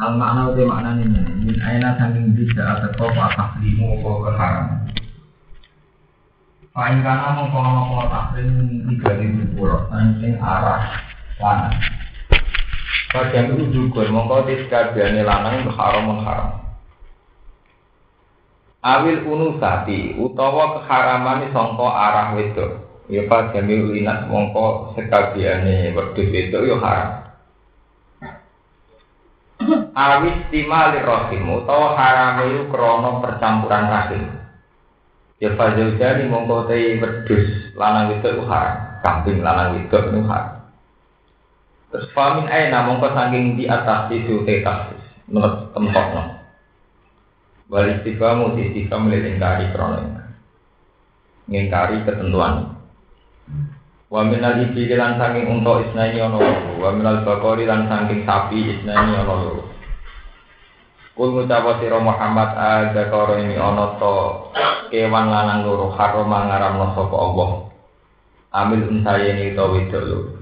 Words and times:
Al 0.00 0.16
makna 0.16 0.48
uti 0.48 0.64
makna 0.64 0.96
ini 0.96 1.20
min 1.44 1.60
aina 1.60 1.92
saking 2.00 2.32
bisa 2.32 2.64
atau 2.64 2.88
kau 2.96 3.12
apa 3.12 3.60
limu 3.60 4.00
kau 4.00 4.24
keharam. 4.24 4.88
Paling 6.72 7.04
kana 7.04 7.36
mongko 7.36 7.58
ana 7.60 7.82
kau 7.84 8.08
takrim 8.08 8.48
tiga 8.88 9.20
ribu 9.20 9.44
pulau 9.52 9.84
saking 9.92 10.40
arah 10.40 10.88
lanang. 11.36 11.76
Bagian 13.12 13.52
itu 13.52 13.64
juga 13.76 14.08
mongko 14.08 14.48
tiskabiyane 14.48 15.20
lanang 15.20 15.68
haram 15.68 16.08
haram. 16.24 16.48
Awil 18.80 19.28
unusati 19.28 20.16
utawa 20.16 20.80
keharaman 20.80 21.52
sangka 21.52 21.88
arah 21.92 22.40
wedok. 22.40 23.04
Ya 23.12 23.28
pas 23.28 23.52
jami 23.52 23.84
ulinat 23.84 24.32
mongko 24.32 24.96
sekabiane 24.96 25.92
wedhus 25.92 26.32
wedok 26.32 26.64
ya 26.64 26.76
haram. 26.80 27.19
Awis 30.00 30.36
timali 30.48 31.04
rohim 31.04 31.44
utawa 31.60 31.92
harame 32.00 32.64
krana 32.72 33.20
percampuran 33.20 33.84
rahim. 33.92 34.24
Ya 35.40 35.52
fazil 35.56 36.00
jani 36.00 36.28
mongko 36.28 36.68
te 36.68 37.00
wedhus 37.00 37.72
lanang 37.76 38.16
wedok 38.16 38.48
haram. 38.48 39.00
Kambing 39.04 39.44
lanang 39.44 39.76
wedok 39.76 40.08
itu 40.08 40.20
haram. 40.24 40.64
Terus 41.92 42.08
famin 42.16 42.48
aina 42.48 42.88
mongko 42.88 43.12
saking 43.12 43.60
di 43.60 43.68
atas 43.68 44.08
itu 44.12 44.44
te 44.48 44.64
kasus 44.64 45.00
menurut 45.30 45.70
tempatnya 45.76 46.40
wal 47.70 47.86
istiqamu 47.86 48.58
di 48.58 48.74
istiqam 48.74 49.06
lelengkari 49.06 49.70
krana 49.70 50.34
ngingkari 51.46 52.02
ketentuan. 52.02 52.78
Wa 54.10 54.26
minal 54.26 54.58
ibili 54.58 54.98
lan 54.98 55.22
saking 55.22 55.46
unta 55.46 55.86
isnani 55.86 56.18
ana 56.18 56.34
loro, 56.34 57.22
bakori 57.22 57.62
lan 57.62 57.86
saking 57.86 58.26
sapi 58.26 58.58
isnani 58.58 59.22
loro. 59.22 59.69
Kul 61.18 61.34
ngucapa 61.34 61.82
sira 61.82 61.98
Muhammad 61.98 62.54
ada 62.54 63.02
karo 63.10 63.34
ini 63.42 63.58
ana 63.58 63.98
to 63.98 64.48
kewan 64.94 65.26
lanang 65.26 65.66
loro 65.66 65.90
haram 65.98 66.30
ngaramno 66.30 66.86
sapa 66.94 67.16
Allah. 67.18 67.50
Amil 68.50 68.86
unsayeni 68.86 69.54
to 69.58 69.64
wedok 69.74 70.02
loro. 70.06 70.32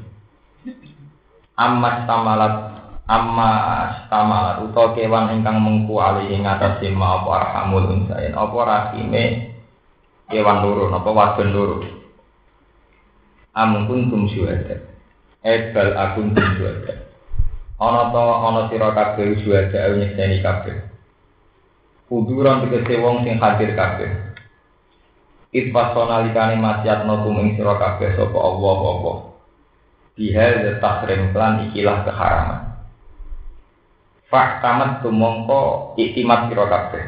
Amma 1.59 2.05
stamalat 2.05 2.55
amma 3.09 3.51
stamalat 4.07 4.57
utawa 4.69 4.93
kewan 4.93 5.33
ingkang 5.35 5.59
mengku 5.59 5.97
ali 5.97 6.37
ing 6.37 6.45
atas 6.45 6.85
sima 6.85 7.25
apa 7.25 7.31
arhamul 7.43 7.89
unsayen 7.89 8.37
apa 8.37 8.59
rahime 8.63 9.25
kewan 10.29 10.61
loro 10.61 10.93
napa 10.93 11.11
wadon 11.11 11.49
loro. 11.51 11.77
Amun 13.57 13.89
kuntum 13.89 14.29
syuhada. 14.31 14.85
Ebal 15.43 15.97
akun 15.97 16.37
tum 16.37 16.47
syuhada. 16.55 17.08
Ana 17.79 18.11
to 18.11 18.19
ana 18.19 18.63
sira 18.67 18.91
kabeh 18.91 19.39
syuhada 19.39 19.79
ayo 19.87 20.03
nyekseni 20.03 20.43
kabeh. 20.43 20.83
Kuduran 22.11 22.67
tegese 22.67 22.99
wong 22.99 23.23
sing 23.23 23.39
hadir 23.39 23.79
kabeh. 23.79 24.11
Itfasona 25.55 26.27
likane 26.27 26.59
masyatno 26.59 27.23
tuming 27.23 27.55
sira 27.55 27.79
kabeh 27.79 28.19
sapa 28.19 28.35
Allah 28.35 28.79
apa. 28.83 29.13
Bihal 30.19 30.83
tahrim 30.83 31.31
plan 31.31 31.71
ikilah 31.71 32.03
keharaman. 32.03 32.61
Fak 34.27 34.59
tamat 34.59 35.07
tumongko 35.07 35.95
iktimat 35.95 36.51
sira 36.51 36.67
kabeh. 36.67 37.05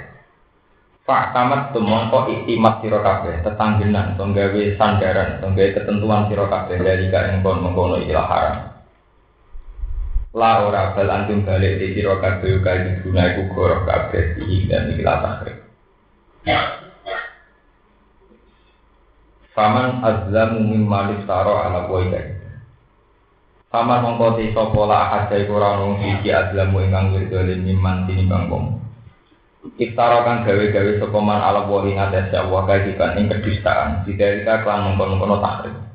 Pak 1.03 1.35
tamat 1.35 1.75
tumongko 1.75 2.31
iktimat 2.31 2.79
sira 2.79 3.03
kabeh 3.03 3.43
tetanggenan 3.43 4.15
tonggawe 4.15 4.63
sandaran 4.79 5.43
tonggawe 5.43 5.75
ketentuan 5.75 6.31
sira 6.31 6.47
kabeh 6.47 6.79
dari 6.79 7.11
kaen 7.11 7.43
kon 7.43 7.59
mengkono 7.59 7.99
ilah 7.99 8.27
haram. 8.31 8.70
La 10.31 10.63
ora 10.63 10.95
bal 10.95 11.11
antum 11.11 11.43
balik 11.43 11.83
di 11.83 11.99
sira 11.99 12.15
kabeh 12.23 12.63
kali 12.63 13.03
guna 13.03 13.35
iku 13.35 13.51
goro 13.51 13.83
kabeh 13.83 14.39
iki 14.39 14.71
dan 14.71 14.87
ikilah 14.95 15.19
tahrib. 15.27 15.59
Faman 19.51 19.99
azlamu 20.07 20.63
mimma 20.71 21.11
listaro 21.11 21.59
ala 21.59 21.91
waida. 21.91 22.23
Faman 23.75 24.07
mongko 24.07 24.39
te 24.39 24.55
sapa 24.55 24.81
la 24.87 24.99
ahad 25.11 25.35
iku 25.35 25.59
ora 25.59 25.83
ono 25.83 25.99
siji 25.99 26.31
azlamu 26.31 26.79
ingkang 26.79 27.11
wirdolen 27.11 27.67
mimman 27.67 28.07
tinimbang 28.07 28.47
wong. 28.47 28.65
Iftara 29.83 30.23
gawe-gawe 30.47 30.93
sapa 31.03 31.19
man 31.19 31.43
ala 31.43 31.67
wa 31.67 31.83
ing 31.83 31.99
atas 31.99 32.31
Allah 32.39 32.71
kadiban 32.71 33.19
ing 33.19 33.27
kedustaan. 33.27 34.07
Didarika 34.07 34.63
klan 34.63 34.95
mengkono-kono 34.95 35.43
tahrif. 35.43 35.90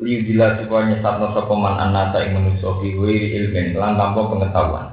Liu 0.00 0.24
dila 0.24 0.56
supaya 0.56 0.88
nyesatno 0.88 1.36
sapa 1.36 1.52
man 1.52 1.76
anasa 1.76 2.24
ing 2.24 2.32
manusa 2.32 2.72
fi 2.80 2.88
wiri 2.96 3.36
ilmin 3.36 3.76
lan 3.76 4.00
tanpa 4.00 4.32
pengetahuan. 4.32 4.86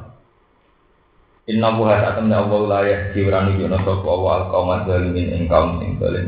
Inna 1.48 1.80
buha 1.80 1.96
satamna 2.04 2.44
Allah 2.44 2.62
la 2.68 2.80
yahdi 2.84 3.24
wa 3.24 3.40
nujuna 3.48 3.80
sapa 3.88 4.04
wa 4.04 4.32
al-qaum 4.44 4.68
zalimin 4.84 5.32
ing 5.32 5.44
kaum 5.48 5.80
sing 5.80 5.96
zalim. 5.96 6.28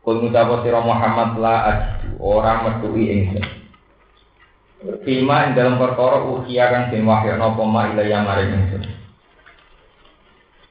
Kul 0.00 0.16
ngucapa 0.24 0.64
sira 0.64 0.80
Muhammad 0.80 1.30
la 1.44 1.54
ajidu 1.68 2.16
ora 2.16 2.64
metuhi 2.64 3.04
ingsun. 3.20 3.44
Fima 5.04 5.44
ing 5.44 5.52
dalam 5.52 5.76
perkara 5.76 6.24
ukhia 6.24 6.72
kang 6.72 6.88
den 6.88 7.04
wahyana 7.04 7.52
apa 7.52 7.62
ma 7.68 7.92
ilaya 7.92 8.24
maring 8.24 8.64
ingsun. 8.64 8.84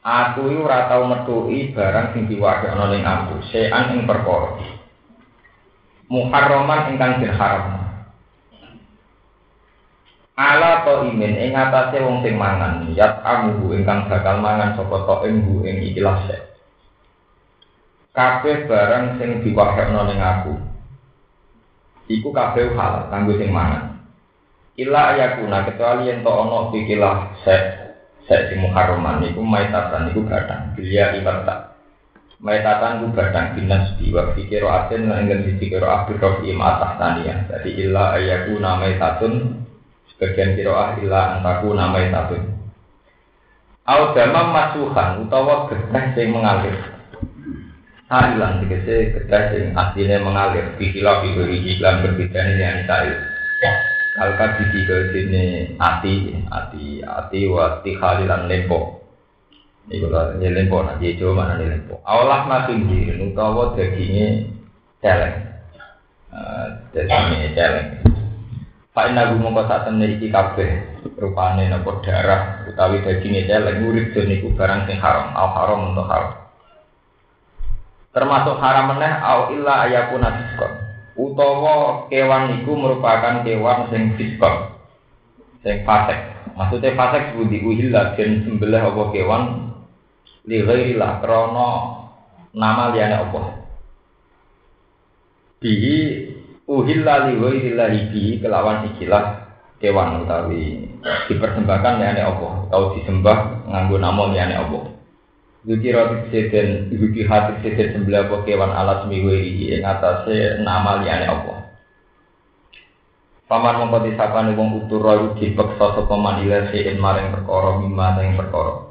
Aku 0.01 0.49
iki 0.49 0.65
ora 0.65 0.89
tau 0.89 1.05
metuhi 1.05 1.77
barang 1.77 2.17
sing 2.17 2.25
diwahyana 2.25 2.89
ning 2.89 3.05
aku, 3.05 3.37
sean 3.53 3.93
ing 3.93 4.09
perkara. 4.09 4.78
Muharraman 6.09 6.93
ingkang 6.93 7.21
den 7.21 7.37
haram. 7.37 7.85
Ala 10.33 10.81
to 10.87 11.05
imin 11.05 11.37
ing 11.37 11.51
atase 11.53 12.01
wong 12.01 12.25
sing 12.25 12.33
mangan, 12.39 12.89
yat 12.97 13.21
amu 13.21 13.69
ingkang 13.75 14.09
bakal 14.09 14.41
mangan 14.41 14.73
sapa 14.73 15.05
to 15.05 15.15
ing 15.29 15.45
bu 15.45 15.61
ing 15.67 15.85
ikilah 15.93 16.17
se. 16.25 16.37
Kabeh 18.15 18.65
barang 18.65 19.21
sing 19.21 19.45
diwahyana 19.45 20.01
ning 20.09 20.17
aku. 20.17 20.53
Iku 22.09 22.33
kabeh 22.33 22.73
halal 22.73 23.05
kanggo 23.13 23.37
sing 23.37 23.53
mangan. 23.53 24.01
Ila 24.79 25.13
ayakuna 25.13 25.67
kecuali 25.67 26.09
yang 26.09 26.25
to 26.25 26.31
ono 26.31 26.71
pikilah 26.71 27.37
sek 27.45 27.63
sek 28.29 28.47
si 28.47 28.55
muharraman 28.61 29.25
iku 29.25 29.41
maitatan 29.41 30.13
iku 30.13 30.21
gadang 30.23 30.77
bilia 30.77 31.17
ibarta 31.17 31.68
maitatan 32.39 33.03
iku 33.03 33.07
gadang 33.15 33.55
binas 33.59 33.95
di 33.99 34.15
wa 34.15 34.31
fikiro 34.31 34.71
lan 34.71 35.27
ingin 35.27 35.43
sisi 35.43 35.67
kiro 35.67 35.87
abdur 35.87 36.17
roh 36.19 36.35
im 36.47 36.63
atas 36.63 36.95
tania 36.95 37.35
jadi 37.51 37.69
ila 37.87 38.15
ayakuna 38.15 38.79
maitatun 38.79 39.63
sebagian 40.15 40.55
kiro 40.55 40.71
ah 40.71 40.95
ila 40.99 41.39
antaku 41.39 41.75
namai 41.75 42.07
tatun 42.07 42.59
au 43.89 44.13
damam 44.13 44.53
utawa 45.25 45.65
getah 45.65 46.13
sing 46.13 46.29
mengalir. 46.29 46.77
Harilan 48.05 48.61
dikese 48.61 49.17
getah 49.17 49.49
sing 49.49 49.73
aslinya 49.73 50.21
mengalir. 50.21 50.77
Bikilah 50.77 51.25
bibiri 51.25 51.73
iklan 51.73 52.05
berbeda 52.05 52.41
ini 52.53 52.61
yang 52.61 52.85
saya 52.85 53.17
Kalka 54.19 54.57
didi 54.59 54.83
ke 54.83 54.97
sini 55.15 55.45
ati, 55.79 56.43
ati, 56.51 56.99
ati, 57.05 57.39
wati 57.47 57.91
khalilan 57.95 58.51
lempo. 58.51 58.98
Iku 59.89 60.05
lah, 60.09 60.37
lempo, 60.37 60.85
nanti 60.85 61.17
coba 61.17 61.49
mana 61.49 61.59
ini 61.59 61.73
lempo. 61.73 61.97
Awalah 62.05 62.45
nasin 62.45 62.85
diri, 62.85 63.17
utawa 63.17 63.73
dagingnya 63.73 64.45
celeng. 65.01 65.35
Dagingnya 66.93 67.49
celeng. 67.57 67.87
Pak 68.93 69.05
Ina 69.09 69.33
mau 69.37 69.53
saat 69.65 69.85
temen 69.89 70.17
iki 70.17 70.33
kabeh 70.33 70.69
rupane 71.17 71.69
nopo 71.69 72.03
darah 72.05 72.65
utawi 72.69 73.01
dagingnya 73.01 73.49
celeng 73.49 73.85
urip 73.85 74.13
dan 74.13 74.29
iku 74.29 74.53
barang 74.53 74.85
sing 74.85 74.97
haram, 75.01 75.33
al 75.33 75.49
haram 75.57 75.79
untuk 75.93 76.05
haram. 76.05 76.33
Termasuk 78.13 78.57
haram 78.61 78.93
meneh 78.93 79.13
au 79.21 79.53
illa 79.53 79.89
ayakuna 79.89 80.29
diskon 80.37 80.89
utawa 81.19 82.07
kewan 82.07 82.63
iku 82.63 82.71
merupakan 82.79 83.43
kewan 83.43 83.91
sing 83.91 84.15
fiskon 84.15 84.71
sing 85.59 85.83
fasek 85.83 86.15
maksudnya 86.55 86.95
fasek 86.95 87.35
budi 87.35 87.59
uhilla 87.59 88.15
dan 88.15 88.39
sembelih 88.47 88.79
apa 88.79 89.03
kewan 89.11 89.43
li 90.49 90.65
ghairillah 90.65 91.21
krana 91.21 91.69
nama 92.57 92.89
liyane 92.89 93.15
apa 93.21 93.41
bihi 95.61 95.97
uhilla 96.65 97.29
li 97.29 97.33
ghairillah 97.37 97.87
bihi 97.93 98.41
kelawan 98.41 98.89
ikilah 98.89 99.53
kewan 99.77 100.25
utawi 100.25 100.89
dipersembahkan 101.29 101.93
liyane 102.01 102.21
apa 102.25 102.49
atau 102.73 102.97
disembah 102.97 103.69
nganggo 103.69 104.01
nama 104.01 104.23
liyane 104.33 104.57
apa 104.57 104.99
Zuki 105.59 105.91
roti 105.91 106.31
seden, 106.31 106.87
zuki 106.87 107.27
hati 107.27 107.59
seden 107.59 107.91
sembelah 107.91 108.31
apa 108.31 108.47
kewan 108.47 108.71
alas 108.71 109.03
miwi 109.11 109.67
yang 109.67 109.83
atasnya 109.83 110.63
nama 110.63 111.03
liane 111.03 111.27
apa. 111.27 111.53
Paman 113.51 113.83
mongko 113.83 114.07
disapane 114.07 114.55
wong 114.55 114.87
utur 114.87 115.03
royu 115.03 115.35
dipeksa 115.35 115.99
sapa 115.99 116.15
man 116.15 116.47
ila 116.47 116.71
sein 116.71 116.95
maring 116.95 117.35
perkara 117.35 117.75
mimma 117.75 118.07
sing 118.15 118.39
perkara. 118.39 118.88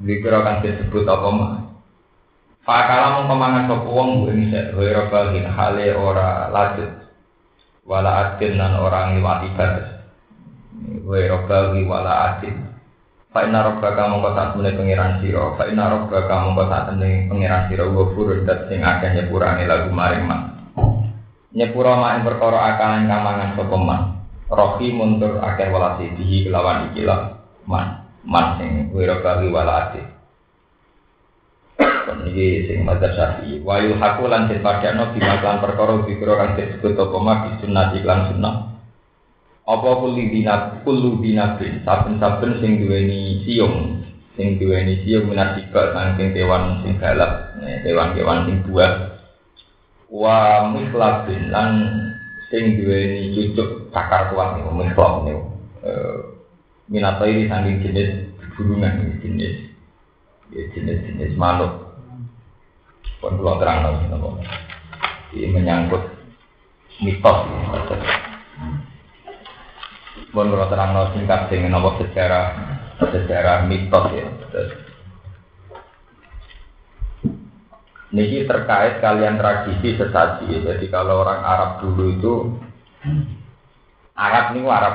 Zikra 0.00 0.40
kan 0.40 0.64
disebut 0.64 1.04
apa 1.04 1.28
mah. 1.28 1.52
Fakala 2.62 3.18
mongko 3.18 3.34
mangan 3.34 3.66
sapa 3.66 3.88
wong 3.90 4.30
ing 4.30 4.54
sek 4.54 4.78
ora 4.78 5.10
balin 5.10 5.46
hale 5.50 5.86
ora 5.98 6.46
lanjut. 6.48 6.90
Wala 7.82 8.38
adin 8.38 8.54
lan 8.54 8.78
ora 8.78 9.10
ngliwati 9.10 9.48
batas. 9.58 9.88
Wa 11.02 11.18
rabbawi 11.18 11.82
wala 11.84 12.12
adil. 12.32 12.54
Fa 13.32 13.48
inna 13.48 13.64
rabbaka 13.64 14.12
mongko 14.12 14.30
sak 14.36 14.46
temene 14.54 14.76
pangeran 14.76 15.12
sira, 15.24 15.56
fa 15.56 15.64
inna 15.64 15.88
rabbaka 15.88 16.34
mongko 16.44 16.68
sak 16.68 16.82
temene 16.92 17.26
pangeran 17.32 17.62
sira 17.66 17.84
wa 17.88 18.04
furun 18.12 18.44
dat 18.44 18.68
sing 18.68 18.84
akeh 18.84 19.10
nyepurane 19.16 19.64
lagu 19.64 19.88
maring 19.88 20.24
man. 20.28 20.40
Nyepura 21.56 21.96
mak 21.96 22.12
ing 22.20 22.22
perkara 22.28 22.58
akalan 22.76 23.08
kamangan 23.08 23.50
sapa 23.56 23.76
man. 23.80 24.02
Rohi 24.52 24.92
muntur 24.92 25.40
akeh 25.40 25.72
walasi 25.72 26.12
dihi 26.14 26.44
kelawan 26.46 26.92
ikilah 26.92 27.40
man. 27.64 28.01
Man 28.22 28.46
sing 28.58 28.94
wa 28.94 29.02
rabbawi 29.02 29.50
wala 29.50 29.90
adil. 29.90 30.06
Ini 32.12 32.70
sing 32.70 32.78
madzhab 32.86 33.14
Syafi'i. 33.18 33.62
Wa 33.66 33.82
yuhaqu 33.82 34.30
lan 34.30 34.46
den 34.46 34.62
padakno 34.62 35.10
bimaklan 35.10 35.58
perkara 35.58 36.06
dikira 36.06 36.34
kang 36.38 36.50
disebut 36.54 36.94
apa 36.94 37.18
mak 37.18 37.58
sunnah 37.58 37.90
iklan 37.98 38.30
sunnah. 38.30 38.54
Apa 39.62 39.90
kulli 40.02 40.30
dina 40.30 40.82
kullu 40.82 41.22
bin 41.22 41.38
saben-saben 41.86 42.58
sing 42.58 42.82
duweni 42.82 43.42
siung, 43.46 44.02
sing 44.34 44.58
duweni 44.58 45.02
siung 45.06 45.30
minat 45.30 45.54
tiba 45.54 45.94
saking 45.94 46.34
kewan 46.34 46.82
sing 46.82 46.98
galak, 46.98 47.54
kewan-kewan 47.86 48.46
sing 48.46 48.56
buah. 48.66 49.22
Wa 50.10 50.66
mislabin 50.70 51.54
lan 51.54 51.70
sing 52.50 52.74
duweni 52.78 53.32
cucuk 53.34 53.90
cakar 53.94 54.34
kuat 54.34 54.58
niku 54.58 54.70
mislab 54.74 55.24
niku. 55.24 55.42
Eh 56.82 56.98
minat 56.98 57.22
ini 57.22 57.46
saking 57.46 57.78
jenis 57.78 58.10
burungan 58.58 59.22
jenis 59.22 59.70
jenis-jenis 60.52 61.32
makhluk 61.38 61.88
pun 63.22 63.38
pulau 63.38 63.56
terang 63.62 63.86
lagi 63.86 64.10
nopo. 64.10 64.34
Ini 65.30 65.54
menyangkut 65.54 66.02
mitos. 67.00 67.38
Pun 70.34 70.46
pulau 70.50 70.66
terang 70.66 70.90
lagi 70.90 71.22
singkat 71.22 71.46
dengan 71.48 71.78
nopo 71.78 72.02
sejarah 72.02 72.46
sejarah 72.98 73.70
mitos 73.70 74.06
ya. 74.10 74.26
Ini 78.12 78.44
terkait 78.44 79.00
kalian 79.00 79.40
tradisi 79.40 79.96
sesaji. 79.96 80.60
Jadi 80.60 80.86
kalau 80.92 81.24
orang 81.24 81.40
Arab 81.40 81.70
dulu 81.80 82.04
itu 82.12 82.34
Arab 84.12 84.52
ini 84.52 84.60
Arab 84.68 84.94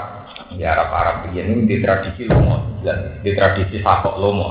ya 0.56 0.78
Arab 0.78 0.90
Arab 0.94 1.16
begini 1.28 1.66
di 1.66 1.82
tradisi 1.82 2.30
lomo, 2.30 2.82
di 3.26 3.32
tradisi 3.34 3.82
sakok 3.82 4.16
lomo. 4.22 4.50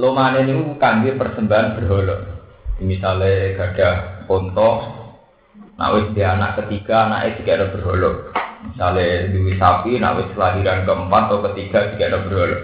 Lomane 0.00 0.48
ini 0.48 0.80
kangge 0.80 1.12
persembahan 1.20 1.76
berhala. 1.76 2.16
Misalnya 2.80 3.52
gada 3.54 3.88
ponto, 4.24 4.70
nah 5.76 5.92
dia 6.16 6.32
anak 6.32 6.64
ketiga, 6.64 7.06
anak 7.06 7.36
itu 7.36 7.44
ada 7.44 7.68
berhala. 7.68 8.32
Misalnya 8.72 9.28
duwi 9.28 9.60
sapi, 9.60 10.00
wis 10.00 10.32
kelahiran 10.32 10.88
keempat 10.88 11.22
atau 11.28 11.44
ketiga 11.52 11.92
tidak 11.92 12.08
ada 12.08 12.18
berhala. 12.24 12.58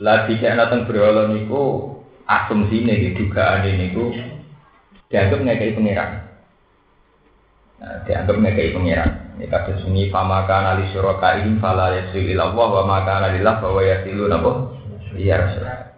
Lah 0.00 0.26
jika 0.26 0.56
datang 0.56 0.88
berhala 0.88 1.30
niku 1.30 1.94
asumsi 2.24 2.82
nih 2.82 3.14
dugaan 3.14 3.68
niku 3.68 4.10
dianggap 5.12 5.38
ngekei 5.44 5.76
pangeran. 5.76 6.23
Nah, 8.04 8.12
dianggap 8.12 8.36
ngekei 8.36 8.76
pangeran. 8.76 9.10
Ini 9.40 9.48
kata 9.48 9.80
sunyi 9.80 10.12
fama 10.12 10.44
kana 10.44 10.76
li 10.76 10.92
syurakaihim 10.92 11.56
fala 11.56 11.88
yasil 11.96 12.20
ila 12.20 12.52
Allah 12.52 12.68
wa 12.68 12.82
ma 12.84 12.98
kana 13.08 13.32
lillah 13.32 13.64
bahwa 13.64 13.80
yasilu 13.80 14.28
napa 14.28 14.76
Iya 15.16 15.40
Rasulullah. 15.40 15.94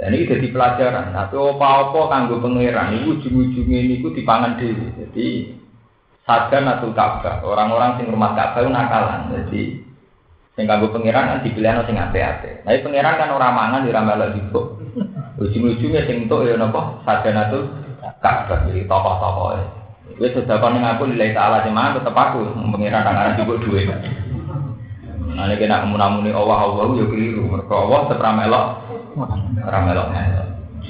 Dan 0.00 0.16
ini 0.16 0.32
jadi 0.32 0.48
pelajaran. 0.48 1.12
Tapi 1.12 1.34
apa-apa 1.36 2.00
kanggo 2.08 2.40
pangeran 2.40 2.96
itu 2.96 3.20
ujung-ujungnya 3.20 3.78
ini 3.84 3.94
itu 4.00 4.08
dipangan 4.16 4.56
diri. 4.56 4.86
Jadi 4.96 5.26
sadan 6.24 6.72
atau 6.72 6.88
Ka'bah. 6.96 7.44
Orang-orang 7.44 8.00
sing 8.00 8.08
rumah 8.08 8.32
Ka'bah 8.32 8.64
itu 8.64 8.70
nakalan. 8.72 9.20
Jadi 9.34 9.62
sing 10.56 10.64
kanggo 10.64 10.88
pangeran 10.88 11.36
kan 11.36 11.44
dipilih 11.44 11.84
sing 11.84 12.00
ate-ate. 12.00 12.64
Nah, 12.64 12.80
pangeran 12.80 13.20
kan 13.20 13.28
orang 13.28 13.52
mangan 13.52 13.84
di 13.84 13.92
ramal 13.92 14.24
juga. 14.32 14.62
Ujung-ujungnya 15.36 16.08
sing 16.08 16.24
itu 16.24 16.36
ya 16.48 16.56
napa? 16.56 17.04
Sadan 17.04 17.36
atau 17.36 17.60
Ka'bah. 18.24 18.64
Jadi 18.72 18.88
tokoh-tokoh. 18.88 19.79
Wis 20.18 20.34
sudah 20.34 20.56
kon 20.58 20.80
ngaku 20.80 21.12
nilai 21.12 21.36
ta'ala 21.36 21.62
cuman 21.64 21.96
tetep 21.96 22.16
aku 22.16 22.42
pangeran 22.74 23.06
kan 23.06 23.38
juga 23.38 23.54
duit. 23.62 23.86
Nah, 25.30 25.46
ini 25.46 25.56
kena 25.56 25.86
munamuni 25.86 26.34
Allah 26.34 26.68
Allah 26.68 26.90
ya 26.98 27.06
keliru. 27.06 27.48
Mereka 27.48 27.72
Allah 27.72 28.00
tetap 28.10 28.32
melok, 28.34 28.66
melok. 29.16 30.08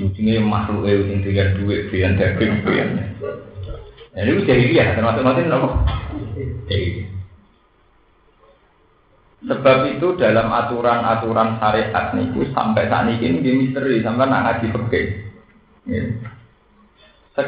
Ujungnya 0.00 0.40
makhluk 0.40 0.88
itu 0.88 1.12
yang 1.12 1.20
dengan 1.20 1.48
duit, 1.60 1.80
dengan 1.92 2.12
daging, 2.16 2.52
dengan. 2.64 2.88
Nah, 4.16 4.20
ini 4.24 4.42
jadi 4.48 4.64
dia, 4.66 4.84
termasuk 4.96 5.22
nanti 5.22 5.44
nopo. 5.44 5.68
Sebab 9.40 9.78
itu 9.88 10.06
dalam 10.20 10.52
aturan-aturan 10.52 11.56
syariat 11.56 12.12
niku 12.12 12.44
sampai 12.52 12.92
saat 12.92 13.08
ini 13.08 13.40
ini 13.40 13.50
misteri 13.56 14.04
sampai 14.04 14.28
nak 14.28 14.42
ngaji 14.44 14.66
pergi. 14.68 15.02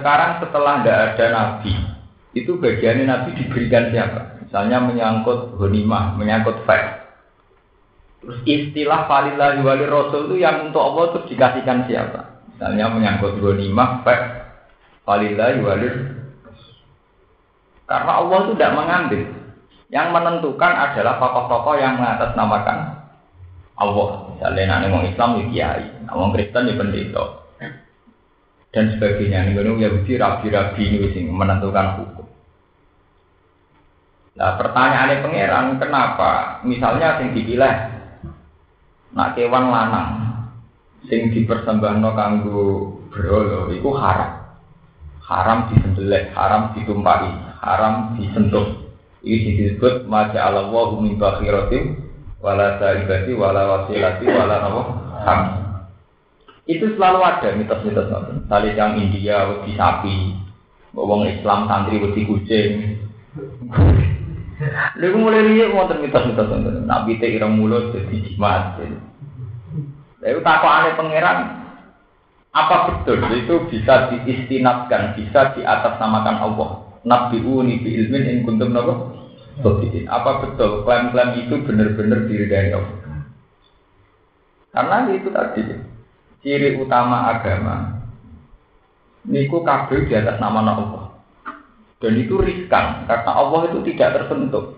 Sekarang 0.00 0.40
setelah 0.40 0.80
tidak 0.80 0.98
ada 1.12 1.26
nabi, 1.28 1.72
itu 2.32 2.56
bagiannya 2.56 3.04
nabi 3.04 3.30
diberikan 3.36 3.92
siapa? 3.92 4.40
Misalnya 4.40 4.80
menyangkut 4.80 5.60
honimah, 5.60 6.16
menyangkut 6.16 6.64
fact. 6.64 7.04
Terus 8.24 8.38
istilah 8.46 9.04
falilah 9.10 9.58
wali 9.60 9.84
rasul 9.84 10.30
itu 10.30 10.40
yang 10.40 10.70
untuk 10.70 10.80
Allah 10.80 11.12
itu 11.12 11.18
dikasihkan 11.34 11.84
siapa? 11.90 12.46
Misalnya 12.54 12.88
menyangkut 12.88 13.36
honimah, 13.36 14.00
fact, 14.00 14.24
falilah 15.04 15.60
wali 15.60 15.88
Karena 17.84 18.12
Allah 18.24 18.38
itu 18.48 18.52
tidak 18.56 18.72
mengambil. 18.78 19.22
Yang 19.92 20.08
menentukan 20.08 20.72
adalah 20.72 21.20
tokoh-tokoh 21.20 21.76
yang 21.76 22.00
mengatasnamakan 22.00 22.78
Allah. 23.76 24.08
Misalnya 24.32 24.64
nanti 24.72 24.86
orang 24.88 25.08
Islam 25.12 25.28
ya 25.36 25.44
kiai, 25.52 25.84
orang 26.08 26.32
Kristen 26.32 26.70
ya 26.72 26.74
pendeta. 26.80 27.41
Dan 28.72 28.96
sebagainya. 28.96 29.52
Ini 29.52 29.60
Yahudi 29.60 30.16
rabi-rabi 30.16 30.82
ini 30.88 31.28
menentukan 31.28 32.00
hukum. 32.00 32.26
Nah 34.32 34.56
pertanyaannya 34.56 35.20
pangeran, 35.20 35.66
kenapa? 35.76 36.64
Misalnya 36.64 37.20
sing 37.20 37.36
dipilih, 37.36 37.74
nak 39.12 39.36
kewan 39.36 39.68
lanang, 39.68 40.10
sing 41.04 41.28
dipersembahno 41.36 42.10
kanggo 42.16 42.96
berhala, 43.12 43.68
itu 43.68 43.90
haram. 43.92 44.32
Haram 45.20 45.58
disembelih, 45.68 46.32
haram 46.32 46.72
ditumpahi, 46.72 47.32
haram 47.60 48.16
disentuh. 48.16 48.88
Ini 49.22 49.54
disebut 49.54 50.08
maja 50.10 50.50
Allah 50.50 50.98
min 50.98 51.14
bakhirati 51.14 51.94
wala 52.42 52.80
saibati 52.82 53.30
wala 53.36 53.62
wasilati 53.68 54.24
wala 54.26 54.56
nawa. 54.64 54.82
Itu 56.72 56.96
selalu 56.96 57.20
ada 57.20 57.48
mitos-mitos 57.52 58.08
nonton. 58.08 58.48
Tali 58.48 58.72
yang 58.72 58.96
India 58.96 59.44
wedi 59.44 59.76
sapi, 59.76 60.40
wong 60.96 61.28
Islam 61.28 61.68
santri 61.68 62.00
wedi 62.00 62.24
kucing. 62.24 62.72
Lalu 64.96 65.16
mulai 65.20 65.44
riak 65.44 65.76
wonten 65.76 66.00
mitos-mitos 66.00 66.48
wonten. 66.48 66.88
Nabi 66.88 67.20
teh 67.20 67.28
ireng 67.28 67.60
mulut 67.60 67.92
jadi 67.92 68.16
jimat. 68.24 68.80
Lalu 70.24 70.40
aneh 70.40 70.92
pangeran. 70.96 71.38
Apa 72.52 72.76
betul 72.88 73.20
itu 73.32 73.64
bisa 73.72 74.12
diistinatkan, 74.12 75.16
bisa 75.16 75.56
di 75.56 75.64
atas 75.64 75.96
namakan 75.96 76.36
Allah? 76.36 76.70
Nabi 77.04 77.40
uni 77.40 77.80
bi 77.80 77.96
ilmin 78.00 78.28
in 78.28 78.38
kuntum 78.48 78.72
nabo. 78.72 79.12
Apa 80.08 80.30
betul 80.40 80.84
klaim-klaim 80.84 81.44
itu 81.44 81.60
benar-benar 81.64 82.24
diri 82.28 82.48
dari 82.48 82.72
Allah? 82.72 82.96
Karena 84.72 85.12
itu 85.12 85.28
tadi 85.28 85.91
ciri 86.42 86.76
utama 86.76 87.30
agama. 87.30 88.02
Niku 89.22 89.62
kabel 89.62 90.10
di 90.10 90.14
atas 90.18 90.42
nama 90.42 90.60
Allah. 90.66 91.14
Dan 92.02 92.18
itu 92.18 92.34
riskan 92.42 93.06
karena 93.06 93.30
Allah 93.30 93.70
itu 93.70 93.78
tidak 93.86 94.18
tersentuh. 94.18 94.74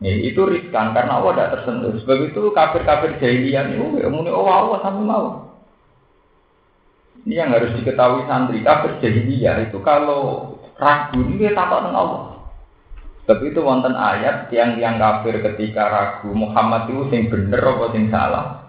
Ya, 0.00 0.16
itu 0.18 0.40
riskan 0.48 0.96
karena 0.96 1.20
Allah 1.20 1.32
tidak 1.36 1.52
tersentuh. 1.60 1.92
Sebab 2.00 2.18
itu 2.32 2.40
kafir-kafir 2.56 3.20
jahiliyah 3.20 3.76
itu 3.76 4.00
ya 4.00 4.08
muni 4.08 4.32
oh 4.32 4.48
Allah 4.48 4.80
sampai 4.80 5.04
mau. 5.04 5.26
Ini 7.22 7.38
yang 7.38 7.54
harus 7.54 7.76
diketahui 7.76 8.24
santri 8.24 8.64
kafir 8.64 8.98
jahiliyah 9.04 9.68
itu 9.68 9.78
kalau 9.84 10.56
ragu 10.80 11.20
ini 11.22 11.44
dia 11.44 11.52
takut 11.52 11.84
dengan 11.84 12.00
Allah. 12.00 12.22
Sebab 13.22 13.38
itu 13.46 13.60
wonten 13.62 13.94
ayat 13.94 14.50
yang 14.50 14.80
yang 14.80 14.96
kafir 14.98 15.38
ketika 15.44 15.86
ragu 15.86 16.32
Muhammad 16.32 16.90
itu 16.90 17.06
sing 17.12 17.28
bener 17.28 17.60
apa 17.60 17.84
sing 17.94 18.08
salah. 18.08 18.61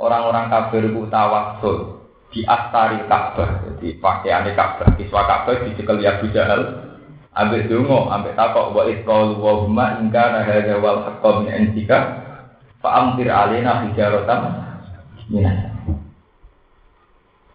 Orang-orang 0.00 0.48
kafir 0.48 0.88
itu 0.88 1.04
tawasul 1.12 2.00
di 2.32 2.40
astari 2.48 3.04
Ka'bah, 3.04 3.60
jadi 3.68 4.00
pakaian 4.00 4.48
Ka'bah, 4.56 4.96
kiswa 4.96 5.28
Ka'bah 5.28 5.60
dicekel 5.60 6.00
ya 6.00 6.16
Jahal, 6.32 6.88
ambek 7.36 7.68
dungo, 7.68 8.08
ambek 8.08 8.32
takok 8.32 8.72
wa 8.72 8.88
itqalu 8.88 9.36
wa 9.36 9.60
huma 9.60 10.00
ingka 10.00 10.24
nahadha 10.32 10.80
wal 10.80 11.04
haqqa 11.04 11.30
min 11.44 11.52
indika 11.52 11.98
fa'amtir 12.80 13.28
alina 13.28 13.84
hijaratan 13.84 14.40
minas. 15.28 15.68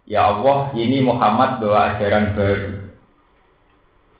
Ya 0.06 0.30
Allah, 0.30 0.70
ini 0.78 1.02
Muhammad 1.02 1.58
bawa 1.58 1.98
ajaran 1.98 2.38
baru. 2.38 2.86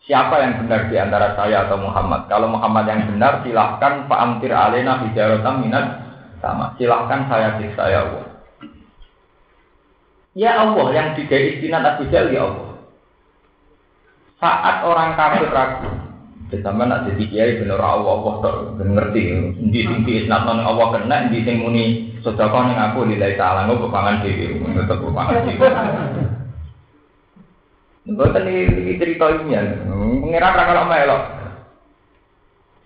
Siapa 0.03 0.35
yang 0.43 0.67
benar 0.67 0.91
di 0.91 0.99
antara 0.99 1.39
saya 1.39 1.67
atau 1.67 1.79
Muhammad? 1.79 2.27
Kalau 2.27 2.51
Muhammad 2.51 2.91
yang 2.91 3.07
benar, 3.11 3.43
silahkan 3.43 4.07
Pak 4.07 4.19
Amtir 4.19 4.55
Alena 4.55 5.03
hijaratan 5.03 5.67
minat 5.67 6.06
sama. 6.47 6.67
Silahkan 6.79 7.27
saya 7.27 7.59
siksa 7.59 7.85
ya 7.91 8.01
Allah. 8.07 8.25
Ya 10.37 10.53
Allah 10.63 10.87
yang 10.93 11.09
digai 11.19 11.57
istinat 11.59 11.97
Abu 11.97 12.07
Jahal 12.13 12.31
ya 12.31 12.47
Allah. 12.47 12.71
Saat 14.37 14.85
orang 14.85 15.17
kafir 15.17 15.49
ragu, 15.49 15.91
Sama 16.63 16.87
nak 16.87 17.11
jadi 17.11 17.25
kiai 17.27 17.59
bener 17.59 17.83
Allah 17.83 18.23
Allah 18.23 18.35
tak 18.39 18.55
ngerti. 18.79 19.23
Di 19.75 19.81
tinggi 19.83 20.13
isnat 20.23 20.47
non 20.47 20.63
Allah 20.63 20.95
kena 20.95 21.27
di 21.27 21.43
sing 21.43 21.59
muni 21.59 22.15
sedekah 22.23 22.63
ning 22.71 22.79
aku 22.79 23.03
nilai 23.03 23.35
salah 23.35 23.67
ngopo 23.67 23.91
pangan 23.91 24.23
dhewe, 24.23 24.55
tetep 24.55 25.03
pangan 25.11 25.43
dhewe. 25.43 25.69
Bukan 28.07 28.47
ini 28.47 28.95
cerita. 28.95 29.27
Mengira 29.43 30.55
kalau 30.55 30.87
melok. 30.87 31.36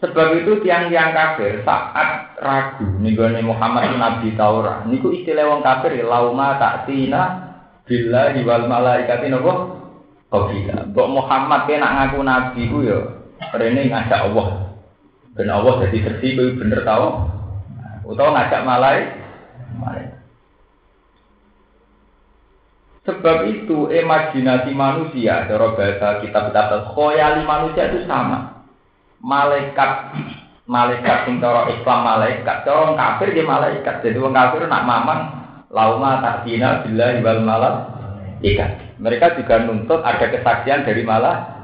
Sebab 0.01 0.33
itu 0.41 0.65
tiang-tiang 0.65 1.13
kafir 1.13 1.61
saat 1.61 2.33
ragu 2.41 2.89
nih 3.05 3.45
Muhammad 3.45 3.93
Nabi 4.01 4.33
Taurat. 4.33 4.89
Niku 4.89 5.13
istilah 5.13 5.45
wong 5.45 5.61
kafir 5.61 5.93
ya 5.93 6.09
lauma 6.09 6.57
tak 6.57 6.89
tina 6.89 7.53
bila 7.85 8.33
wal 8.33 8.65
malaikat 8.65 9.29
nopo 9.29 9.53
Qabila. 10.31 10.89
Mbok 10.95 11.09
Muhammad 11.11 11.67
kena 11.67 11.89
ngaku 11.91 12.23
nabi 12.23 12.63
ku 12.71 12.87
ya 12.87 13.03
rene 13.51 13.91
ngajak 13.91 14.31
Allah. 14.31 14.79
Ben 15.35 15.51
Allah 15.51 15.85
jadi 15.85 15.99
bersih 16.07 16.33
kuwi 16.39 16.57
bener 16.57 16.81
tau. 16.87 17.29
Utawa 18.07 18.39
ngajak. 18.39 18.63
Malaikat. 18.63 19.19
Sebab 23.01 23.49
itu 23.49 23.91
imajinasi 23.91 24.71
manusia, 24.77 25.49
cara 25.49 25.73
bahasa 25.73 26.21
kitab-kitab 26.23 26.95
khoyali 26.95 27.43
manusia 27.43 27.91
itu 27.91 28.07
sama. 28.07 28.60
Malaikat, 29.21 30.17
malaikat 30.65 31.29
sing 31.29 31.45
cara 31.45 31.69
Islam 31.69 31.99
malaikat, 32.09 32.57
cara 32.65 32.97
kafir 32.97 33.37
dia 33.37 33.45
malaikat. 33.45 34.01
Jadi 34.01 34.17
orang 34.17 34.37
kafir 34.37 34.65
nak 34.65 34.87
mamang 34.89 35.21
lauma 35.69 36.25
takdina 36.25 36.81
bila 36.83 37.21
ibal 37.21 37.41
malam 37.45 37.75
ikat. 38.41 38.97
Mereka 39.01 39.41
juga 39.41 39.65
nuntut 39.65 40.01
ada 40.05 40.27
kesaksian 40.29 40.85
dari 40.85 41.05
malah 41.05 41.57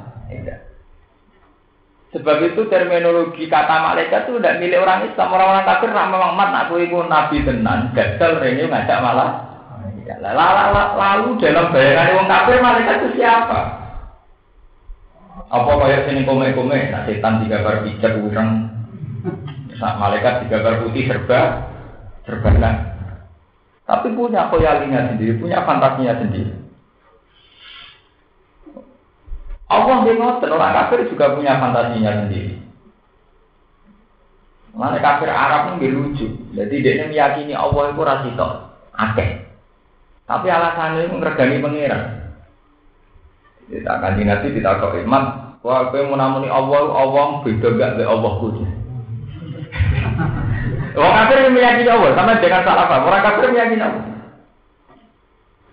Sebab 2.16 2.38
itu 2.48 2.64
terminologi 2.72 3.44
kata 3.44 3.92
malaikat 3.92 4.24
itu 4.24 4.40
tidak 4.40 4.56
milik 4.62 4.80
orang 4.80 5.04
Islam. 5.04 5.36
Orang-orang 5.36 5.68
kafir 5.68 5.90
nak 5.92 6.08
memang 6.08 6.32
mat 6.32 6.48
nak 6.48 6.72
ibu 6.72 7.04
nabi 7.04 7.44
tenan, 7.44 7.92
gagal 7.92 8.40
rene 8.40 8.64
ngajak 8.68 9.00
malah 9.04 9.30
Lalu 10.06 11.36
dalam 11.42 11.74
bayangan 11.74 12.14
wong 12.14 12.26
kafir 12.30 12.56
malaikat 12.62 12.96
itu 13.02 13.08
siapa? 13.20 13.75
Apa 15.46 15.72
kayak 15.78 16.10
sini 16.10 16.26
kome-kome, 16.26 16.90
nah 16.90 17.06
setan 17.06 17.46
digambar 17.46 17.86
pijat 17.86 18.18
urang, 18.18 18.66
nah, 19.78 19.94
malaikat 19.94 20.42
digambar 20.42 20.82
putih 20.82 21.06
serba, 21.06 21.70
serba 22.26 22.50
nah. 22.58 22.76
Tapi 23.86 24.10
punya 24.18 24.50
koyalinya 24.50 25.14
sendiri, 25.14 25.38
punya 25.38 25.62
fantasinya 25.62 26.18
sendiri. 26.18 26.50
Allah 29.66 30.02
ngotot 30.02 30.50
orang 30.50 30.74
kafir 30.74 31.06
juga 31.10 31.34
punya 31.38 31.58
fantasinya 31.62 32.26
sendiri. 32.26 32.58
Mana 34.76 34.98
kafir 35.00 35.30
Arab 35.30 35.78
ini 35.78 35.88
lucu. 35.88 36.26
Jadi 36.52 36.74
dia 36.84 37.06
meyakini 37.06 37.54
Allah 37.56 37.94
itu 37.94 38.02
rasito, 38.02 38.48
akeh. 38.92 39.46
Tapi 40.26 40.46
alasannya 40.50 41.06
itu 41.06 41.14
ngergani 41.16 41.62
pengiran. 41.62 42.25
Kita 43.66 43.90
akan 43.98 44.12
dinasti 44.18 44.54
tidak 44.54 44.78
kok 44.78 44.94
iman. 45.02 45.24
Wah, 45.66 45.90
kau 45.90 45.98
mau 46.06 46.14
namuni 46.14 46.46
Allah, 46.46 46.94
Allah 46.94 47.42
beda 47.42 47.74
gak 47.74 47.98
dari 47.98 48.06
Allah 48.06 48.32
kudu. 48.38 48.62
Orang 50.96 51.16
kafir 51.26 51.42
yang 51.42 51.52
meyakini 51.52 51.90
Allah, 51.90 52.14
sama 52.14 52.38
jangan 52.38 52.62
salah 52.62 52.86
apa. 52.86 53.02
Orang 53.02 53.22
kafir 53.26 53.50
meyakini 53.50 53.82
Allah. 53.82 54.04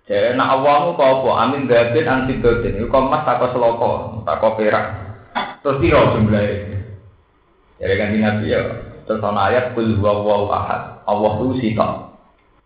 Jadi 0.03 0.35
nak 0.35 0.59
awalmu 0.59 1.00
kau 1.00 1.23
apa? 1.23 1.29
Amin 1.47 1.69
gabin 1.69 2.09
anti. 2.09 2.41
Itu 2.41 2.89
kau 2.91 3.07
mas 3.07 3.23
tak 3.23 3.39
seloko, 3.55 4.19
tak 4.27 4.43
perak. 4.59 4.85
Terus 5.63 5.79
tiro 5.79 6.01
jumlahnya. 6.17 6.75
Jadi 7.79 7.93
kan 7.95 8.12
nabi 8.12 8.51
ya. 8.51 8.62
Terus 9.07 9.23
ayat 9.23 9.75
kul 9.75 9.95
huwa 10.00 10.51
ahad. 10.51 10.81
Allah 11.07 11.31
itu 11.39 11.55
sitok. 11.59 12.12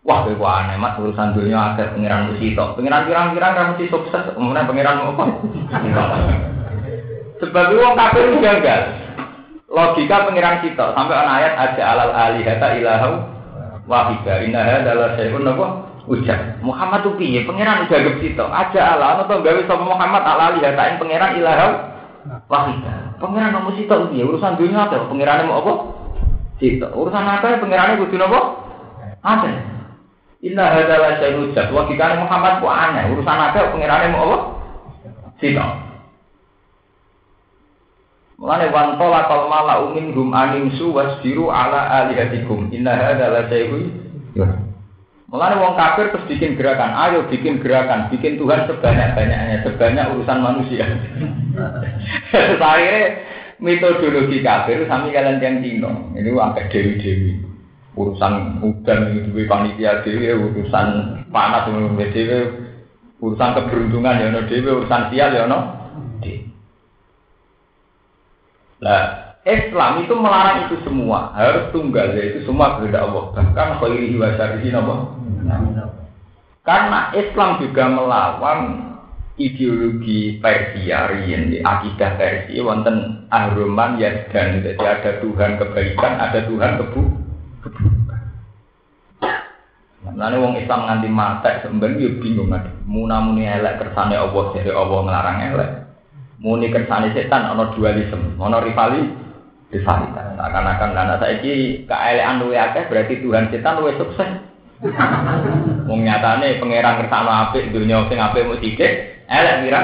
Wah, 0.06 0.22
kowe 0.22 0.46
aneh 0.46 0.78
mat 0.78 0.94
urusan 0.94 1.34
dunia 1.34 1.74
akhir 1.74 1.98
pengiran 1.98 2.30
mesti 2.30 2.54
tok. 2.54 2.78
Pengiran 2.78 3.04
pirang-pirang 3.10 3.52
kan 3.52 3.66
mesti 3.74 3.90
sukses, 3.90 4.24
kemudian 4.30 4.64
pengiran 4.70 5.02
apa? 5.04 5.24
Sebab 7.42 7.66
wong 7.74 7.94
kafir 7.98 8.26
gagal. 8.38 8.82
Logika 9.68 10.24
pengiran 10.24 10.64
kita 10.64 10.96
sampai 10.96 11.12
ana 11.12 11.32
ayat 11.42 11.54
aja 11.60 11.82
alal 11.92 12.12
alihata 12.14 12.72
ilahu 12.80 13.20
wahida 13.84 14.40
innaha 14.46 14.80
adalah 14.80 15.12
sayun 15.18 15.44
apa? 15.44 15.66
Ujar. 16.08 16.56
Muhammad 16.64 17.04
tuh 17.04 17.12
piye? 17.20 17.44
Pengiran 17.44 17.84
udah 17.84 17.98
gak 18.00 18.16
situ. 18.24 18.44
Aja 18.48 18.96
ala 18.96 19.20
atau 19.20 19.44
gawe 19.44 19.60
sama 19.68 19.84
Muhammad 19.92 20.24
ala 20.24 20.56
alihata 20.56 20.96
pengiran 20.96 21.36
ilahu 21.36 21.68
wahida. 22.48 23.12
Pengiran 23.20 23.50
nomor 23.50 23.76
situ 23.76 23.92
piye? 24.14 24.24
Urusan 24.24 24.56
dunia 24.56 24.88
apa? 24.88 25.04
Pengiran 25.04 25.44
mau 25.50 25.60
apa? 25.60 25.72
Situ. 26.56 26.86
Urusan 26.88 27.28
apa? 27.28 27.60
Pengiran 27.60 28.00
kudu 28.00 28.16
apa? 28.24 28.40
Ada. 29.20 29.77
Inna 30.38 30.70
hadalah 30.70 31.18
saya 31.18 31.34
hujat. 31.34 31.74
Logikanya 31.74 32.22
Muhammad 32.22 32.62
ku 32.62 32.70
aneh. 32.70 33.10
Urusan 33.10 33.38
apa 33.42 33.74
pengirannya 33.74 34.14
mau 34.14 34.22
Allah? 34.30 34.42
Sino. 35.42 35.66
Mulane 38.38 38.70
wantola 38.70 39.26
kal 39.26 39.50
mala 39.50 39.82
umin 39.90 40.14
hum 40.14 40.30
anim 40.30 40.70
su 40.78 40.94
wasbiru 40.94 41.50
ala 41.50 42.06
alihatikum. 42.06 42.70
Inna 42.70 42.94
hadalah 42.94 43.50
hujat. 43.50 44.62
Mulane 45.28 45.58
wong 45.60 45.74
kafir 45.76 46.08
terus 46.08 46.24
bikin 46.24 46.56
gerakan, 46.56 46.96
ayo 47.04 47.28
bikin 47.28 47.60
gerakan, 47.60 48.08
bikin 48.08 48.40
Tuhan 48.40 48.64
sebanyak-banyaknya, 48.64 49.60
sebanyak 49.60 50.16
urusan 50.16 50.40
manusia. 50.40 50.88
Akhirnya 52.64 53.28
metodologi 53.60 54.40
kafir 54.40 54.88
sami 54.88 55.12
kalian 55.12 55.36
yang 55.36 55.60
dino, 55.60 56.16
ini 56.16 56.32
agak 56.32 56.72
dewi-dewi 56.72 57.47
urusan 57.98 58.62
udan 58.62 59.00
itu 59.10 59.42
panitia 59.50 60.06
dewi 60.06 60.30
urusan 60.30 60.86
panas 61.34 61.66
itu 61.66 61.98
dewi 62.14 62.38
urusan 63.18 63.50
keberuntungan 63.58 64.22
ya 64.22 64.26
no 64.30 64.46
dewi 64.46 64.68
urusan 64.70 65.10
sial 65.10 65.34
ya 65.34 65.44
Nah, 68.78 69.34
Islam 69.42 70.06
itu 70.06 70.14
melarang 70.14 70.70
itu 70.70 70.78
semua. 70.86 71.34
Harus 71.34 71.66
tunggal 71.74 72.14
yaitu 72.14 72.46
semua 72.46 72.78
kehendak 72.78 73.10
Allah. 73.10 73.34
Bahkan 73.34 73.68
khairihi 73.82 74.14
wa 74.14 74.30
syarrihi 74.38 74.70
karena 76.68 77.08
Islam 77.16 77.64
juga 77.64 77.84
melawan 77.88 78.60
ideologi 79.40 80.36
Persia 80.36 81.08
riyen 81.08 81.64
akidah 81.64 82.20
Persia 82.20 82.60
wonten 82.60 83.24
ahruman 83.32 83.96
ya 83.96 84.28
dan 84.28 84.60
jadi 84.60 84.76
ada 84.76 85.24
Tuhan 85.24 85.56
kebaikan 85.56 86.12
ada 86.20 86.44
Tuhan 86.44 86.76
kebu 86.76 87.02
Lalu 90.18 90.36
wong 90.42 90.54
Islam 90.58 90.86
nganti 90.86 91.08
mati 91.10 91.50
sebenarnya 91.62 92.02
yo 92.02 92.10
bingung 92.18 92.50
ada. 92.50 92.70
Muna 92.86 93.22
muni 93.22 93.46
elek 93.46 93.78
kersane 93.82 94.18
Allah 94.18 94.44
jadi 94.54 94.74
Allah 94.74 94.98
ngelarang 95.04 95.38
elek. 95.54 95.70
Muni 96.38 96.70
kersane 96.70 97.14
setan 97.14 97.50
ono 97.50 97.74
dualisme, 97.74 98.34
ono 98.38 98.58
rivali 98.62 99.02
rivalitas. 99.74 100.38
Akan-akan 100.38 100.94
anak 100.94 101.18
saiki 101.22 101.82
keelekan 101.86 102.40
luwe 102.42 102.56
akeh 102.56 102.86
berarti 102.86 103.20
Tuhan 103.20 103.50
setan 103.50 103.78
luwe 103.78 103.94
sukses. 103.98 104.30
Wong 105.90 106.06
nyatane 106.06 106.62
pangeran 106.62 106.98
kersane 107.02 107.30
apik 107.30 107.74
dunia 107.74 108.06
sing 108.06 108.22
apik 108.22 108.46
mu 108.46 108.54
sithik, 108.62 109.22
elek 109.26 109.66
kira. 109.66 109.80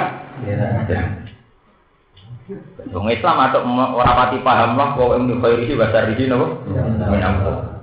Wong 2.94 3.06
Islam 3.10 3.36
atau 3.50 3.66
ora 3.98 4.12
pati 4.14 4.38
paham 4.46 4.78
lah 4.78 4.94
kok 4.94 5.14
ing 5.18 5.42
khairi 5.42 5.74
wa 5.74 5.90
syarri 5.90 6.26
napa? 6.30 6.46
Menawa. 7.10 7.73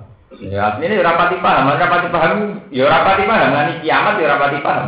Ya, 0.42 0.74
ini 0.82 0.98
rapati 0.98 1.38
paham, 1.38 1.70
rapati 1.78 2.10
paham, 2.10 2.66
ya 2.74 2.90
rapati 2.90 3.30
paham, 3.30 3.54
ini 3.54 3.74
kiamat 3.86 4.18
ya 4.18 4.28
rapati 4.34 4.60
paham. 4.66 4.86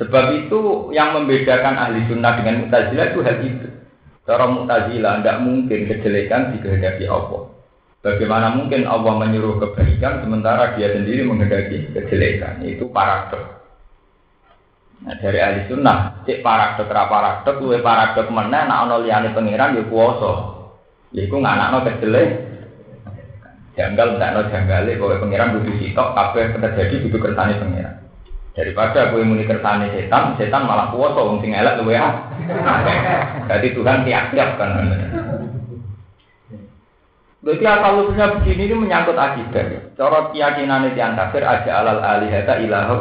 Sebab 0.00 0.24
itu 0.40 0.88
yang 0.96 1.12
membedakan 1.12 1.76
ahli 1.76 2.08
sunnah 2.08 2.40
dengan 2.40 2.64
mutazilah 2.64 3.06
itu 3.12 3.20
hal 3.20 3.36
itu. 3.44 3.68
Cara 4.24 4.48
mutazilah 4.48 5.20
tidak 5.20 5.36
mungkin 5.44 5.80
kejelekan 5.84 6.56
dikehendaki 6.56 7.04
Allah. 7.04 7.52
Bagaimana 8.00 8.56
mungkin 8.56 8.88
Allah 8.88 9.14
menyuruh 9.20 9.60
kebaikan 9.62 10.24
sementara 10.24 10.72
dia 10.74 10.90
sendiri 10.96 11.22
menghendaki 11.22 11.92
kejelekan? 11.92 12.64
Itu 12.64 12.88
paradok. 12.88 13.62
Nah, 15.02 15.18
dari 15.18 15.38
ahli 15.38 15.60
sunnah, 15.68 16.24
cek 16.24 16.40
paradok 16.40 16.88
ra 16.88 17.04
paradok, 17.10 17.60
luwe 17.60 17.78
paradok 17.84 18.26
mana? 18.32 18.64
nak 18.64 18.88
ono 18.88 19.02
liyane 19.04 19.34
pangeran 19.36 19.76
ya 19.76 19.82
kuwasa. 19.86 20.32
Iku 21.12 21.36
nganakno 21.36 21.84
kejelek 21.84 22.51
Janggal 23.72 24.20
ndak 24.20 24.32
no 24.36 24.42
janggale 24.52 25.00
bahwa 25.00 25.22
pangeran 25.24 25.56
butuh 25.56 25.74
sitok 25.80 26.08
kabeh 26.12 26.44
terjadi 26.60 26.94
butuh 27.08 27.20
kersane 27.24 27.56
pangeran. 27.56 27.96
Daripada 28.52 29.08
gue 29.08 29.24
muni 29.24 29.48
kersane 29.48 29.88
setan, 29.96 30.36
setan 30.36 30.68
malah 30.68 30.92
kuasa 30.92 31.24
wong 31.24 31.40
sing 31.40 31.56
elek 31.56 31.80
luwe 31.80 31.96
ah. 31.96 32.20
Jadi 33.48 33.72
Tuhan 33.72 34.04
tiap-tiap 34.04 34.60
kan. 34.60 34.76
Berarti 37.42 37.64
asal 37.64 37.92
usulnya 38.06 38.38
begini 38.38 38.70
ini 38.70 38.74
menyangkut 38.76 39.16
akidah. 39.16 39.96
Cara 39.96 40.30
keyakinan 40.30 40.92
yang 40.94 41.18
kafir 41.18 41.42
aja 41.42 41.80
alal 41.82 41.98
alihata 41.98 42.60
ilahu 42.60 42.96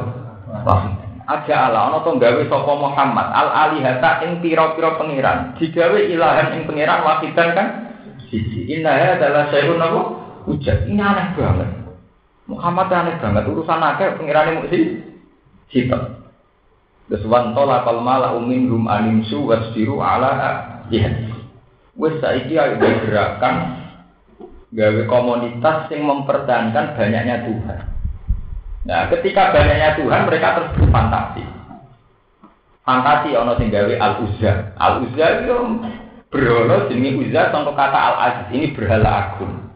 Aja 1.22 1.70
ala 1.70 1.94
ana 1.94 2.02
to 2.02 2.18
gawe 2.18 2.42
sapa 2.50 2.74
Muhammad 2.76 3.28
al 3.30 3.50
alihata 3.54 4.26
ing 4.26 4.40
pira-pira 4.42 4.98
pangeran. 4.98 5.54
Digawe 5.60 6.00
ilahan 6.00 6.58
ing 6.58 6.62
pangeran 6.66 7.06
wahidan 7.06 7.50
kan 7.54 7.68
siji. 8.32 8.72
Inna 8.72 9.20
adalah 9.20 9.52
sayun 9.54 9.78
apa? 9.78 10.21
Ujat. 10.48 10.90
Ini 10.90 11.02
aneh 11.02 11.28
banget. 11.38 11.70
Muhammad 12.50 12.90
aneh 12.90 13.16
banget 13.22 13.44
urusan 13.46 13.82
akeh 13.82 14.18
pangerane 14.18 14.58
mung 14.58 14.68
sifat. 15.70 16.04
Terus 17.12 17.28
wantola 17.28 17.84
kalmala 17.84 18.34
umin 18.40 18.72
rum 18.72 18.88
animsu 18.88 19.52
wasdiru 19.52 20.00
ala 20.00 20.84
ya. 20.88 21.12
Wes 22.00 22.18
saiki 22.24 22.56
ayo 22.56 22.80
gerakan 22.80 23.84
gawe 24.72 25.02
komunitas 25.12 25.92
yang 25.92 26.08
mempertahankan 26.08 26.96
banyaknya 26.96 27.44
Tuhan. 27.44 27.80
Nah, 28.88 29.12
ketika 29.14 29.52
banyaknya 29.54 30.00
Tuhan, 30.00 30.26
mereka 30.26 30.48
terus 30.58 30.72
berfantasi. 30.80 31.44
Fantasi 32.82 33.30
ono 33.38 33.54
sing 33.62 33.70
gawe 33.70 33.94
al 34.02 34.14
uzza. 34.26 34.74
Al 34.80 35.06
uzza 35.06 35.26
itu 35.44 35.56
berhala 36.34 36.90
jenenge 36.90 37.20
uzza 37.22 37.54
contoh 37.54 37.76
kata 37.78 38.00
al 38.00 38.16
aziz 38.26 38.48
ini 38.56 38.74
berhala 38.74 39.10
agung. 39.30 39.71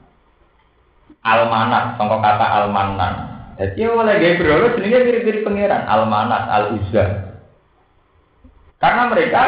Al 1.25 1.49
manat 1.49 1.97
contoh 1.97 2.21
kata 2.21 2.45
al 2.45 2.69
manan. 2.69 3.13
Jadi 3.57 3.81
oleh 3.89 4.13
gawe 4.21 4.33
berhala 4.37 4.67
jenenge 4.77 4.99
mirip-mirip 5.09 5.41
pangeran 5.41 5.83
al 5.89 6.05
manat 6.05 6.43
al 6.45 6.63
uzza. 6.77 7.05
Karena 8.77 9.09
mereka 9.09 9.43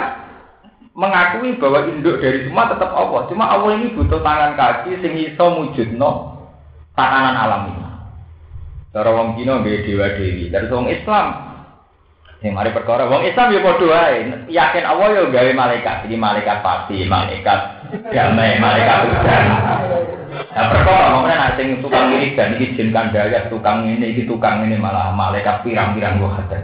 mengakui 0.98 1.54
bahwa 1.62 1.86
induk 1.86 2.18
dari 2.18 2.50
semua 2.50 2.74
tetap 2.74 2.90
Allah. 2.90 3.30
Cuma 3.30 3.46
Allah 3.46 3.78
ini 3.78 3.94
butuh 3.94 4.26
tangan 4.26 4.58
kaki 4.58 4.98
sing 5.06 5.14
iso 5.22 5.46
mujudno 5.54 6.42
tatanan 6.98 7.38
alam 7.38 7.62
ini. 7.70 7.86
Cara 8.90 9.14
wong 9.14 9.38
Cina 9.38 9.62
nggih 9.62 9.86
dewa 9.86 10.08
dewi. 10.18 10.50
Dari 10.50 10.66
wong 10.74 10.90
Islam 10.90 11.46
Yang 12.38 12.54
mari 12.54 12.70
perkara 12.70 13.10
wong 13.10 13.26
Islam 13.26 13.50
ya 13.50 13.66
wae. 13.66 14.18
Yakin 14.46 14.86
Allah 14.86 15.08
ya 15.10 15.24
gawe 15.26 15.52
malaikat. 15.58 16.06
Jadi 16.06 16.16
malaikat 16.22 16.58
pasti, 16.62 17.02
malaikat 17.10 17.60
damai, 18.14 18.62
malaikat 18.62 18.98
hujan. 19.10 19.44
Nah 20.38 20.66
perkara 20.70 21.06
mau 21.14 21.26
nek 21.26 21.58
sing 21.58 21.82
tukang 21.82 22.14
dan 22.14 22.50
iki 22.58 22.78
jin 22.78 22.94
kandaya, 22.94 23.50
tukang 23.50 23.90
ini 23.90 24.14
iki 24.14 24.30
tukang 24.30 24.66
ini 24.66 24.78
malah 24.78 25.14
malaikat 25.14 25.66
pirang-pirang 25.66 26.22
kok 26.22 26.38
ada. 26.46 26.60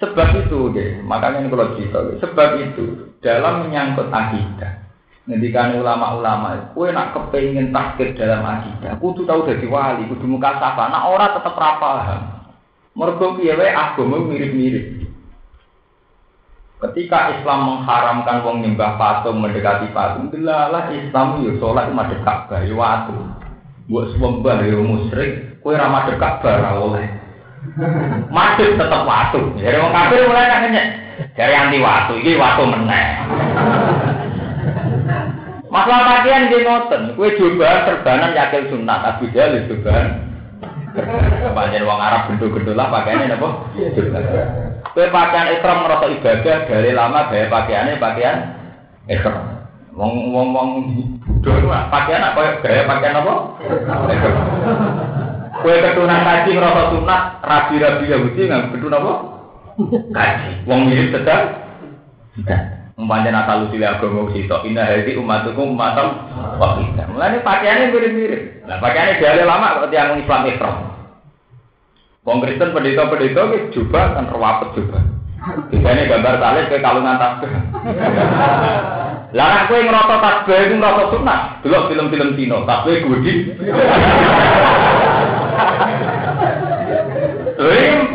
Sebab 0.00 0.28
itu, 0.32 0.72
deh, 0.72 1.04
makanya 1.04 1.44
ini 1.44 1.52
kalau 1.52 1.76
cerita, 1.76 2.00
sebab 2.24 2.48
itu 2.56 3.12
dalam 3.20 3.68
menyangkut 3.68 4.08
akidah, 4.08 4.80
Ngendikan 5.28 5.76
ulama-ulama, 5.76 6.72
kue 6.72 6.88
nak 6.90 7.12
kepengen 7.12 7.70
takdir 7.70 8.16
dalam 8.16 8.40
akidah, 8.40 8.96
kudu 8.96 9.28
tahu 9.28 9.44
dari 9.44 9.68
wali, 9.68 10.08
kudu 10.08 10.24
muka 10.24 10.56
sapa, 10.56 10.88
nak 10.88 11.06
ora 11.06 11.36
tetap 11.36 11.54
rapaham. 11.54 12.22
Mergo 12.96 13.36
piye 13.36 13.54
wae 13.54 13.70
agama 13.70 14.18
mirip-mirip. 14.24 15.09
Ketika 16.80 17.36
Islam 17.36 17.68
mengharamkan 17.68 18.40
wong 18.40 18.64
nyembah 18.64 18.96
patung 18.96 19.36
mendekati 19.36 19.92
patung, 19.92 20.32
delalah 20.32 20.88
Islam 20.88 21.44
yo 21.44 21.60
salat 21.60 21.92
madhep 21.92 22.24
Ka'bah 22.24 22.64
yo 22.64 22.80
watu. 22.80 23.12
Mbok 23.92 24.16
sembah 24.16 24.64
yo 24.64 24.80
musyrik, 24.80 25.60
kowe 25.60 25.76
ra 25.76 25.92
madhep 25.92 26.16
Ka'bah 26.16 26.56
ra 26.56 26.80
oleh. 26.80 27.04
Masuk 28.32 28.80
tetap 28.80 29.04
waktu. 29.04 29.44
Jadi 29.60 29.76
orang 29.76 29.92
kafir 29.92 30.24
mulai 30.24 30.48
nanya. 30.48 30.84
Dari 31.36 31.52
anti 31.52 31.78
waktu, 31.84 32.16
ini 32.24 32.40
waktu 32.40 32.64
meneh. 32.64 33.06
Masalah 35.68 36.24
pakaian 36.24 36.48
di 36.48 36.64
ngoten, 36.64 37.02
kue 37.12 37.28
coba 37.36 37.84
serbanan 37.84 38.32
yakil 38.32 38.72
sunat, 38.72 39.04
Abu 39.04 39.28
Jalil 39.36 39.68
coba. 39.68 40.16
Panjen 41.52 41.84
wong 41.84 42.00
Arab 42.00 42.32
gendul-gendul 42.32 42.72
lah 42.74 42.88
pakaiannya 42.88 43.36
apa? 43.36 43.48
Kue 45.00 45.08
pakaian 45.08 45.56
ikram 45.56 45.80
merasa 45.80 46.12
ibadah 46.12 46.68
dari 46.68 46.92
lama 46.92 47.32
gaya 47.32 47.48
pakaiannya 47.48 47.96
pakaian 47.96 48.36
ikram. 49.08 49.64
Wong 49.96 50.28
wong 50.28 50.52
wong 50.52 50.70
bodoh 51.40 51.72
pakaian 51.88 52.20
apa 52.20 52.60
gaya 52.60 52.84
pakaian 52.84 53.16
apa? 53.16 53.34
Kue 55.64 55.72
ketunan 55.80 56.20
kaji 56.20 56.52
merasa 56.52 56.92
sunat, 56.92 57.20
rabi-rabi 57.40 58.12
Yahudi 58.12 58.44
nggak 58.44 58.76
ketun 58.76 58.92
apa? 58.92 59.12
Kaji. 59.88 60.68
Wong 60.68 60.80
mirip 60.84 61.16
sedang. 61.16 61.48
Umpamanya 63.00 63.40
Natal 63.40 63.64
lucu 63.64 63.80
agama 63.80 64.28
sito, 64.36 64.60
indah 64.68 64.84
hati 64.84 65.16
umatukum 65.16 65.80
umatam 65.80 66.28
wakidah. 66.60 67.08
Mulanya 67.08 67.40
pakaiannya 67.40 67.88
mirip-mirip. 67.88 68.68
Nah 68.68 68.76
pakaiannya 68.76 69.16
dari 69.16 69.48
lama 69.48 69.80
seperti 69.80 69.96
yang 69.96 70.20
Islam 70.20 70.44
Islam. 70.44 70.76
Wong 72.20 72.44
Kristen 72.44 72.76
pendeta-pendeta 72.76 73.48
itu 73.48 73.80
juga 73.80 74.12
kan 74.12 74.28
rawapet 74.28 74.76
juga. 74.76 75.00
Biasanya 75.72 76.04
gambar 76.04 76.34
salib 76.36 76.64
ke 76.68 76.76
kalungan 76.84 77.16
tasbih. 77.16 77.48
Lah 79.32 79.64
aku 79.64 79.72
yang 79.80 79.88
ngerasa 79.88 80.14
tasbih 80.20 80.58
itu 80.68 80.74
ngerasa 80.76 81.04
sunat. 81.16 81.40
Dulu 81.64 81.88
film-film 81.88 82.36
Cina, 82.36 82.60
tasbih 82.68 82.96
gudi. 83.08 83.34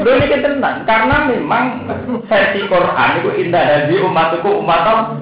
Belum 0.05 0.21
ini 0.21 0.37
tenang 0.37 0.85
karena 0.85 1.17
memang 1.25 1.65
versi 2.29 2.61
Quran 2.69 3.09
itu 3.25 3.29
indah 3.41 3.89
hadi 3.89 4.05
umatku 4.05 4.49
umatom. 4.61 5.17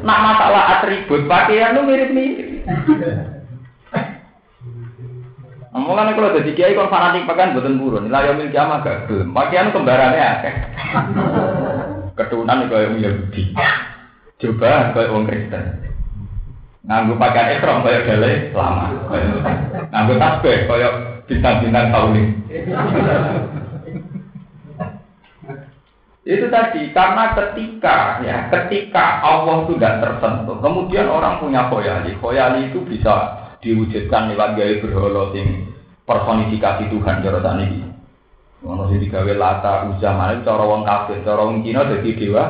Nak 0.00 0.18
masalah 0.24 0.80
atribut 0.80 1.28
pakaian 1.28 1.76
itu 1.76 1.80
mirip-mirip. 1.84 2.48
Mulane 5.84 6.16
kalau 6.16 6.32
jadi 6.32 6.50
kiai 6.56 6.72
kon 6.72 6.88
fanatik 6.88 7.28
pakaian 7.28 7.52
buatan 7.52 7.76
burun. 7.76 8.08
Nilai 8.08 8.32
yang 8.32 8.36
milik 8.40 8.56
ama 8.56 8.80
gak 8.80 9.04
gelem. 9.04 9.36
Pakaian 9.36 9.68
kembarannya 9.68 10.24
akeh. 10.24 10.54
Keturunan 12.16 12.72
kaya 12.72 12.88
Yahudi. 12.96 13.52
Coba 14.40 14.96
kaya 14.96 15.12
wong 15.12 15.28
Kristen. 15.28 15.64
Nganggo 16.88 17.20
pakaian 17.20 17.60
ekrom 17.60 17.84
kaya 17.84 18.00
gale 18.08 18.32
lama. 18.56 18.86
Nganggo 19.92 20.14
tasbih 20.16 20.64
kaya 20.64 20.88
bintang-bintang 21.28 21.92
kauling. 21.92 22.28
itu 26.24 26.48
tadi 26.48 26.88
karena 26.96 27.36
ketika 27.36 28.24
ya 28.24 28.48
ketika 28.48 29.20
Allah 29.20 29.68
tidak 29.68 30.00
tersentuh, 30.00 30.56
kemudian 30.56 31.04
orang 31.04 31.36
punya 31.36 31.68
khoyali. 31.68 32.16
Khoyali 32.16 32.72
itu 32.72 32.80
bisa 32.80 33.44
diwujudkan 33.60 34.32
lewat 34.32 34.56
gaya 34.56 34.80
berhala 34.80 35.36
sing 35.36 35.73
personifikasi 36.04 36.92
Tuhan 36.92 37.16
cara 37.24 37.52
ini. 37.64 37.84
Ono 38.64 38.88
sing 38.88 39.00
digawe 39.04 39.32
lata 39.36 39.92
uzam 39.92 40.16
mana 40.16 40.40
cara 40.40 40.64
wong 40.64 40.88
kafir, 40.88 41.20
cara 41.20 41.44
wong 41.44 41.60
Cina 41.60 41.84
jadi 41.84 42.10
dewa. 42.16 42.44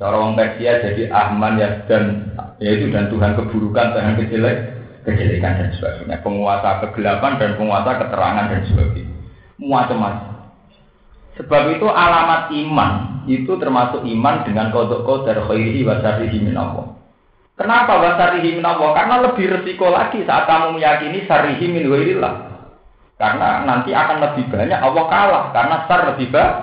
Cara 0.00 0.16
wong 0.16 0.34
Persia 0.34 0.80
jadi 0.80 1.12
Ahman 1.12 1.60
ya 1.60 1.84
dan 1.86 2.34
yaitu 2.58 2.88
dan 2.88 3.12
Tuhan 3.12 3.36
keburukan, 3.36 3.94
Tuhan 3.94 4.16
kejelek 4.18 4.56
kejelekan 5.04 5.60
dan 5.60 5.68
sebagainya, 5.76 6.16
penguasa 6.24 6.80
kegelapan 6.80 7.36
dan 7.36 7.50
penguasa 7.60 7.90
keterangan 8.00 8.46
dan 8.48 8.62
sebagainya, 8.72 9.14
macam-macam. 9.60 10.34
Sebab 11.36 11.62
itu 11.76 11.86
alamat 11.86 12.42
iman 12.50 12.92
itu 13.28 13.52
termasuk 13.58 14.06
iman 14.06 14.34
dengan 14.46 14.70
kodok 14.72 15.04
kodar 15.04 15.44
khairihi 15.44 15.84
wa 15.84 16.00
syarihi 16.00 16.38
min 16.40 16.56
Allah. 16.56 16.93
Kenapa 17.54 18.02
wa 18.02 18.18
syarihi 18.18 18.58
min 18.58 18.66
Allah? 18.66 18.90
Karena 18.98 19.16
lebih 19.30 19.46
resiko 19.46 19.86
lagi 19.86 20.26
saat 20.26 20.50
kamu 20.50 20.74
meyakini 20.74 21.22
syarihi 21.22 21.66
min 21.70 21.86
ghairillah. 21.86 22.34
Karena 23.14 23.62
nanti 23.62 23.94
akan 23.94 24.18
lebih 24.18 24.50
banyak 24.50 24.80
Allah 24.82 25.04
kalah 25.06 25.44
karena 25.54 25.76
sar 25.86 26.00
lebih 26.10 26.34
banyak. 26.34 26.58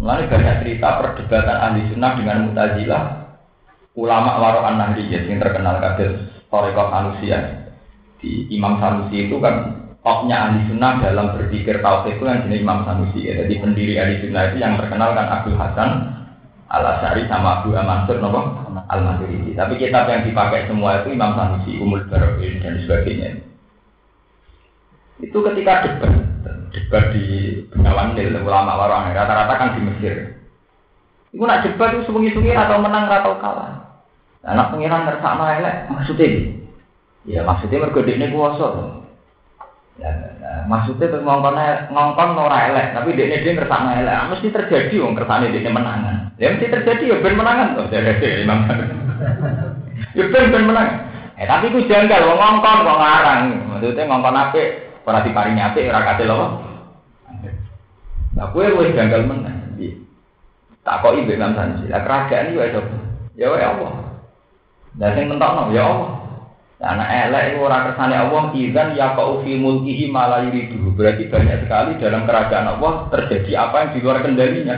Mulai 0.00 0.30
banyak 0.30 0.54
cerita 0.64 0.88
perdebatan 0.96 1.58
ahli 1.58 1.80
sunnah 1.92 2.12
dengan 2.16 2.48
mutazilah 2.48 3.02
ulama 3.98 4.38
warokan 4.38 4.78
nahdiyah 4.78 5.26
yang 5.26 5.42
terkenal 5.42 5.82
kader 5.82 6.30
Toreko 6.48 6.84
Sanusia 6.88 7.68
di 8.22 8.46
Imam 8.54 8.78
Sanusi 8.78 9.26
itu 9.26 9.36
kan 9.42 9.74
topnya 10.06 10.48
ahli 10.48 10.70
sunnah 10.70 11.02
dalam 11.02 11.34
berpikir 11.34 11.82
tauhid 11.82 12.16
itu 12.16 12.24
yang 12.24 12.46
jenis 12.46 12.62
Imam 12.62 12.86
Sanusi 12.86 13.26
ya. 13.26 13.44
jadi 13.44 13.54
pendiri 13.58 13.94
ahli 13.98 14.14
sunnah 14.22 14.42
itu 14.48 14.56
yang 14.62 14.78
terkenal 14.78 15.12
kan 15.18 15.26
Abdul 15.28 15.58
Hasan 15.58 15.90
Al 16.68 16.84
Asari 16.84 17.24
sama 17.28 17.60
Abu 17.60 17.72
Mansur 17.72 18.20
nopo 18.20 18.40
Al 18.88 19.00
Maturidi 19.00 19.56
tapi 19.56 19.80
kitab 19.80 20.08
yang 20.08 20.24
dipakai 20.24 20.68
semua 20.68 21.00
itu 21.02 21.16
Imam 21.16 21.34
Sanusi 21.34 21.80
Umul 21.80 22.04
Barokin 22.06 22.60
dan 22.60 22.80
sebagainya 22.84 23.40
itu 25.18 25.34
ketika 25.34 25.82
debat 25.82 26.12
debat 26.70 27.04
di 27.10 27.24
Bengawan 27.74 28.14
Nil 28.14 28.38
ulama 28.44 28.78
warokan 28.78 29.16
rata-rata 29.16 29.54
kan 29.56 29.74
di 29.74 29.80
Mesir 29.82 30.14
itu 31.34 31.42
nak 31.44 31.64
debat 31.64 31.96
itu 31.96 32.08
sungi-sungi 32.08 32.52
atau 32.54 32.80
menang 32.80 33.08
atau 33.08 33.36
kalah 33.40 33.84
Anak 34.46 34.70
pengiran 34.70 35.04
ngersakno 35.04 35.44
elek 35.50 35.90
maksudnya 35.90 36.58
Ya 37.28 37.44
maksudnya 37.44 37.84
mergo 37.84 38.00
ini 38.08 38.32
kuasa. 38.32 38.68
Ya, 40.00 40.08
ya, 40.40 40.52
maksudnya 40.64 41.12
ngongkon 41.20 41.60
ngongkon 41.92 42.40
ora 42.40 42.72
elek, 42.72 42.96
tapi 42.96 43.12
dia 43.18 43.28
dia 43.28 43.52
ngerasa 43.52 44.00
elek. 44.00 44.16
Mesti 44.32 44.48
terjadi 44.48 44.94
wong 45.04 45.12
kersane 45.12 45.52
dia 45.52 45.68
menangan. 45.68 46.17
Ya 46.38 46.54
mesti 46.54 46.70
terjadi 46.70 47.04
ya 47.10 47.16
ben 47.18 47.34
menangan 47.34 47.74
Imam. 48.46 48.58
Ya 50.14 50.24
ben 50.30 50.54
ben 50.54 50.64
menang. 50.70 50.88
Eh 51.38 51.46
tapi 51.46 51.70
ku 51.74 51.82
janggal 51.86 52.30
wong 52.30 52.38
ngongkon 52.38 52.86
kok 52.86 52.98
ngarang. 52.98 53.42
Maksudnya 53.74 54.02
ngongkon 54.06 54.38
apik, 54.38 54.68
ora 55.06 55.22
diparingi 55.26 55.62
apik 55.62 55.90
ora 55.90 56.06
kate 56.06 56.24
lho. 56.26 56.46
Nah, 58.38 58.46
kue 58.54 58.70
wis 58.70 58.94
janggal 58.94 59.26
menang. 59.26 59.58
Tak 60.88 61.04
kok 61.04 61.20
ibu 61.20 61.36
Imam 61.36 61.52
Sanji. 61.52 61.84
Lah 61.92 62.00
kerajaan 62.00 62.48
iki 62.48 62.56
wae 62.56 62.72
Ya 63.36 63.52
wae 63.52 63.60
Allah. 63.60 63.92
Dan 64.96 65.14
sing 65.14 65.28
mentokno 65.28 65.68
ya 65.68 65.84
Allah. 65.84 66.12
Karena 66.78 67.04
elek 67.26 67.44
itu 67.50 67.58
orang 67.66 67.90
kersane 67.90 68.14
Allah 68.14 68.42
izan 68.54 68.88
ya 68.94 69.18
kau 69.18 69.42
fi 69.42 69.58
mulkihi 69.58 70.08
malah 70.08 70.46
yuridu. 70.46 70.94
Berarti 70.94 71.26
banyak 71.26 71.66
sekali 71.66 71.98
dalam 71.98 72.22
kerajaan 72.22 72.78
Allah 72.78 72.92
terjadi 73.10 73.50
apa 73.68 73.76
yang 73.82 73.90
di 73.92 73.98
luar 73.98 74.18
kendalinya. 74.22 74.76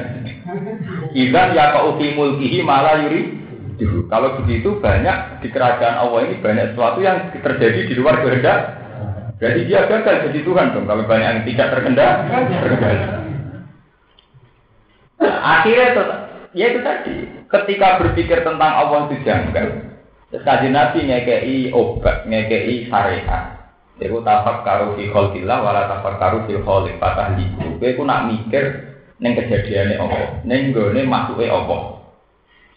Izan 1.14 1.56
ya 1.56 1.74
kau 1.74 1.96
mulkihi 1.98 2.62
malah 2.62 3.02
yuridu. 3.06 4.06
Kalau 4.06 4.38
begitu 4.42 4.78
banyak 4.78 5.42
di 5.42 5.48
kerajaan 5.50 5.96
Allah 6.06 6.20
ini 6.28 6.38
banyak 6.38 6.74
sesuatu 6.74 7.00
yang 7.00 7.32
terjadi 7.32 7.80
di 7.90 7.94
luar 7.96 8.20
kehendak. 8.22 8.78
Jadi 9.40 9.64
dia 9.66 9.88
gagal 9.88 10.28
jadi 10.28 10.40
Tuhan 10.44 10.76
dong. 10.76 10.84
Kalau 10.84 11.08
banyak 11.08 11.28
yang 11.32 11.44
tidak 11.48 11.68
terkendali. 11.72 12.22
Akhirnya 15.20 15.86
itu, 15.92 16.02
ya 16.56 16.64
itu 16.68 16.80
tadi. 16.84 17.14
Ketika 17.50 17.98
berpikir 17.98 18.44
tentang 18.44 18.72
Allah 18.72 19.08
itu 19.08 19.16
janggal, 19.24 19.90
Terus 20.30 20.46
kaji 20.46 20.68
Nabi 20.70 21.10
ngekei 21.10 21.74
obat, 21.74 22.22
ngekei 22.30 22.86
syariat. 22.86 23.58
Iku 23.98 24.22
tafak 24.22 24.62
karu 24.62 24.96
fi 24.96 25.10
kholqillah 25.10 25.58
wala 25.60 25.90
tafak 25.90 26.22
karu 26.22 26.38
fi 26.46 26.54
kholq 26.62 26.96
patah 27.02 27.34
liku. 27.36 27.76
Kowe 27.82 27.90
ku 27.98 28.02
nak 28.06 28.30
mikir 28.30 28.89
ning 29.20 29.32
kejadiane 29.36 30.00
apa, 30.00 30.42
ning 30.48 30.72
gone 30.72 31.00
masuke 31.04 31.46
apa. 31.46 32.00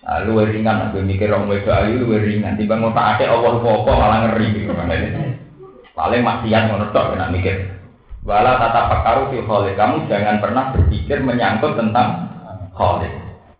Nah, 0.04 0.20
luwe 0.28 0.52
ringan 0.52 0.92
aku 0.92 1.00
mikir 1.00 1.32
orang 1.32 1.48
wedo 1.48 1.72
ayu 1.72 2.04
luwe 2.04 2.20
ringan 2.20 2.60
timbang 2.60 2.84
ngotak 2.84 3.16
ate 3.16 3.24
Allah 3.24 3.56
apa 3.56 3.92
malah 3.96 4.20
ngeri 4.28 4.68
Paling 5.96 6.22
maksiat 6.26 6.64
ngono 6.68 6.92
tok 6.92 7.16
nak 7.16 7.32
mikir. 7.32 7.72
Wala 8.28 8.60
tata 8.60 8.92
pakaru 8.92 9.32
fi 9.32 9.38
kholq. 9.48 9.78
Kamu 9.80 10.12
jangan 10.12 10.44
pernah 10.44 10.76
berpikir 10.76 11.24
menyangkut 11.24 11.80
tentang 11.80 12.28
kholq. 12.76 13.08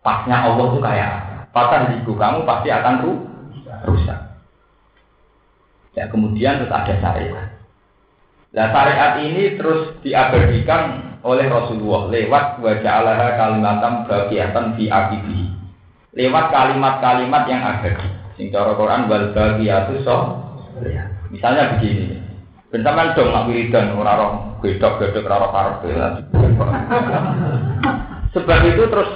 Pasnya 0.04 0.44
Allah 0.44 0.66
itu 0.68 0.78
kayak 0.84 1.12
patah 1.54 1.96
liku 1.96 2.12
kamu 2.18 2.44
pasti 2.44 2.68
akan 2.68 2.94
ruh 3.06 3.18
rusak. 3.88 4.20
Ya 5.96 6.10
kemudian 6.10 6.60
terus 6.60 6.74
ada 6.74 6.94
syariat. 7.00 7.48
Nah 8.52 8.66
syariat 8.68 9.12
ini 9.22 9.56
terus 9.56 9.96
diabadikan 10.02 11.13
oleh 11.24 11.48
Rasulullah 11.48 12.12
lewat 12.12 12.60
wajah 12.60 12.92
Allah 13.00 13.32
kalimatam 13.40 14.04
bagiatan 14.04 14.76
di 14.76 14.92
akibi. 14.92 15.48
Lewat 16.14 16.52
kalimat-kalimat 16.52 17.42
yang 17.48 17.64
abadi. 17.64 18.06
Sing 18.36 18.52
cara 18.52 18.76
Quran 18.76 19.08
wal 19.08 19.32
so. 20.04 20.16
Misalnya 21.32 21.74
begini. 21.74 22.20
Bentaman 22.70 23.14
dong 23.14 23.30
nak 23.30 23.46
wiridan 23.46 23.94
ora 23.94 24.18
roh 24.18 24.58
gedok-gedok 24.58 25.26
ora 25.30 25.46
roh 25.46 25.78
Sebab 28.34 28.58
itu 28.66 28.82
terus 28.90 29.10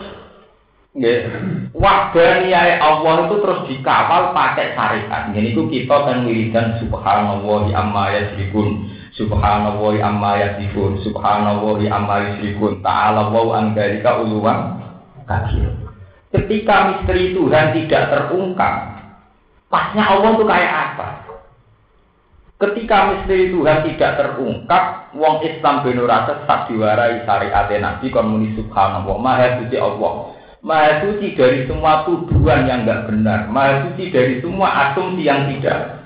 Wahdaniyah 1.78 2.82
Allah 2.82 3.30
itu 3.30 3.36
terus 3.38 3.60
dikawal 3.70 4.34
pakai 4.34 4.74
syariat. 4.74 5.30
Jadi 5.30 5.54
itu 5.54 5.62
kita 5.70 5.94
kan 5.94 6.26
wiridan 6.26 6.80
subhanallah 6.82 7.70
amma 7.70 8.14
yasrikun. 8.18 8.90
Subhanallah 9.16 9.94
amma 10.04 10.32
yasrikun. 10.36 11.00
Subhanallah 11.06 11.80
amma 11.88 12.16
yasrikun. 12.28 12.84
Ta'ala 12.84 13.32
wa 13.32 13.56
an 13.56 13.72
dalika 13.72 14.20
uluwan. 14.20 14.82
Ketika 16.28 16.74
misteri 16.92 17.32
Tuhan 17.32 17.72
tidak 17.72 18.02
terungkap, 18.12 18.74
pasnya 19.72 20.04
Allah 20.04 20.36
itu 20.36 20.44
kayak 20.44 20.74
apa? 20.92 21.08
Ketika 22.58 22.96
misteri 23.14 23.54
Tuhan 23.54 23.86
tidak 23.86 24.12
terungkap, 24.18 25.14
wong 25.16 25.40
Islam 25.46 25.86
benurasa 25.86 26.42
sesat 26.42 26.68
diwarai 26.68 27.22
syariat 27.24 27.70
Nabi 27.70 28.12
kon 28.12 28.28
muni 28.28 28.52
subhanallah 28.58 29.16
maha 29.16 29.62
suci 29.62 29.76
Allah. 29.78 30.36
Maha 30.58 31.06
suci 31.06 31.38
dari 31.38 31.70
semua 31.70 32.02
tuduhan 32.02 32.66
yang 32.66 32.82
enggak 32.82 33.06
benar. 33.06 33.46
Maha 33.46 33.88
suci 33.88 34.10
dari 34.10 34.42
semua 34.42 34.90
asumsi 34.90 35.22
yang 35.22 35.46
tidak 35.54 35.97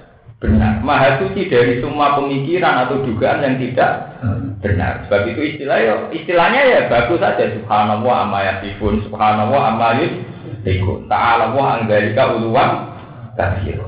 benar. 0.43 0.83
Maha 0.83 1.23
suci 1.23 1.47
dari 1.47 1.79
semua 1.79 2.19
pemikiran 2.19 2.85
atau 2.85 3.07
dugaan 3.07 3.47
yang 3.47 3.57
tidak 3.63 4.19
benar. 4.59 5.07
Sebab 5.07 5.31
itu 5.31 5.41
istilah 5.55 5.79
ya, 5.79 5.95
istilahnya 6.11 6.61
ya 6.67 6.81
bagus 6.91 7.23
saja. 7.23 7.47
Subhanallah 7.55 8.15
amma 8.27 8.41
yasifun. 8.43 9.07
Subhanallah 9.07 9.63
amma 9.73 10.03
yusifun. 10.03 11.07
Ta'ala 11.07 11.55
wa 11.55 11.79
anggarika 11.79 12.35
uluwan 12.35 12.91
kafir. 13.39 13.79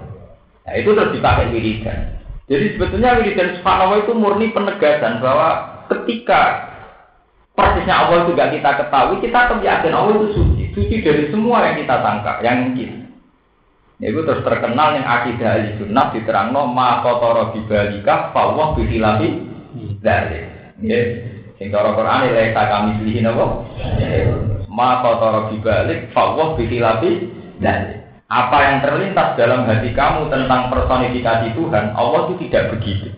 Nah 0.64 0.75
itu 0.79 0.95
terus 0.95 1.12
dipakai 1.12 1.51
wiridan. 1.51 2.23
Jadi 2.47 2.79
sebetulnya 2.79 3.19
wiridan 3.19 3.59
subhanallah 3.59 3.99
itu 4.07 4.12
murni 4.14 4.55
penegasan 4.55 5.19
bahwa 5.19 5.83
ketika 5.90 6.71
persisnya 7.59 7.95
Allah 7.95 8.31
juga 8.31 8.51
kita 8.55 8.71
ketahui, 8.79 9.23
kita 9.23 9.59
yakin 9.59 9.93
Allah 9.93 10.14
itu 10.23 10.29
suci. 10.38 10.64
Suci 10.75 10.95
dari 11.03 11.31
semua 11.35 11.67
yang 11.67 11.83
kita 11.83 11.99
tangkap, 12.03 12.43
yang 12.43 12.71
mungkin. 12.71 13.04
Ya, 14.05 14.12
itu 14.12 14.21
terus 14.21 14.45
terkenal 14.45 15.01
yang 15.01 15.09
akidah 15.09 15.57
ahli 15.57 15.81
sunnah 15.81 16.12
diterangno 16.12 16.69
ma 16.69 17.01
kotoro 17.01 17.57
bibalika 17.57 18.37
fawwah 18.37 18.77
bihilafi 18.77 19.33
dari. 20.05 20.45
Ya, 20.85 21.25
sing 21.57 21.73
cara 21.73 21.97
Quran 21.97 22.29
laisa 22.37 22.69
kami 22.69 23.01
pilih 23.01 23.25
napa? 23.25 23.64
Ma 24.69 25.01
kotoro 25.01 25.49
bibalik 25.49 26.12
fawwah 26.12 26.53
bihilafi 26.53 27.33
dari. 27.64 28.05
Apa 28.29 28.59
yang 28.69 28.79
terlintas 28.85 29.40
dalam 29.40 29.64
hati 29.64 29.97
kamu 29.97 30.29
tentang 30.29 30.69
personifikasi 30.69 31.57
Tuhan, 31.57 31.97
Allah 31.97 32.29
itu 32.29 32.35
tidak 32.45 32.77
begitu. 32.77 33.09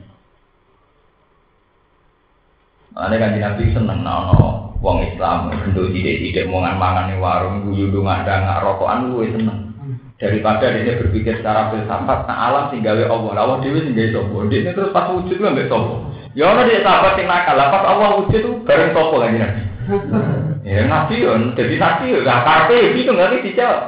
Makanya 2.94 3.16
kan 3.26 3.30
Nabi 3.34 3.74
seneng 3.74 4.00
no, 4.06 4.14
no 4.30 4.48
wong 4.78 5.02
Islam 5.02 5.50
bentuk 5.50 5.90
tidak 5.90 6.16
tidak 6.22 6.46
mau 6.46 6.62
mangan 6.62 7.10
warung 7.18 7.66
guyu 7.66 7.90
nggak 7.90 8.22
ada 8.22 8.34
nggak 8.38 8.62
rokokan 8.62 9.10
lu 9.10 9.26
seneng 9.34 9.65
daripada 10.16 10.72
dia 10.72 10.96
berpikir 10.96 11.40
secara 11.40 11.68
filsafat 11.68 12.24
nah 12.24 12.36
alam 12.48 12.64
tinggal 12.72 12.96
Allah. 13.04 13.32
Allah 13.36 13.56
dewi 13.60 13.92
tinggal 13.92 14.24
sopo 14.24 14.48
dia 14.48 14.72
terus 14.72 14.92
pas 14.92 15.12
wujud 15.12 15.36
nggak 15.36 15.68
sopo 15.68 16.08
ya 16.32 16.52
orang 16.52 16.68
dia 16.68 16.80
sahabat 16.80 17.20
yang 17.20 17.28
nakal. 17.28 17.56
Pas 17.56 17.84
Allah 17.84 18.08
wujud 18.24 18.40
tuh 18.40 18.54
bareng 18.64 18.92
sopo 18.96 19.16
lagi 19.20 19.38
nabi? 19.40 19.62
Ya 20.66 20.82
nabi 20.82 21.22
ya 21.22 21.30
jadi 21.54 21.78
nabi 21.78 22.04
ya 22.10 22.18
nggak 22.24 22.42
karpe 22.42 22.76
itu 22.96 23.10
nggak 23.12 23.44
dijawab. 23.44 23.82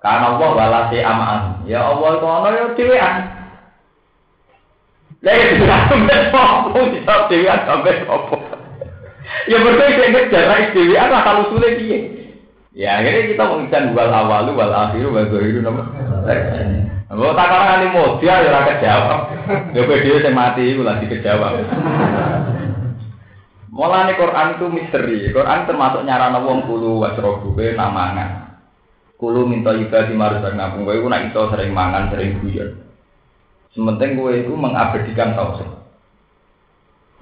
Karena 0.00 0.36
Allah 0.36 0.50
walasi 0.56 0.98
aman 1.04 1.40
ya 1.68 1.84
Allah 1.84 2.10
kono 2.22 2.48
ya 2.48 2.64
dewean 2.78 3.16
Lah 5.24 5.40
itu 5.40 5.64
sampai 5.64 6.28
sopo, 6.28 6.78
bisa 6.92 7.14
dewean 7.32 7.60
sampai 7.64 8.04
sopo. 8.04 8.36
Ya 9.48 9.56
berdua 9.60 9.88
itu 9.88 10.00
yang 10.04 10.28
jarak 10.28 10.58
istiwa 10.68 11.00
apa 11.00 11.18
kalau 11.24 11.42
sulit 11.52 11.80
dia. 11.80 12.23
Ya 12.74 12.98
akhirnya 12.98 13.30
kita 13.30 13.44
mengikan 13.46 13.94
wal 13.94 14.10
awalu 14.10 14.58
wal 14.58 14.74
akhiru 14.74 15.14
wal 15.14 15.30
zahiru 15.30 15.62
nama. 15.62 15.82
Kalau 17.06 17.30
tak 17.38 17.46
karena 17.46 17.74
ini 17.78 17.88
modal 17.94 18.38
ya 18.42 18.50
rakyat 18.50 18.78
jawab. 18.82 19.20
Ya 19.70 19.82
dia 19.86 20.16
saya 20.18 20.34
mati 20.34 20.74
itu 20.74 20.82
lagi 20.82 21.06
kejawab. 21.06 21.62
Mulane 23.70 24.18
Quran 24.18 24.58
itu 24.58 24.66
misteri. 24.70 25.30
Quran 25.30 25.66
termasuk 25.70 26.02
nyarana 26.02 26.42
wong 26.42 26.66
kulu 26.66 26.98
wasrobu 26.98 27.54
be 27.54 27.78
namangan. 27.78 28.58
Kulu 29.14 29.46
minta 29.46 29.70
ibadah 29.70 30.10
di 30.10 30.14
marus 30.18 30.42
ngapung 30.42 30.82
kowe 30.82 30.98
nak 31.06 31.30
iso 31.30 31.46
sering 31.54 31.70
mangan, 31.70 32.10
sering 32.10 32.42
guyon. 32.42 32.74
Sementing 33.70 34.18
kowe 34.18 34.34
itu 34.34 34.50
mengabadikan 34.50 35.38
tauhid. 35.38 35.70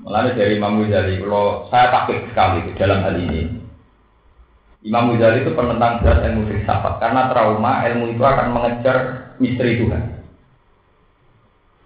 Mulanya 0.00 0.34
dari 0.34 0.56
Imam 0.56 0.82
Ghazali, 0.82 1.20
kalau 1.20 1.68
saya 1.68 1.92
takut 1.92 2.18
sekali 2.32 2.74
dalam 2.74 3.04
hal 3.04 3.16
ini. 3.20 3.61
Imam 4.82 5.14
Ghazali 5.14 5.46
itu 5.46 5.54
penentang 5.54 6.02
berat 6.02 6.26
ilmu 6.26 6.50
filsafat 6.50 6.98
karena 6.98 7.30
trauma 7.30 7.86
ilmu 7.86 8.18
itu 8.18 8.22
akan 8.22 8.50
mengejar 8.50 8.96
misteri 9.38 9.78
Tuhan. 9.78 10.02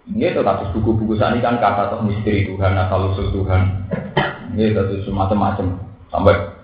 Ini 0.07 0.33
kasus 0.33 0.71
buku-buku 0.73 1.19
ini 1.19 1.43
kan 1.43 1.61
kata 1.61 1.93
tuh 1.93 2.01
misteri 2.01 2.49
Tuhan 2.49 2.73
atau 2.73 3.13
usul 3.13 3.29
Tuhan. 3.29 3.61
Ini 4.57 4.73
itu 4.73 5.05
semacam-macam 5.05 5.77
sampai 6.09 6.57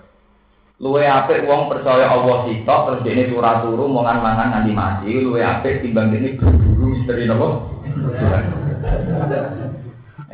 luwe 0.82 1.06
apik 1.06 1.46
wong 1.46 1.70
percaya 1.70 2.10
Allah 2.10 2.50
sitok 2.50 2.80
terus 2.90 3.06
ini 3.06 3.30
turah 3.30 3.62
turu 3.62 3.86
mangan 3.86 4.18
mangan 4.18 4.48
nganti 4.58 4.72
mati 4.74 5.22
luwe 5.22 5.38
apik 5.38 5.86
timbang 5.86 6.10
ini 6.10 6.34
berburu 6.34 6.98
misteri 6.98 7.30
nopo 7.30 7.62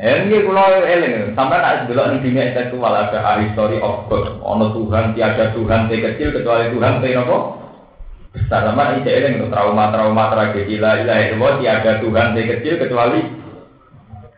ini 0.01 0.41
kalau 0.41 0.81
eling, 0.81 1.37
sampai 1.37 1.61
nak 1.61 1.85
dulu 1.85 2.01
nih 2.09 2.19
dunia 2.25 2.43
intelektual 2.49 2.89
ada 2.89 3.21
ahli 3.21 3.53
story 3.53 3.77
of 3.77 4.09
God, 4.09 4.41
ono 4.41 4.73
Tuhan, 4.73 5.13
tiada 5.13 5.53
Tuhan, 5.53 5.93
yang 5.93 6.01
kecil 6.09 6.33
kecuali 6.33 6.73
Tuhan, 6.73 7.05
yang 7.05 7.21
nopo 7.21 7.61
besar 8.33 8.65
sama 8.65 8.97
ini 8.97 9.05
eling 9.05 9.45
trauma-trauma 9.53 10.33
tragedi 10.33 10.81
lah, 10.81 11.05
ilah 11.05 11.17
itu 11.21 11.37
tiada 11.37 12.01
Tuhan, 12.01 12.33
yang 12.33 12.49
kecil 12.57 12.73
kecuali 12.81 13.19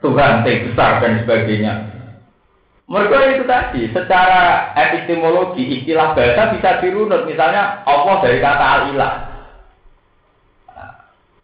Tuhan 0.04 0.44
yang 0.44 0.60
besar 0.68 0.92
dan 1.00 1.24
sebagainya. 1.24 1.74
Mereka 2.84 3.40
itu 3.40 3.44
tadi, 3.48 3.88
secara 3.96 4.76
epistemologi 4.76 5.80
istilah 5.80 6.12
bahasa 6.12 6.52
bisa 6.52 6.84
dirunut. 6.84 7.24
Misalnya 7.24 7.80
Allah 7.88 8.20
dari 8.20 8.44
kata 8.44 8.66
al-ilah. 8.68 9.14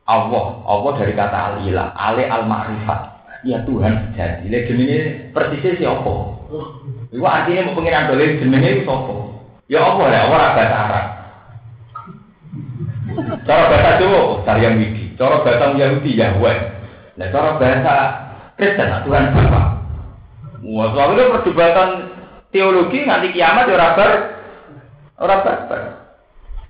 Allah, 0.04 0.46
Allah 0.68 0.92
dari 1.00 1.14
kata 1.16 1.38
al-ilah, 1.56 1.96
ale 1.96 2.28
al-ma'rifat. 2.28 3.19
Ya 3.48 3.64
Tuhan 3.64 4.14
jadi. 4.20 4.44
Lihat 4.52 4.68
ini 4.68 4.98
persisnya 5.32 5.80
siapa? 5.80 6.14
Itu 7.10 7.24
artinya 7.24 7.72
mau 7.72 7.78
pengiran 7.80 8.12
doleh 8.12 8.36
jenenge 8.38 8.70
itu 8.80 8.84
siapa? 8.84 9.16
Ya 9.70 9.80
Allah 9.86 10.08
ya, 10.10 10.22
orang 10.28 10.56
bahasa 10.58 10.78
Arab. 10.82 11.06
Cara 13.46 13.64
bahasa 13.70 13.92
Jawa, 14.02 14.22
Saryam 14.44 14.82
Widi. 14.82 15.14
Cara 15.14 15.46
bahasa 15.46 15.78
Yahudi, 15.78 16.18
Yahweh. 16.18 16.58
Nah, 17.22 17.28
cara 17.30 17.50
bahasa 17.62 17.96
Kristen, 18.58 18.90
Tuhan 19.06 19.32
Bapak. 19.32 19.66
Wah, 20.66 20.88
soalnya 20.92 21.32
perdebatan 21.38 21.90
teologi 22.52 23.08
nanti 23.08 23.32
kiamat 23.32 23.72
ya 23.72 23.78
rabar, 23.80 24.12
orang 25.22 25.44
barbar. 25.46 25.82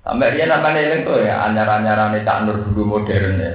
Sampai 0.06 0.32
dia 0.38 0.46
namanya 0.46 0.80
ini 0.80 1.04
tuh 1.04 1.18
ya, 1.20 1.44
anyar-anyar 1.50 2.14
nih 2.14 2.22
tak 2.22 2.46
nur 2.46 2.62
dulu 2.70 2.98
modern 2.98 3.42
ya. 3.42 3.52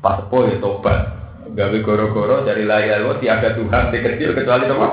Pas 0.00 0.24
ya 0.30 0.56
tobat. 0.58 1.19
Gawe 1.50 1.78
goro-goro 1.82 2.46
dari 2.46 2.62
layar 2.62 3.02
lo 3.02 3.18
tiada 3.18 3.54
Tuhan 3.58 3.90
di 3.90 3.98
kecil 3.98 4.36
kecuali 4.38 4.70
apa? 4.70 4.88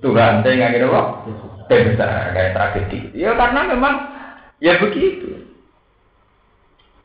Tuhan, 0.00 0.40
saya 0.40 0.54
nggak 0.56 0.72
kira 0.72 0.86
apa? 0.88 1.02
besar 1.70 2.34
kayak 2.34 2.54
tragedi. 2.58 2.98
Ya 3.14 3.38
karena 3.38 3.70
memang 3.70 3.94
ya 4.58 4.82
begitu. 4.82 5.46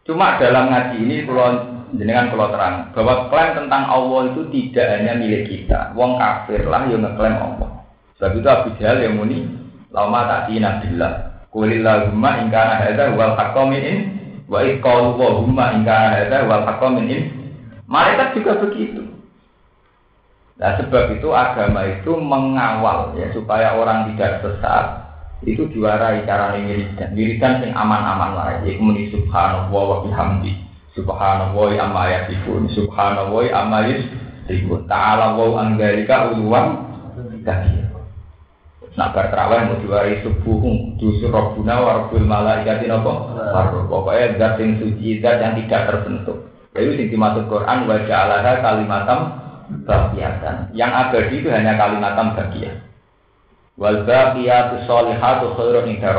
Cuma 0.05 0.37
dalam 0.41 0.69
ngaji 0.69 0.97
ini 1.01 1.17
kalau 1.25 1.53
jenengan 1.93 2.33
kalau 2.33 2.49
terang 2.53 2.75
bahwa 2.93 3.29
klaim 3.29 3.51
tentang 3.57 3.83
Allah 3.89 4.21
itu 4.33 4.41
tidak 4.49 4.85
hanya 4.97 5.13
milik 5.17 5.49
kita. 5.49 5.93
Wong 5.93 6.17
kafir 6.17 6.65
lah 6.65 6.85
yang 6.89 7.05
ngeklaim 7.05 7.37
Allah. 7.37 7.85
Sebab 8.17 8.37
itu 8.37 8.47
Abu 8.47 8.69
Jahal 8.81 9.01
yang 9.01 9.17
muni 9.17 9.45
lama 9.93 10.25
tadi 10.25 10.61
nabilah. 10.61 11.45
Kulillahumma 11.53 12.45
ingkana 12.45 12.83
hadza 12.83 13.15
wal 13.15 13.33
haqqamin 13.33 13.83
in 13.83 13.97
wa 14.45 14.59
iqalu 14.61 15.15
wa 15.17 15.65
ingkana 15.73 16.07
hadza 16.21 16.37
wal 16.45 16.63
haqqamin 16.65 17.05
in. 17.09 17.23
Malaikat 17.85 18.37
juga 18.37 18.57
begitu. 18.65 19.05
Nah 20.55 20.79
sebab 20.79 21.19
itu 21.19 21.29
agama 21.35 21.83
itu 21.85 22.15
mengawal 22.15 23.13
ya 23.19 23.27
supaya 23.35 23.75
orang 23.75 24.09
tidak 24.13 24.39
sesat 24.39 25.03
itu 25.43 25.67
diwarai 25.67 26.23
cara 26.23 26.55
wiridan 26.55 27.11
wiridan 27.11 27.59
yang 27.59 27.75
aman-aman 27.75 28.31
lah 28.33 28.47
ya 28.63 28.71
muni 28.79 29.11
subhanallah 29.11 29.67
wa 29.69 29.99
bihamdi 30.07 30.65
Subhanallah 30.95 31.75
amma 31.75 32.03
yasifun. 32.07 32.71
Subhanallah 32.71 33.51
amma 33.51 33.83
yasifun. 33.83 34.87
Ta'ala 34.87 35.35
wa 35.35 35.59
anggalika 35.59 36.31
uluwan 36.31 36.87
kabir. 37.43 37.83
Nak 38.95 39.11
berterawih 39.11 39.59
mau 39.67 39.79
diwari 39.83 40.23
subuh 40.23 40.63
justru 40.95 41.27
robbuna 41.27 41.83
warabul 41.83 42.23
malaikati 42.23 42.87
nopo 42.87 43.27
pokoknya 43.91 44.39
zat 44.39 44.55
yang 44.55 44.79
suci 44.79 45.19
zat 45.19 45.43
yang 45.43 45.59
tidak 45.59 45.91
terbentuk 45.91 46.44
itu 46.75 46.91
yang 46.99 47.09
dimaksud 47.11 47.45
Quran 47.47 47.79
wa 47.87 47.97
ja'alaha 48.03 48.51
kalimatam 48.59 49.19
bagiatan 49.87 50.55
yang 50.75 50.91
abadi 50.91 51.39
itu 51.39 51.47
hanya 51.49 51.79
kalimatam 51.79 52.35
bagian 52.35 52.83
wal 53.79 54.03
baqiyatu 54.03 54.83
sholihatu 54.83 55.55
khairun 55.55 55.87
inda 55.87 56.11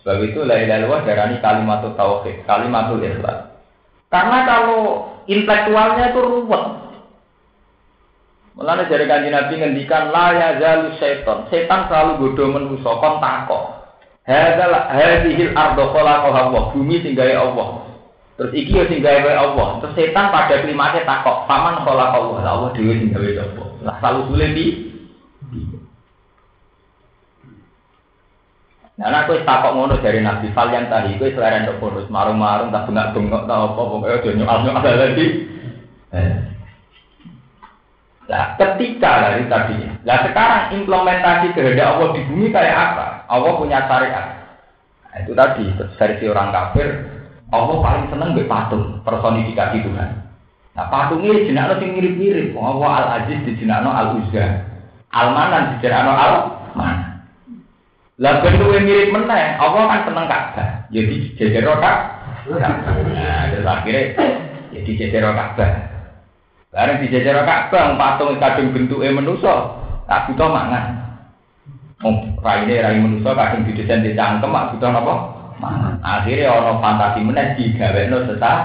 sebab 0.00 0.20
itu 0.24 0.40
la 0.48 0.56
ilaha 0.64 0.78
illallah 0.80 1.02
darani 1.04 1.36
kalimatut 1.44 1.92
tauhid 1.96 2.42
kalimatul 2.48 3.04
ikhlas 3.04 3.50
karena 4.10 4.38
kalau 4.42 5.06
intelektualnya 5.30 6.10
itu 6.10 6.20
ruwet. 6.20 6.64
Mulanya 8.58 8.90
dari 8.90 9.06
kanji 9.06 9.30
Nabi 9.30 9.54
ngendikan 9.54 10.10
la 10.10 10.26
ya 10.34 10.48
zalu 10.58 10.98
setan. 10.98 11.46
Selalu 11.48 12.18
bodoh 12.18 12.50
menuso 12.50 12.90
kon 12.98 13.22
takok. 13.22 13.86
Hadal 14.26 14.74
hadhil 14.90 15.54
ardo. 15.54 15.94
Bumi 16.74 16.98
singgahe 17.06 17.38
Allah. 17.38 17.89
Terus 18.40 18.56
iki 18.56 18.72
ya 18.72 18.88
singgahe 18.88 19.36
Allah. 19.36 19.84
Terus 19.84 19.92
setan 20.00 20.32
pada 20.32 20.64
klimaknya 20.64 21.04
takok, 21.04 21.44
paman 21.44 21.84
khalaqa 21.84 22.16
Allah. 22.16 22.40
Allah 22.40 22.70
dhewe 22.72 22.96
singgahe 22.96 23.36
Allah. 23.36 23.68
Lah 23.84 23.94
selalu 24.00 24.20
sulit 24.32 24.50
di 24.56 24.66
Nah, 29.00 29.24
aku 29.24 29.40
takok 29.48 29.72
ngono 29.76 29.96
dari 30.04 30.20
Nabi 30.20 30.52
yang 30.52 30.92
tadi, 30.92 31.16
aku 31.16 31.32
selera 31.32 31.64
untuk 31.64 31.80
bonus 31.80 32.12
marung-marung, 32.12 32.68
tak 32.68 32.84
bengak-bengok, 32.84 33.48
tak 33.48 33.56
apa, 33.56 33.80
pokoknya 33.80 34.20
udah 34.20 34.32
nyokal-nyokal 34.36 34.94
lagi. 35.00 35.26
Nah, 38.28 38.44
ketika 38.60 39.10
dari 39.24 39.48
tadi, 39.48 39.88
nah 40.04 40.20
sekarang 40.20 40.84
implementasi 40.84 41.56
kehendak 41.56 41.96
Allah 41.96 42.08
di 42.12 42.20
bumi 42.28 42.52
kayak 42.52 42.76
apa? 42.76 43.06
Allah 43.32 43.52
punya 43.56 43.88
syariat. 43.88 44.26
Nah, 45.08 45.16
itu 45.24 45.32
tadi 45.32 45.64
versi 45.96 46.24
orang 46.28 46.52
kafir, 46.52 46.88
Allah 47.50 47.76
paling 47.82 48.06
seneng 48.14 48.38
be 48.38 48.46
patung 48.46 49.02
personifikasi 49.02 49.82
Tuhan. 49.82 50.10
Nah 50.78 50.86
patungnya 50.86 51.42
jenak 51.46 51.74
lo 51.74 51.74
mirip-mirip. 51.82 52.54
Allah 52.54 52.90
al 52.94 53.06
Aziz 53.22 53.42
di 53.42 53.58
jenak 53.58 53.82
al 53.82 54.22
Uzza, 54.22 54.70
al 55.10 55.34
Manan 55.34 55.74
di 55.74 55.76
jenak 55.82 56.06
al 56.06 56.34
Manan. 56.78 57.10
Lah 58.20 58.44
bentuk 58.44 58.68
yang 58.68 58.84
mirip 58.84 59.16
meneh, 59.16 59.56
Allah 59.56 59.82
kan 59.88 60.00
seneng. 60.04 60.28
Jadi 60.92 61.40
ya 61.40 61.40
jejer 61.40 61.64
Ka'bah. 61.64 61.96
Nah, 62.52 63.48
terus 63.48 63.64
akhirnya 63.64 64.12
jadi 64.76 64.92
ya 64.92 64.98
jejer 65.08 65.24
Ka'bah. 65.24 65.70
Bareng 66.68 67.00
di 67.00 67.08
jejer 67.08 67.32
Ka'bah 67.32 67.96
patung 67.96 68.36
kadung 68.36 68.76
bentuke 68.76 69.08
manusa, 69.08 69.72
tak 70.04 70.28
butuh 70.28 70.52
mangan. 70.52 71.00
Oh, 72.04 72.12
raine 72.44 72.76
rai 72.84 73.00
manusa 73.00 73.32
kadung 73.32 73.64
didesain 73.64 74.04
di 74.04 74.12
cangkem, 74.12 74.52
mak 74.52 74.76
butuh 74.76 74.92
napa? 74.92 75.39
Akhirnya 76.00 76.56
ana 76.56 76.80
fantasi 76.80 77.20
meneh 77.20 77.54
digawekno 77.54 78.24
sesat. 78.24 78.58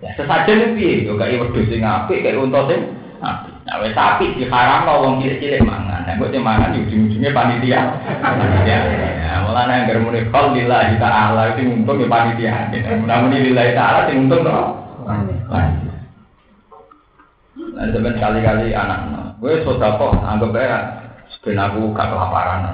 Ya 0.00 0.10
sesajen 0.16 0.78
piye? 0.78 1.04
Yo 1.04 1.18
kaya 1.18 1.42
wedhus 1.42 1.68
sing 1.68 1.84
apik, 1.84 2.24
kaya 2.24 2.40
unta 2.40 2.64
sing 2.70 2.94
apik. 3.20 3.52
Nah, 3.68 3.76
wes 3.84 3.92
sapi 3.92 4.32
diharamno 4.34 5.04
wong 5.04 5.14
cilik-cilik 5.20 5.60
mangan. 5.62 6.08
Nah, 6.08 6.16
kok 6.16 6.32
mangan 6.40 6.74
yo 6.74 6.88
ujung-ujungnya 6.88 7.36
panitia. 7.36 7.80
Ya, 8.64 9.44
mulane 9.44 9.84
anggar 9.84 10.00
muni 10.00 10.24
qol 10.32 10.56
lillahi 10.56 10.96
ta'ala 10.96 11.52
itu 11.54 11.68
untung 11.68 12.00
ya 12.00 12.08
panitia. 12.08 12.72
Namun 13.04 13.36
lillahi 13.36 13.76
ta'ala 13.76 14.08
sing 14.08 14.26
untung 14.26 14.42
to. 14.42 14.58
Nah, 17.70 17.86
sampeyan 17.92 18.16
kali-kali 18.20 18.72
anak, 18.76 19.36
gue 19.40 19.64
sodako 19.64 20.12
anggap 20.20 20.52
aja 20.52 20.78
ben 21.40 21.56
aku 21.56 21.96
gak 21.96 22.12
kelaparan. 22.12 22.68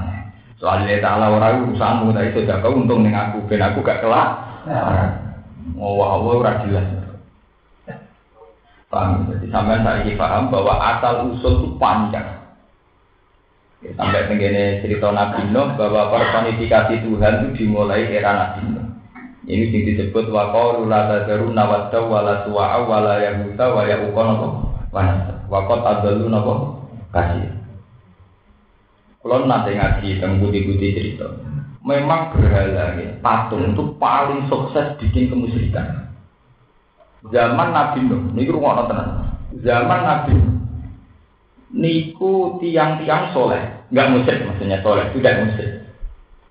Soalnya 0.56 1.04
ta'ala 1.04 1.36
ora 1.36 1.52
urusanmu, 1.60 2.16
tapi 2.16 2.32
sodako 2.32 2.80
untung 2.80 3.04
ning 3.04 3.12
aku, 3.12 3.44
ben 3.44 3.60
aku 3.60 3.84
gak 3.84 4.00
kelaparan. 4.00 5.36
Oh, 5.76 6.00
wah, 6.00 6.16
ora 6.16 6.64
jelas. 6.64 7.06
Paham? 8.86 9.26
Jadi 9.28 9.50
sampai 9.50 9.82
saya 9.82 10.12
paham 10.14 10.48
bahwa 10.48 10.78
asal 10.78 11.28
usul 11.34 11.54
itu 11.58 11.68
panjang. 11.76 12.24
Ya, 13.84 13.90
sampai 13.98 14.30
begini 14.30 14.80
cerita 14.80 15.12
Nabi 15.12 15.52
Nuh 15.52 15.74
bahwa 15.76 16.08
personifikasi 16.14 17.04
Tuhan 17.04 17.34
itu 17.42 17.46
dimulai 17.60 18.08
era 18.08 18.32
Nabi 18.32 18.72
Nuh. 18.72 18.86
Ini 19.46 19.70
yang 19.70 19.82
disebut 19.94 20.32
waqalu 20.32 20.90
la 20.90 21.06
tadaru 21.06 21.54
nawadda 21.54 22.02
wala 22.02 22.42
suwa'a 22.46 22.82
wala 22.82 23.14
yahuta 23.22 23.74
wa 23.74 23.82
yaqon 23.86 24.26
apa? 24.38 24.48
Wanasa. 24.90 25.34
Waqat 25.50 25.80
adalu 25.82 26.26
napa? 26.30 26.54
Kasih. 27.14 27.46
Kalau 29.26 29.42
nanti 29.42 29.74
ngaji 29.74 30.22
tentang 30.22 30.38
budi-budi 30.38 30.94
cerita, 30.94 31.26
memang 31.82 32.30
berhala 32.30 32.94
ya, 32.94 33.10
patung 33.18 33.74
itu 33.74 33.90
paling 33.98 34.46
sukses 34.46 34.94
bikin 35.02 35.34
kemusyrikan. 35.34 36.14
Zaman 37.34 37.74
Nabi 37.74 38.06
Nuh, 38.06 38.22
niku 38.38 38.54
rumah 38.54 38.86
tenan. 38.86 39.34
Zaman 39.66 40.00
Nabi 40.06 40.30
Nuh, 40.30 40.54
niku 41.74 42.62
tiang-tiang 42.62 43.34
soleh, 43.34 43.66
nggak 43.90 44.10
musik 44.14 44.46
maksudnya 44.46 44.78
soleh, 44.86 45.10
tidak 45.18 45.42
musik. 45.42 45.70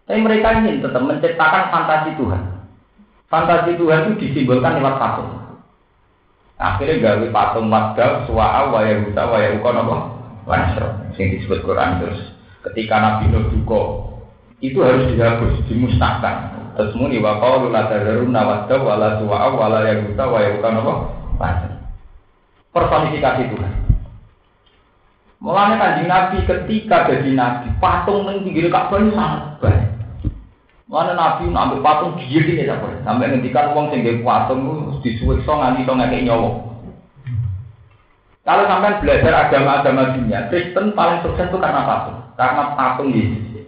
Tapi 0.04 0.20
mereka 0.20 0.60
ingin 0.60 0.84
tetap 0.84 1.00
menciptakan 1.00 1.72
fantasi 1.72 2.12
Tuhan. 2.20 2.44
Fantasi 3.32 3.72
Tuhan 3.80 4.00
itu 4.04 4.14
disimbolkan 4.20 4.84
lewat 4.84 5.00
patung. 5.00 5.32
Akhirnya 6.60 7.00
gawe 7.00 7.28
patung 7.32 7.72
wadab, 7.72 8.28
suwa'a, 8.28 8.68
waya 8.68 9.00
huta, 9.00 9.24
waya 9.32 9.56
uka, 9.56 9.70
nopo, 9.72 9.96
wanasro. 10.44 11.08
Yang 11.16 11.40
disebut 11.40 11.64
Quran 11.64 12.04
terus. 12.04 12.35
Ketika 12.66 12.96
Nabi 12.98 13.30
Nuh 13.30 13.46
duko, 13.54 14.10
itu 14.58 14.82
harus 14.82 15.06
dihapus, 15.14 15.62
dimusnahkan. 15.70 16.58
Terus 16.76 16.98
muni 16.98 17.22
wa 17.22 17.40
qalu 17.40 17.72
la 17.72 17.88
tadarun 17.88 18.34
nawadda 18.34 18.76
wa 18.82 19.00
la 19.00 19.10
suwa'a 19.22 19.48
wa 19.54 19.68
la 19.70 19.80
yaguta 19.86 20.24
wa 20.28 20.40
yaguta 20.42 20.68
apa? 20.74 20.94
Pasir. 21.40 21.72
Personifikasi 22.74 23.54
Tuhan. 23.54 23.74
Mulanya 25.40 25.76
kanjeng 25.78 26.10
Nabi 26.10 26.38
ketika 26.44 27.06
jadi 27.06 27.32
Nabi, 27.38 27.70
patung 27.78 28.26
yang 28.26 28.42
pinggir 28.42 28.68
Ka'bah 28.74 28.98
ini 28.98 29.14
sangat 29.14 29.62
baik. 29.62 29.84
Mana 30.90 31.14
Nabi 31.14 31.54
ambil 31.54 31.86
patung 31.86 32.18
gigi 32.18 32.42
ini 32.42 32.66
sampai 32.66 32.98
sampai 33.06 33.30
ngendikan 33.30 33.78
uang 33.78 33.94
sing 33.94 34.02
patung 34.26 34.66
itu 34.66 35.06
disuwekso 35.06 35.54
nganti 35.54 35.86
to 35.86 35.94
ngekek 35.94 36.26
nyawa. 36.26 36.50
Kalau 38.42 38.66
sampai 38.66 39.02
belajar 39.02 39.34
agama-agama 39.50 40.18
dunia, 40.18 40.50
Kristen 40.50 40.98
paling 40.98 41.22
sukses 41.22 41.46
itu 41.46 41.58
karena 41.62 41.86
patung. 41.86 42.25
Karena 42.36 42.76
patung 42.76 43.12
Yesus. 43.16 43.68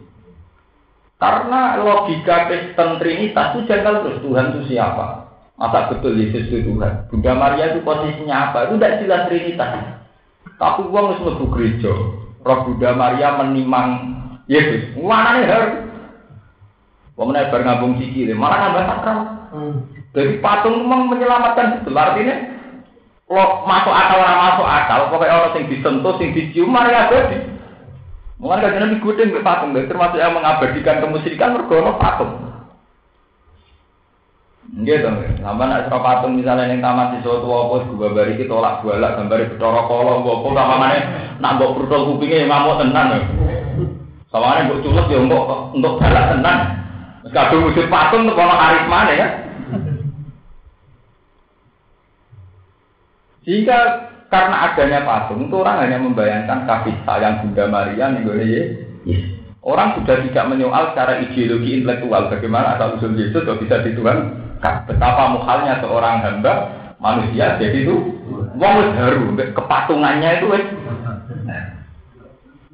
Karena 1.17 1.81
logika 1.81 2.45
Kristen 2.45 3.01
Trinitas 3.01 3.57
itu 3.57 3.65
janggal 3.65 4.05
terus 4.05 4.21
Tuhan 4.21 4.45
itu 4.53 4.61
siapa? 4.75 5.25
Masa 5.57 5.89
betul 5.89 6.13
Yesus 6.13 6.45
itu 6.53 6.69
Tuhan? 6.69 7.09
Bunda 7.09 7.33
Maria 7.33 7.73
itu 7.73 7.81
posisinya 7.81 8.51
apa? 8.51 8.69
Itu 8.69 8.77
tidak 8.77 9.01
jelas 9.01 9.21
Trinitas. 9.25 9.71
Tapi 10.61 10.81
uang 10.85 11.05
harus 11.09 11.21
mlebu 11.25 11.45
gereja. 11.57 11.93
Roh 12.45 12.59
Bunda 12.69 12.93
Maria 12.93 13.33
menimang 13.41 13.89
Yesus. 14.45 14.93
Mana 15.01 15.41
nih 15.41 15.49
harus? 15.49 15.73
Wong 17.17 17.33
nek 17.33 17.49
bar 17.49 17.65
ngambung 17.65 17.97
sikile, 17.97 18.37
malah 18.37 18.69
nambah 18.69 18.83
sakral. 18.85 19.19
Hmm. 19.49 19.75
Jadi 20.13 20.37
patung 20.37 20.85
memang 20.85 21.09
menyelamatkan 21.09 21.81
itu. 21.81 21.89
Artinya 21.89 22.35
lo 23.27 23.65
masuk 23.65 23.91
akal 23.91 24.21
orang 24.21 24.39
masuk 24.53 24.67
akal, 24.69 24.99
pokoknya 25.09 25.35
orang 25.35 25.53
yang 25.57 25.65
disentuh, 25.67 26.15
yang 26.21 26.31
dicium, 26.37 26.69
Maria 26.69 27.09
abadi. 27.09 27.56
Mungkin 28.37 28.61
kan 28.61 28.77
nabi 28.77 29.01
gudeng 29.01 29.33
ke 29.33 29.41
patung, 29.41 29.73
termasuk 29.73 30.21
yang 30.21 30.37
mengabadikan 30.37 31.01
kemusyrikan 31.01 31.57
mergono 31.57 31.97
patung. 31.97 32.47
Nggih 34.67 34.99
to, 34.99 35.09
sampe 35.41 35.63
nek 35.63 35.87
sira 35.87 35.99
patung 36.03 36.35
misalnya 36.37 36.67
ning 36.67 36.83
taman 36.83 37.17
siswa 37.17 37.39
tuwa 37.39 37.71
apa 37.71 37.87
gua 37.87 38.11
bari 38.11 38.35
iki 38.35 38.51
tolak 38.51 38.83
balak 38.83 39.15
gambare 39.15 39.47
Bathara 39.55 39.81
Kala 39.87 40.11
apa 40.19 40.27
apa 40.27 40.49
samane 40.53 40.99
nak 41.39 41.53
mbok 41.55 41.73
brutul 41.79 42.01
kupinge 42.13 42.45
ngamuk 42.45 42.77
tenan. 42.83 43.07
Sawane 44.27 44.67
mbok 44.67 44.81
culus 44.83 45.07
ya 45.07 45.19
mbok 45.23 45.71
untuk 45.71 45.97
balak 46.03 46.25
tenan. 46.35 46.57
Wis 47.23 47.31
kadung 47.31 47.63
wujud 47.63 47.87
patung 47.87 48.27
kok 48.27 48.43
ana 48.43 48.55
karismane 48.59 49.13
ya. 49.15 49.27
Jika 53.47 53.79
karena 54.27 54.55
adanya 54.71 54.99
patung 55.07 55.47
itu 55.47 55.55
orang 55.55 55.87
hanya 55.87 55.97
membayangkan 56.03 56.67
kasih 56.67 56.95
sayang 57.07 57.39
Bunda 57.43 57.65
Maria 57.71 58.11
nih 58.11 58.23
yes. 59.07 59.23
Orang 59.63 59.99
sudah 59.99 60.23
tidak 60.23 60.47
menyoal 60.47 60.95
secara 60.95 61.19
ideologi 61.19 61.75
intelektual. 61.75 62.31
Bagaimana 62.31 62.79
asal 62.79 62.95
usul 62.95 63.19
Yesus 63.19 63.43
kok 63.43 63.59
bisa 63.59 63.83
dituan 63.83 64.39
betapa 64.87 65.35
muhalnya 65.35 65.83
seorang 65.83 66.23
hamba 66.23 66.53
manusia 67.03 67.59
jadi 67.59 67.83
itu 67.83 67.95
wong 68.57 68.77
baru 68.95 69.35
kepatungannya 69.53 70.39
itu 70.39 70.47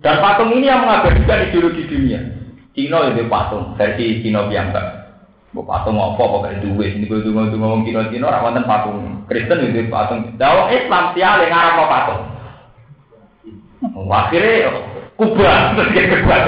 dan 0.04 0.16
patung 0.20 0.52
ini 0.54 0.68
yang 0.68 0.84
mengabadikan 0.84 1.50
ideologi 1.50 1.88
dunia. 1.88 2.22
Cina 2.78 3.10
itu 3.10 3.26
patung 3.26 3.74
versi 3.74 4.22
Cina 4.22 4.46
biasa 4.50 5.03
Bu 5.54 5.62
patung 5.62 6.02
apa 6.02 6.50
ini 6.50 6.74
gue 7.06 7.22
tunggu 7.22 7.54
tunggu 7.54 7.62
ngomong 7.62 7.86
Cina 7.86 8.26
orang 8.26 8.42
wonten 8.42 8.66
patung 8.66 9.22
Kristen 9.30 9.70
itu 9.70 9.86
patung 9.86 10.34
Dawa 10.42 10.74
Islam 10.74 11.14
tiap 11.14 11.46
yang 11.46 11.54
ngarap 11.54 11.86
patung 11.86 12.22
akhirnya 14.10 14.74
kubah 15.22 15.78
terus 15.78 15.90
kayak 15.94 16.10
kubah 16.26 16.42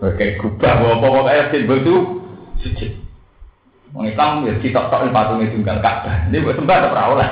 oke 0.00 0.26
kubah 0.40 0.72
apa 0.80 0.96
pokoknya 0.96 1.44
simbol 1.52 1.76
itu 1.76 1.94
suci 2.64 2.86
Wong 3.90 4.06
Islam 4.06 4.46
ya 4.46 4.54
kita 4.62 4.86
tok 4.86 5.10
patungnya 5.10 5.50
tunggal 5.50 5.82
Ka'bah. 5.82 6.30
Ini 6.30 6.46
buat 6.46 6.54
sembah 6.54 6.76
atau 6.78 7.10
oleh. 7.18 7.30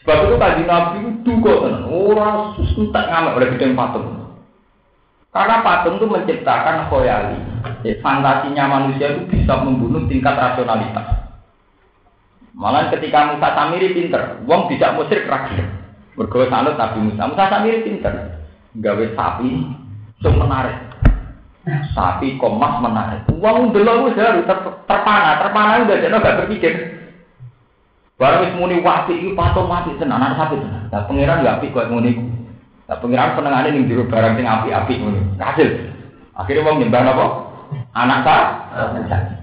Sebab 0.00 0.18
itu 0.24 0.36
tadi 0.40 0.62
Nabi 0.64 0.96
itu 1.04 1.10
duga 1.28 1.52
tenan. 1.68 1.84
Orang 1.92 2.56
tak 2.88 3.04
ngamak 3.12 3.36
oleh 3.36 3.48
gedeng 3.52 3.76
patung. 3.76 4.08
Karena 5.28 5.60
patung 5.60 6.00
itu 6.00 6.06
menciptakan 6.08 6.88
khoyali. 6.88 7.36
Ya, 7.86 7.94
fantasinya 8.02 8.64
manusia 8.66 9.14
itu 9.14 9.22
bisa 9.30 9.54
membunuh 9.62 10.02
tingkat 10.10 10.34
rasionalitas. 10.34 11.30
Malah 12.58 12.90
ketika 12.90 13.30
Musa 13.30 13.54
Samiri 13.54 13.94
pinter, 13.94 14.42
wong 14.42 14.66
tidak 14.66 14.98
musrik 14.98 15.30
rakyat. 15.30 15.68
Bergawe 16.18 16.50
sanut 16.50 16.74
Nabi 16.74 16.98
Musa. 17.06 17.22
Musa 17.30 17.46
Samiri 17.46 17.86
pinter. 17.86 18.14
Gawe 18.82 19.04
sapi, 19.14 19.50
sing 20.18 20.34
menarik. 20.34 20.74
Sapi 21.94 22.34
komas 22.42 22.82
menarik. 22.82 23.30
Uang 23.38 23.70
dulu 23.70 24.10
wis 24.10 24.18
harus 24.18 24.42
ter, 24.42 24.58
terpana, 24.90 25.38
terpana 25.38 25.86
udah 25.86 25.98
jadi 26.02 26.16
gak 26.18 26.38
berpikir. 26.44 26.74
Baru 28.18 28.42
wis 28.42 28.54
muni 28.58 28.82
wapi 28.82 29.14
itu 29.14 29.30
patung 29.38 29.70
mati 29.70 29.94
tenan, 29.94 30.18
anak 30.18 30.34
sapi 30.34 30.58
tenan. 30.58 30.90
Nah 30.90 31.06
pangeran 31.06 31.46
gak 31.46 31.62
apik 31.62 31.70
kuat 31.70 31.86
muni. 31.86 32.18
Nah 32.90 32.98
pangeran 32.98 33.38
penengane 33.38 33.68
ning 33.70 33.86
jero 33.86 34.02
barang 34.10 34.34
sing 34.34 34.46
api-api 34.48 34.94
ngono. 34.98 35.20
Hasil. 35.38 35.68
Akhirnya 36.34 36.66
wong 36.66 36.82
nyembah 36.82 37.02
apa? 37.06 37.26
Anak 37.92 38.18
sa? 38.24 38.36
Sapi. 39.08 39.34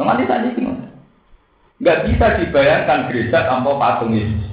Nganti 0.00 0.24
tadi 0.24 0.48
ngono. 0.60 0.84
Gak 1.80 2.08
bisa 2.08 2.36
dibayangkan 2.40 3.08
gereja 3.08 3.48
tanpa 3.48 3.72
patung 3.80 4.12
Yesus. 4.12 4.52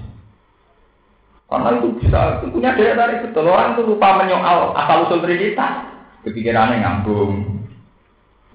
Karena 1.48 1.80
itu 1.80 1.96
bisa, 2.00 2.44
punya 2.44 2.76
daya 2.76 2.96
tarik 2.96 3.24
betul. 3.24 3.48
Orang 3.48 3.76
itu 3.76 3.88
lupa 3.88 4.20
menyoal 4.20 4.76
asal 4.76 5.08
usul 5.08 5.24
Trinitas 5.24 5.88
kepikirannya 6.28 6.84
ngambung. 6.84 7.64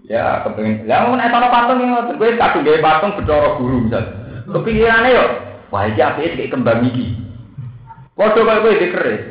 Ya, 0.04 0.44
kepengen. 0.44 0.84
Ya, 0.84 1.08
mau 1.08 1.16
naik 1.16 1.32
patung 1.32 1.80
ini, 1.80 1.94
gue 2.20 2.36
kadung 2.36 2.66
gaya 2.66 2.84
patung 2.84 3.16
bedoro 3.16 3.56
guru 3.56 3.88
misal. 3.88 4.04
Kepikirannya 4.44 5.14
yo, 5.14 5.24
wah 5.72 5.88
ini 5.88 6.02
apa 6.04 6.20
sih 6.20 6.50
kembang 6.52 6.84
iki. 6.84 7.16
Waduh 8.18 8.44
kayak 8.44 8.60
gue 8.60 8.80
dikeris. 8.82 9.22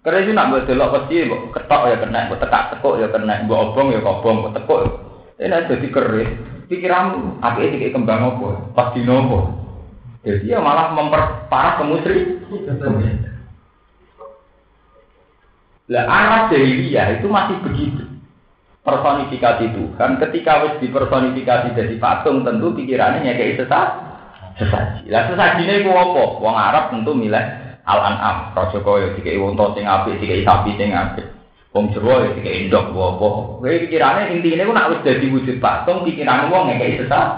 Keris 0.00 0.24
itu 0.24 0.32
nak 0.32 0.48
buat 0.48 0.64
delok 0.64 0.92
pasti, 0.96 1.28
buat 1.28 1.52
ketok 1.52 1.82
ya 1.92 1.96
kena, 2.00 2.32
buat 2.32 2.40
tekak 2.40 2.64
tekuk 2.72 2.94
ya 3.04 3.08
kena, 3.12 3.44
buat 3.44 3.60
obong 3.68 3.92
ya 3.92 4.00
kobong, 4.00 4.48
buat 4.48 4.56
tekuk. 4.56 4.80
Ini 5.36 5.68
jadi 5.68 5.88
keris. 5.92 6.30
Pikiranmu, 6.72 7.42
apa 7.42 7.66
sih 7.66 7.90
kembang 7.92 8.22
apa? 8.22 8.72
Pasti 8.72 9.02
nopo. 9.04 9.60
Jadi 10.24 10.52
ya 10.52 10.62
malah 10.62 10.94
memperparah 10.96 11.80
kemusri. 11.80 12.38
Lah 15.90 16.04
arah 16.06 16.42
jahiliyah 16.48 17.18
itu 17.18 17.26
masih 17.26 17.58
begitu. 17.66 18.04
Personifikasi 18.80 19.76
Tuhan 19.76 20.10
ketika 20.22 20.52
wis 20.64 20.74
dipersonifikasi 20.80 21.76
jadi 21.76 21.94
patung 22.00 22.46
tentu 22.46 22.72
pikirannya 22.72 23.26
kayak 23.26 23.60
sesat 23.60 23.88
sesaji. 24.56 25.10
Lah 25.12 25.28
ini 25.60 25.84
ku 25.84 25.92
apa? 25.92 26.24
Wong 26.40 26.56
Arab 26.56 26.94
tentu 26.94 27.12
milih 27.12 27.69
al-an'am, 27.84 28.52
raja 28.52 28.78
kaya 28.80 29.14
dikai 29.16 29.40
unta 29.40 29.72
sing 29.72 29.84
apik, 29.88 30.20
dikai 30.20 30.44
sapi 30.44 30.76
sing 30.76 30.92
apik. 30.92 31.26
Wong 31.70 31.94
Jawa 31.94 32.26
ya 32.26 32.28
dikai 32.34 32.66
ndok 32.66 32.90
apa. 32.90 33.28
Kowe 33.62 33.74
pikirane 33.86 34.34
intine 34.34 34.66
ku 34.66 34.74
nak 34.74 34.90
wis 34.90 35.04
dadi 35.06 35.30
wujud 35.30 35.62
patung 35.62 36.02
pikirane 36.02 36.50
wong 36.50 36.74
kayak 36.74 37.06
sesat. 37.06 37.28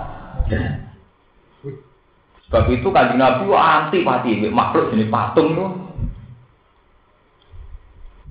Sebab 2.49 2.69
itu 2.69 2.89
kanjeng 2.93 3.21
Nabi 3.21 3.49
anti 3.53 3.99
pati 4.05 4.45
makhluk 4.49 4.93
jenis 4.93 5.09
patung 5.09 5.57
itu 5.57 5.67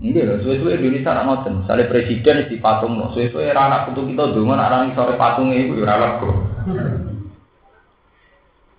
Iya 0.02 0.26
loh, 0.26 0.42
suwe-suwe 0.42 0.82
Indonesia 0.82 1.14
nak 1.14 1.26
ngoten. 1.30 1.62
Misalnya 1.62 1.86
presiden 1.86 2.50
di 2.50 2.58
patung 2.58 2.98
suwe-suwe 3.14 3.54
anak 3.54 3.94
putu 3.94 4.10
kita 4.10 4.34
nak 4.34 4.90
nih 4.90 4.98
sore 4.98 5.14
patungnya 5.14 5.62
itu 5.62 5.78
ya 5.78 6.18
kok. 6.18 6.36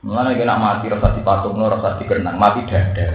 Mulanya 0.03 0.35
kena 0.35 0.59
mati 0.59 0.91
rasa 0.91 1.15
di 1.15 1.23
patung 1.23 1.63
lo, 1.63 1.71
rasa 1.71 1.95
di 2.03 2.11
kenang, 2.11 2.35
mati 2.35 2.67
dada. 2.67 3.07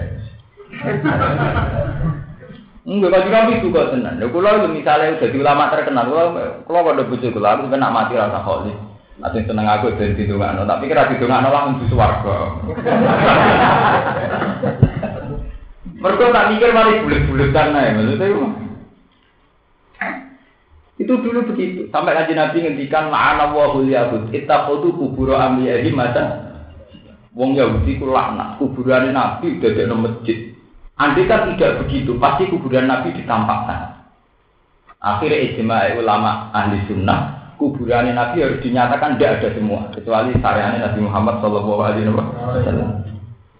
Enggak, 2.87 3.11
kalau 3.11 3.27
kami 3.27 3.59
juga 3.59 3.91
tenang. 3.91 4.15
Ya, 4.23 4.31
kalau 4.31 4.71
misalnya 4.71 5.19
udah 5.19 5.35
ulama 5.35 5.67
terkenal, 5.67 6.07
kalau 6.07 6.31
kalau 6.63 6.87
pada 6.87 7.03
bujuk 7.03 7.35
kalau 7.35 7.51
aku 7.59 7.67
kena 7.67 7.91
mati 7.91 8.15
rasa 8.15 8.39
holis. 8.39 8.79
Nanti 9.17 9.43
seneng 9.49 9.65
aku 9.65 9.97
dan 9.97 10.13
di 10.13 10.29
tapi 10.29 10.83
kira 10.85 11.09
di 11.09 11.17
dongano 11.17 11.49
langsung 11.49 11.81
di 11.81 11.89
suarga. 11.89 12.37
Mereka 15.97 16.29
tak 16.29 16.47
mikir 16.53 16.69
mari 16.69 17.01
bulat-bulat 17.01 17.49
karena 17.49 17.79
ya 17.81 17.91
maksudnya 17.97 18.27
itu. 21.01 21.13
Dulu 21.17 21.39
begitu. 21.49 21.89
Sampai 21.89 22.13
kaji 22.13 22.37
Nabi 22.37 22.57
ngendikan 22.61 23.09
la'ana 23.09 23.49
wa 23.49 23.73
hul 23.73 23.89
yahud. 23.89 24.29
Ittakhudhu 24.29 24.93
kuburo 24.93 25.33
amliyahi 25.33 25.89
mata. 25.97 26.46
Wong 27.37 27.53
Yahudi 27.53 28.01
ku 28.01 28.09
laknat. 28.09 28.57
Kuburan 28.57 29.13
Nabi 29.13 29.61
di 29.61 29.69
masjid. 29.85 30.57
Andai 30.97 31.29
kan 31.29 31.53
tidak 31.53 31.85
begitu, 31.85 32.17
pasti 32.17 32.49
kuburan 32.49 32.89
Nabi 32.89 33.13
ditampakkan. 33.13 34.01
Akhirnya 34.97 35.45
ijma 35.53 35.93
ulama 35.93 36.49
ahli 36.57 36.81
sunnah, 36.89 37.53
kuburan 37.61 38.09
Nabi 38.17 38.41
harus 38.41 38.57
dinyatakan 38.65 39.13
tidak 39.13 39.37
ada 39.37 39.49
semua, 39.53 39.93
kecuali 39.93 40.33
syariatnya 40.41 40.89
Nabi 40.89 40.99
Muhammad 41.05 41.37
Shallallahu 41.37 41.81
Alaihi 41.85 42.09
Wasallam. 42.09 42.89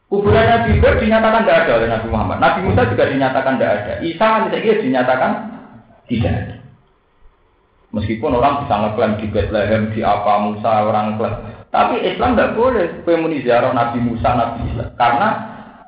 Kuburan 0.09 0.45
Nabi 0.49 0.81
Ibrahim 0.81 0.97
dinyatakan 0.97 1.41
tidak 1.45 1.57
ada 1.61 1.71
oleh 1.77 1.89
Nabi 1.93 2.07
Muhammad. 2.09 2.37
Nabi 2.41 2.59
Musa 2.65 2.81
juga 2.89 3.05
dinyatakan 3.05 3.53
tidak 3.61 3.71
ada. 3.77 3.93
Isa 4.01 4.25
kan 4.25 4.43
saya 4.49 4.73
dinyatakan 4.81 5.31
tidak 6.09 6.33
ada. 6.33 6.55
Meskipun 7.93 8.31
orang 8.33 8.65
bisa 8.65 8.75
ngeklaim 8.81 9.13
di 9.21 9.27
Bethlehem, 9.29 9.83
di 9.93 10.01
apa 10.01 10.31
Musa 10.41 10.71
orang 10.89 11.21
klaim. 11.21 11.56
Tapi 11.67 11.99
Islam 12.03 12.33
tidak 12.33 12.55
boleh 12.55 13.03
pemuni 13.03 13.43
ziarah 13.43 13.75
Nabi 13.75 13.99
Musa, 13.99 14.29
Nabi 14.33 14.71
Isa. 14.71 14.91
Karena 14.95 15.29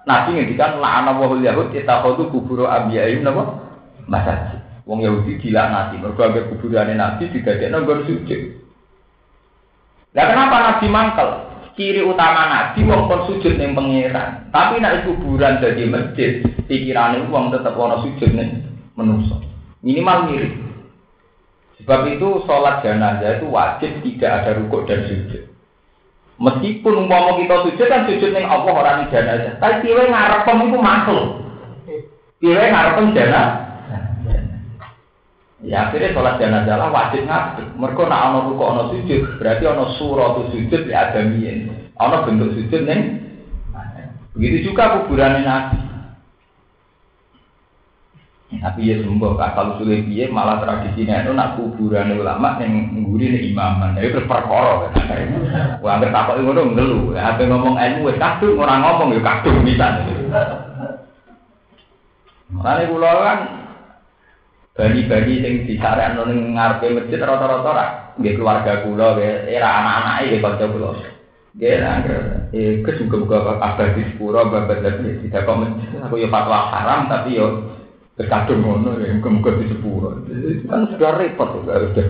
Nabi 0.03 0.35
ngendikan 0.35 0.77
la'ana 0.83 1.15
wahul 1.15 1.39
yahud 1.39 1.71
itakhadu 1.71 2.27
kuburu 2.29 2.67
abiyahim 2.67 3.23
napa? 3.23 3.63
Masjid. 4.09 4.59
Wong 4.83 5.05
Yahudi 5.05 5.39
gila 5.39 5.69
Nabi. 5.69 6.01
Mergo 6.01 6.25
kuburan 6.51 6.91
Nabi 6.93 7.29
tidak 7.31 7.61
ada 7.61 7.77
nomor 7.79 8.03
sujud. 8.09 8.59
Nah 10.17 10.25
kenapa 10.25 10.55
Nabi 10.65 10.85
mangkal? 10.89 11.49
ciri 11.79 12.03
utama 12.03 12.51
nabi 12.51 12.83
wong 12.83 13.07
kon 13.07 13.23
sujud 13.31 13.55
ning 13.55 13.71
pangeran. 13.71 14.51
Tapi 14.51 14.83
nek 14.83 15.07
kuburan 15.07 15.63
jadi 15.63 15.87
masjid, 15.87 16.43
pikirane 16.67 17.23
wong 17.31 17.55
tetep 17.55 17.71
ana 17.79 18.03
sujud 18.03 18.35
ning 18.35 18.67
manusa. 18.99 19.39
Minimal 19.79 20.27
mirip. 20.27 20.53
Sebab 21.79 22.11
itu 22.11 22.43
sholat 22.43 22.83
jenazah 22.83 23.39
itu 23.39 23.47
wajib 23.47 23.91
tidak 24.03 24.43
ada 24.43 24.59
rukuk 24.59 24.83
dan 24.91 25.07
sujud. 25.07 25.48
Meskipun 26.39 27.03
umpama 27.03 27.35
kita 27.35 27.67
sujud 27.67 27.87
kan 27.91 28.07
sujud 28.07 28.31
ning 28.31 28.47
Allah 28.47 28.71
ora 28.71 28.91
ning 29.03 29.11
jenazah. 29.11 29.59
Tapi 29.59 29.83
piye 29.83 30.07
ngarep 30.07 30.47
itu 30.47 30.79
makhluk. 30.79 31.27
Piye 32.39 32.63
ngarep 32.71 33.11
jenazah 33.11 33.69
Ya 35.59 35.91
akhirnya 35.91 36.15
sholat 36.15 36.39
jenazah 36.39 36.79
lah 36.79 36.87
wajib 36.87 37.27
ngadeg. 37.27 37.67
Mereka 37.75 38.07
nak 38.07 38.31
ono 38.31 38.39
ruko 38.47 38.63
ono 38.63 38.83
sujud, 38.95 39.43
berarti 39.43 39.63
ono 39.67 39.91
surah 39.99 40.47
sujud 40.55 40.87
ya 40.87 41.11
ada 41.11 41.19
mien. 41.27 41.91
Ono 41.99 42.23
bentuk 42.23 42.55
sujud 42.55 42.87
neng. 42.87 43.19
Begitu 44.39 44.71
juga 44.71 45.03
kuburan 45.03 45.43
nabi. 45.43 45.88
Tapi 48.49 48.81
ya 48.89 48.97
sembuh, 49.05 49.37
kalau 49.37 49.77
sulit 49.77 50.09
dia 50.09 50.25
malah 50.25 50.57
tradisinya 50.57 51.21
itu 51.21 51.37
nak 51.37 51.53
kuburan 51.53 52.17
ulama 52.17 52.57
yang 52.57 52.97
nguri 52.97 53.29
nih 53.29 53.53
imaman, 53.53 53.93
jadi 53.93 54.09
berperkara 54.09 54.89
kan. 54.89 55.05
Wah, 55.85 56.01
nggak 56.01 56.09
takut 56.09 56.41
itu 56.41 56.57
dong 56.57 56.73
ngelu. 56.73 57.13
Apa 57.13 57.45
ngomong 57.45 57.77
ilmu, 57.77 58.09
kadung 58.17 58.57
orang 58.57 58.81
ngomong 58.81 59.13
ya 59.13 59.21
kadung 59.21 59.61
bisa. 59.61 60.01
Makanya 62.49 62.89
pulau 62.89 63.21
kan 63.21 63.39
bani-bani 64.73 65.33
sing 65.45 65.53
disarekno 65.69 66.25
ning 66.25 66.57
ngarepe 66.57 66.89
masjid 66.89 67.21
rata-rata 67.21 67.71
ra 67.75 67.85
nggih 68.17 68.33
keluarga 68.33 68.81
kula 68.81 69.07
nggih 69.19 69.53
era 69.53 69.69
anak-anake 69.83 70.23
nggih 70.25 70.41
kanca 70.41 70.65
kula. 70.65 70.89
Nggih 71.53 71.85
angger 71.85 72.21
eh 72.49 72.81
kesuka-suka 72.81 73.61
abadi 73.61 74.01
sepuro 74.09 74.49
babat 74.49 74.81
dadi 74.81 75.21
tidak 75.29 75.45
masjid 75.45 76.01
aku 76.01 76.17
ya 76.17 76.27
fatwa 76.33 76.73
haram 76.73 77.05
tapi 77.05 77.37
yo 77.37 77.77
terkadung 78.19 78.59
ngono 78.67 78.99
ya 78.99 79.15
muga-muga 79.15 79.55
di 79.63 79.71
sepuro. 79.71 80.19
Kan 80.67 80.91
sudah 80.91 81.15
repot 81.15 81.63
ya 81.63 81.79
udah. 81.87 82.07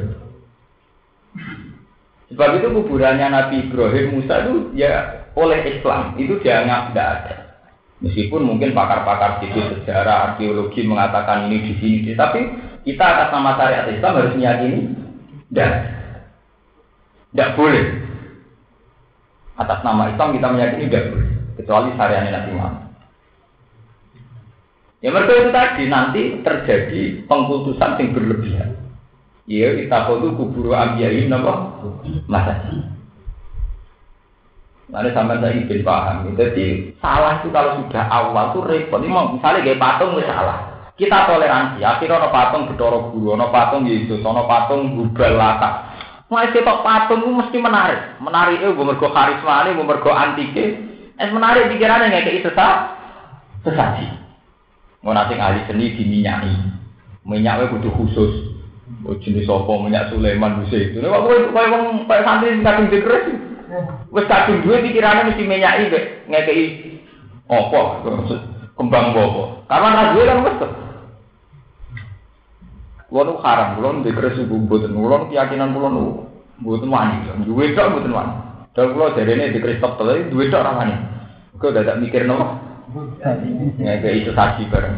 Sebab 2.34 2.50
itu 2.58 2.68
kuburannya 2.74 3.30
Nabi 3.30 3.70
Ibrahim 3.70 4.18
Musa 4.18 4.42
itu 4.50 4.74
ya 4.74 5.26
oleh 5.38 5.62
Islam 5.70 6.18
itu 6.18 6.42
dianggap 6.42 6.90
tidak 6.90 7.08
ada. 7.14 7.36
Meskipun 8.00 8.42
mungkin 8.42 8.74
pakar-pakar 8.74 9.44
situ 9.44 9.60
sejarah, 9.60 10.34
arkeologi 10.34 10.88
mengatakan 10.88 11.52
ini 11.52 11.58
di 11.68 11.74
sini, 11.84 12.12
tapi 12.16 12.48
kita 12.88 13.04
atas 13.04 13.30
nama 13.36 13.60
syariat 13.60 13.92
Islam 13.92 14.16
harus 14.18 14.34
meyakini 14.40 14.80
dan 15.52 15.72
tidak 17.36 17.60
boleh. 17.60 17.86
Atas 19.60 19.84
nama 19.84 20.10
Islam 20.16 20.32
kita 20.32 20.48
meyakini 20.48 20.88
tidak 20.88 21.06
boleh, 21.12 21.30
kecuali 21.60 21.90
syariat 22.00 22.24
Nabi 22.34 22.52
Muhammad. 22.56 22.89
Ya 25.00 25.16
mereka 25.16 25.32
itu 25.32 25.52
tadi 25.56 25.84
nanti 25.88 26.22
terjadi 26.44 27.24
pengkultusan 27.24 27.96
yang 27.96 28.12
berlebihan. 28.12 28.70
Ya 29.48 29.72
kita 29.74 30.12
itu 30.12 30.28
kubur 30.36 30.76
ambiyain 30.76 31.32
apa? 31.32 31.82
Masa 32.28 32.54
Nanti 34.90 35.10
sampai 35.14 35.38
saya 35.38 35.54
ingin 35.54 35.86
paham. 35.86 36.34
Jadi 36.34 36.98
salah 36.98 37.40
itu 37.40 37.54
kalau 37.54 37.78
sudah 37.86 38.04
awal 38.10 38.52
itu 38.52 38.60
repot. 38.66 39.00
Ini 39.00 39.10
mau 39.14 39.38
misalnya 39.38 39.62
kayak 39.62 39.78
patung 39.78 40.18
itu 40.18 40.26
salah. 40.26 40.90
Kita 40.98 41.30
toleransi. 41.30 41.80
Akhirnya 41.86 42.18
ono 42.18 42.30
patung 42.34 42.68
bedoro 42.68 43.14
guru, 43.14 43.38
ono 43.38 43.54
patung 43.54 43.86
Yesus, 43.86 44.20
ono 44.26 44.50
patung 44.50 44.98
Google 44.98 45.38
lata. 45.38 45.94
Mulai 46.28 46.50
ketok 46.52 46.82
patung 46.82 47.22
itu 47.22 47.32
mesti 47.38 47.58
menarik. 47.62 48.02
Menarik 48.18 48.62
itu 48.62 48.74
mergo 48.74 49.08
karisma 49.14 49.66
ini, 49.70 49.78
mergo 49.78 50.12
antike. 50.12 50.66
Es 51.22 51.30
menarik 51.30 51.70
pikirannya 51.70 52.10
kayak 52.10 52.50
sesat, 52.50 52.78
sesaji. 53.62 54.29
Mau 55.00 55.16
nanti 55.16 55.40
ahli 55.40 55.64
seni 55.66 55.96
diminyaki. 55.96 56.54
Minyaknya 57.24 57.72
butuh 57.72 57.94
khusus. 57.96 58.34
Oh, 59.06 59.16
jenis 59.22 59.48
apa 59.48 59.72
minyak 59.80 60.12
Sulaiman 60.12 60.66
bisa 60.66 60.76
itu. 60.76 61.00
Nih, 61.00 61.08
kok 61.08 61.54
kayak 61.56 61.72
wong 61.72 62.04
kayak 62.10 62.26
santri 62.26 62.60
kadung 62.60 62.88
dikeres. 62.92 63.26
Wes 64.10 64.26
kadung 64.26 64.66
duwe 64.66 64.82
pikirane 64.82 65.30
mesti 65.30 65.46
menyaki 65.46 65.94
mek 65.94 66.06
ngekeki 66.26 66.66
apa 67.48 67.80
kembang 68.76 69.14
apa. 69.14 69.44
Karena 69.70 69.90
ra 69.94 70.04
duwe 70.12 70.24
kan 70.26 70.44
wes. 70.44 70.56
Kulo 73.10 73.22
nu 73.26 73.34
haram, 73.42 73.78
kulo 73.78 73.88
nu 73.90 74.06
dikres 74.06 74.38
ibu 74.38 74.70
mboten, 74.70 74.94
kulo 74.94 75.34
keyakinan 75.34 75.74
kulo 75.74 75.88
nu 75.90 76.04
mboten 76.62 76.94
wani, 76.94 77.26
duwe 77.42 77.74
tok 77.74 77.90
mboten 77.94 78.14
wani. 78.14 78.34
Dal 78.78 78.94
kulo 78.94 79.18
jarene 79.18 79.50
dikres 79.50 79.82
tok 79.82 79.98
tapi 79.98 80.30
duwe 80.30 80.50
tok 80.54 80.62
ra 80.62 80.78
wani. 80.78 80.94
Kok 81.58 81.74
dadak 81.74 81.98
mikir 81.98 82.30
nopo? 82.30 82.69
Ngekeki 83.20 84.24
itu 84.24 84.32
saksi 84.32 84.72
bareng. 84.72 84.96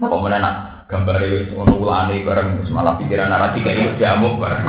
Apa 0.00 0.16
menenak? 0.16 0.70
gambar 0.90 1.22
itu 1.22 1.54
ono 1.54 1.78
ulane 1.78 2.26
bareng 2.26 2.66
malah 2.74 2.98
pikiran 2.98 3.30
arah 3.30 3.54
tiga 3.54 3.70
itu 3.70 3.94
diamuk 3.94 4.42
bareng. 4.42 4.66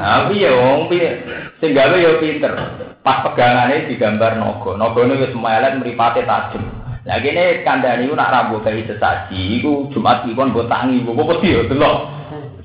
Tapi 0.00 0.40
ya 0.40 0.50
wong 0.56 0.88
piye 0.88 1.20
sing 1.60 1.76
gawe 1.76 1.92
ya 1.92 2.16
pinter. 2.16 2.56
Pas 3.04 3.20
pegangane 3.20 3.92
digambar 3.92 4.40
naga. 4.40 4.80
Nagane 4.80 5.20
wis 5.20 5.36
melet 5.36 5.76
mripate 5.76 6.24
tajem. 6.24 6.64
Lah 7.04 7.20
kene 7.20 7.60
kandhane 7.62 8.08
iku 8.08 8.16
nak 8.16 8.32
rambut 8.32 8.64
kayak 8.64 8.88
sesaji 8.88 9.60
iku 9.60 9.92
Jumat 9.92 10.24
iki 10.24 10.32
kon 10.32 10.56
mbok 10.56 10.68
tangi 10.72 11.04
mbok 11.04 11.36
wedi 11.36 11.52
ya 11.52 11.68
delok. 11.68 11.96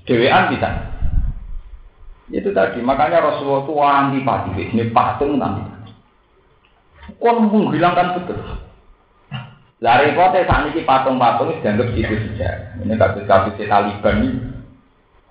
Dewean 0.07 0.51
bisa. 0.51 0.71
Itu 2.31 2.55
tadi 2.55 2.79
makanya 2.79 3.19
Rasulullah 3.19 3.67
itu 3.67 3.73
antipati 3.83 4.51
ini 4.71 4.83
patung 4.95 5.37
nanti. 5.37 5.63
Kon 7.23 7.47
menghilangkan 7.47 8.19
betul. 8.19 8.35
Lah 9.79 10.03
repote 10.03 10.43
saat 10.43 10.67
ini 10.75 10.83
patung-patung 10.83 11.55
dianggap 11.63 11.95
itu 11.95 12.15
saja. 12.35 12.75
Ini 12.83 12.99
kasus-kasus 12.99 13.63
Taliban 13.63 14.15
ini 14.19 14.29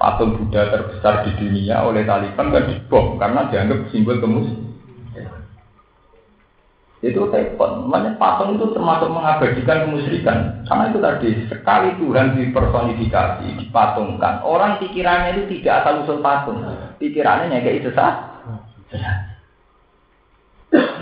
patung 0.01 0.41
Buddha 0.41 0.73
terbesar 0.73 1.29
di 1.29 1.37
dunia 1.37 1.85
oleh 1.85 2.09
Taliban 2.09 2.49
kan 2.49 2.65
dibom 2.65 3.21
karena 3.21 3.53
dianggap 3.53 3.93
simbol 3.93 4.17
kemus. 4.25 4.49
Itu 7.05 7.29
telepon. 7.29 7.93
Makanya 7.93 8.17
patung 8.17 8.57
itu 8.57 8.73
termasuk 8.73 9.13
mengabadikan 9.13 9.85
kemusyrikan. 9.85 10.65
Karena 10.65 10.85
itu 10.89 10.99
tadi 11.03 11.29
sekali 11.51 11.89
Tuhan 11.99 12.39
dipersonifikasi, 12.39 13.47
dipatungkan. 13.59 14.47
Orang 14.47 14.81
pikirannya 14.81 15.45
itu 15.45 15.61
tidak 15.61 15.83
asal 15.83 16.07
usul 16.07 16.23
patung. 16.23 16.63
Pikirannya 17.03 17.59
kayak 17.59 17.91
sah. 17.93 18.15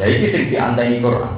Ya 0.00 0.06
ini 0.08 0.26
sing 0.32 0.42
dianteni 0.48 1.04
Quran. 1.04 1.34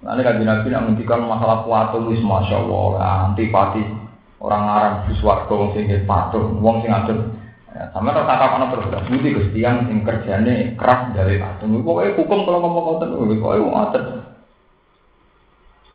Nanti 0.00 0.20
kan 0.24 0.40
Nabi 0.40 0.72
nak 0.72 0.82
menghentikan 0.88 1.28
masalah 1.28 1.66
patung 1.68 2.08
wis 2.08 2.24
masya 2.24 2.56
Allah 2.56 3.28
antipati 3.28 3.84
orang 4.40 4.64
Arab 4.64 4.94
di 5.04 5.12
suarga 5.20 5.52
wong 5.52 5.76
sing 5.76 5.92
patung 6.08 6.56
wong 6.64 6.80
sing 6.80 6.88
ngatur 6.88 7.36
ya, 7.76 7.92
sama 7.92 8.16
tak 8.16 8.24
kata 8.24 8.44
apa 8.48 8.66
terus 8.72 9.04
budi 9.12 9.36
kestian 9.36 9.84
sing 9.84 10.00
kerjane 10.00 10.72
keras 10.80 11.12
dari 11.12 11.36
patung 11.36 11.84
pokoknya 11.84 12.16
hukum 12.16 12.48
kalau 12.48 12.64
ngomong 12.64 12.96
pokoknya 12.96 13.60
mau 13.60 13.72
ngatur 13.76 14.04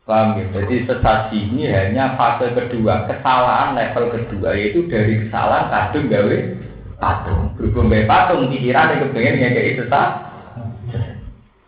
Paham 0.06 0.38
ya? 0.38 0.46
Jadi 0.54 0.86
sesasi 0.86 1.50
ini 1.50 1.66
hanya 1.66 2.14
fase 2.14 2.54
kedua, 2.54 3.10
kesalahan 3.10 3.74
level 3.74 4.14
kedua 4.14 4.54
yaitu 4.54 4.86
dari 4.86 5.26
kesalahan 5.26 5.66
kadung 5.66 6.06
gawe 6.06 6.38
patung. 7.02 7.50
Berhubung 7.58 7.90
gawe 7.90 8.06
patung, 8.06 8.46
pikiran 8.46 8.94
yang 8.94 9.02
kepengen 9.10 9.50
kayak 9.50 9.82
sesat, 9.82 10.10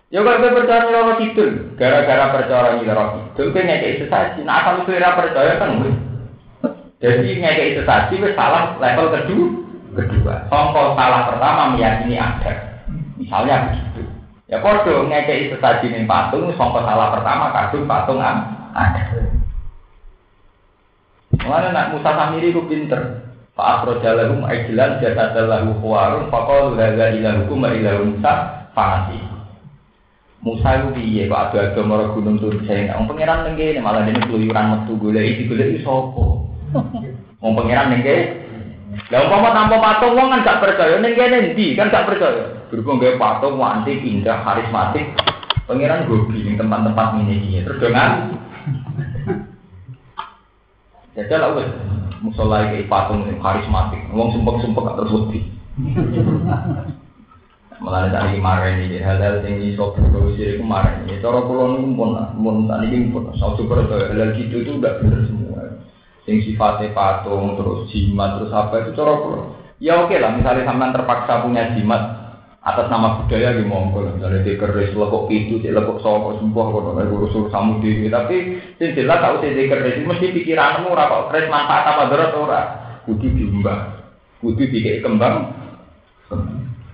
Ya 0.08 0.24
kalau 0.24 0.40
kowe 0.40 0.56
percaya 0.56 0.88
nyoro 0.88 1.20
kidul, 1.20 1.76
gara-gara 1.76 2.32
percaya 2.32 2.80
nyoro 2.80 3.04
kidul 3.36 3.52
kowe 3.52 3.60
ngekeki 3.60 4.08
sesaji. 4.08 4.40
Nah 4.40 4.64
kowe 4.64 4.88
ora 4.88 5.20
percaya 5.20 5.60
kan 5.60 5.84
wis. 5.84 5.96
Jadi 6.96 7.36
ngekeki 7.36 7.76
sesaji 7.84 8.14
wis 8.24 8.32
salah 8.32 8.80
level 8.80 9.12
kedua. 9.12 9.48
Kedua, 9.88 10.34
songkol 10.48 10.96
salah 10.96 11.28
pertama 11.28 11.76
meyakini 11.76 12.16
ada. 12.16 12.52
Misalnya 13.20 13.68
begitu. 13.68 14.08
Ya 14.48 14.64
podo 14.64 15.04
ngekeki 15.12 15.52
sesaji 15.52 15.92
ning 15.92 16.08
patung 16.08 16.56
songkol 16.56 16.88
salah 16.88 17.12
pertama 17.12 17.52
kadung 17.52 17.84
patung 17.84 18.24
ada. 18.24 19.02
Mana 21.44 21.68
nak 21.68 21.92
Musa 21.92 22.16
Samiri 22.16 22.56
ku 22.56 22.64
pinter. 22.64 23.28
Pak 23.52 23.82
Afrojalahum 23.82 24.46
Aijilan 24.46 25.02
Jasadalahu 25.02 25.82
Kuwarun 25.82 26.30
Fakol 26.30 26.78
Laga 26.78 27.10
Ilahukum 27.10 27.66
Ilahu 27.66 28.14
Musa 28.14 28.70
Fangasi 28.70 29.37
Musa 30.38 30.78
itu 30.78 30.88
piye 30.94 31.26
kok 31.26 31.50
ada 31.50 31.74
agama 31.74 31.98
ora 31.98 32.14
gunung 32.14 32.38
turun 32.38 32.62
saya 32.62 32.94
Wong 32.94 33.10
pangeran 33.10 33.42
ning 33.42 33.58
kene 33.58 33.82
malah 33.82 34.06
dene 34.06 34.22
keluyuran 34.22 34.70
metu 34.70 34.94
goleki 34.94 35.42
digoleki 35.42 35.82
sapa? 35.82 36.24
Wong 37.42 37.52
pangeran 37.58 37.90
ning 37.90 38.06
kene. 38.06 38.46
Lah 39.10 39.26
umpama 39.26 39.50
tanpa 39.50 39.76
patung 39.82 40.14
wong 40.14 40.30
kan 40.30 40.46
gak 40.46 40.62
percaya 40.62 41.02
ning 41.02 41.18
kene 41.18 41.58
ndi 41.58 41.74
kan 41.74 41.90
gak 41.90 42.06
percaya. 42.06 42.70
Berhubung 42.70 43.02
gawe 43.02 43.18
patung 43.18 43.58
wanti 43.58 43.98
indah 43.98 44.46
karismatik. 44.46 45.10
Pangeran 45.66 46.06
gobi 46.06 46.46
ning 46.46 46.54
tempat-tempat 46.54 47.18
ini 47.18 47.34
iki 47.42 47.66
terus 47.66 47.82
dengan 47.82 48.10
Jajal 51.18 51.38
lah 51.42 51.50
wes 51.58 51.66
musola 52.22 52.70
iki 52.70 52.86
patung 52.86 53.26
karismatik. 53.26 54.06
Wong 54.14 54.30
sumpek-sumpek 54.38 55.02
terus 55.02 55.14
wedi. 55.18 55.40
Malah 57.78 58.10
kemarin 58.10 58.90
ini 58.90 58.98
hal-hal 58.98 59.38
yang 59.46 59.62
iso 59.62 59.94
berdosa 59.94 60.58
kemarin 60.58 61.06
ini. 61.06 61.22
Cara 61.22 61.46
pulau 61.46 61.78
ini 61.78 61.94
pun, 61.94 62.18
pun 62.18 62.66
tadi 62.66 62.86
ini 62.90 63.14
pun. 63.14 63.30
Saya 63.38 63.54
coba 63.54 63.86
hal 63.86 64.34
gitu 64.34 64.66
itu 64.66 64.82
udah 64.82 64.98
benar 64.98 65.20
semua. 65.30 65.62
Yang 66.26 66.38
sifatnya 66.52 66.90
patung, 66.92 67.54
terus 67.54 67.86
jimat, 67.94 68.42
terus 68.42 68.50
apa 68.50 68.74
itu 68.82 68.90
cara 68.98 69.14
pulau. 69.22 69.44
Ya 69.78 69.94
oke 70.02 70.18
lah, 70.18 70.34
misalnya 70.34 70.66
sampean 70.66 70.90
terpaksa 70.90 71.46
punya 71.46 71.70
jimat 71.78 72.18
atas 72.68 72.90
nama 72.92 73.22
budaya 73.22 73.56
di 73.56 73.64
monggo 73.64 74.04
misalnya 74.04 74.44
di 74.44 74.58
keris 74.60 74.92
lekuk 74.92 75.30
itu 75.32 75.56
di 75.62 75.72
lekuk 75.72 76.04
soko 76.04 76.36
sembuh 76.36 76.66
kalau 76.68 76.92
nggak 76.92 77.08
urus 77.08 77.32
urus 77.32 77.54
kamu 77.54 77.80
di 77.80 78.12
tapi 78.12 78.36
sing 78.76 78.92
jelas 78.92 79.24
tahu 79.24 79.40
di 79.40 79.70
keris 79.70 80.04
mesti 80.04 80.36
pikiranmu 80.36 80.92
ora 80.92 81.08
kok 81.08 81.32
keris 81.32 81.48
manfaat 81.48 81.96
apa 81.96 82.02
berat 82.12 82.32
ora 82.36 82.62
kudu 83.08 83.24
diumbah 83.30 84.04
kudu 84.44 84.68
dikei 84.68 85.00
kembang 85.00 85.54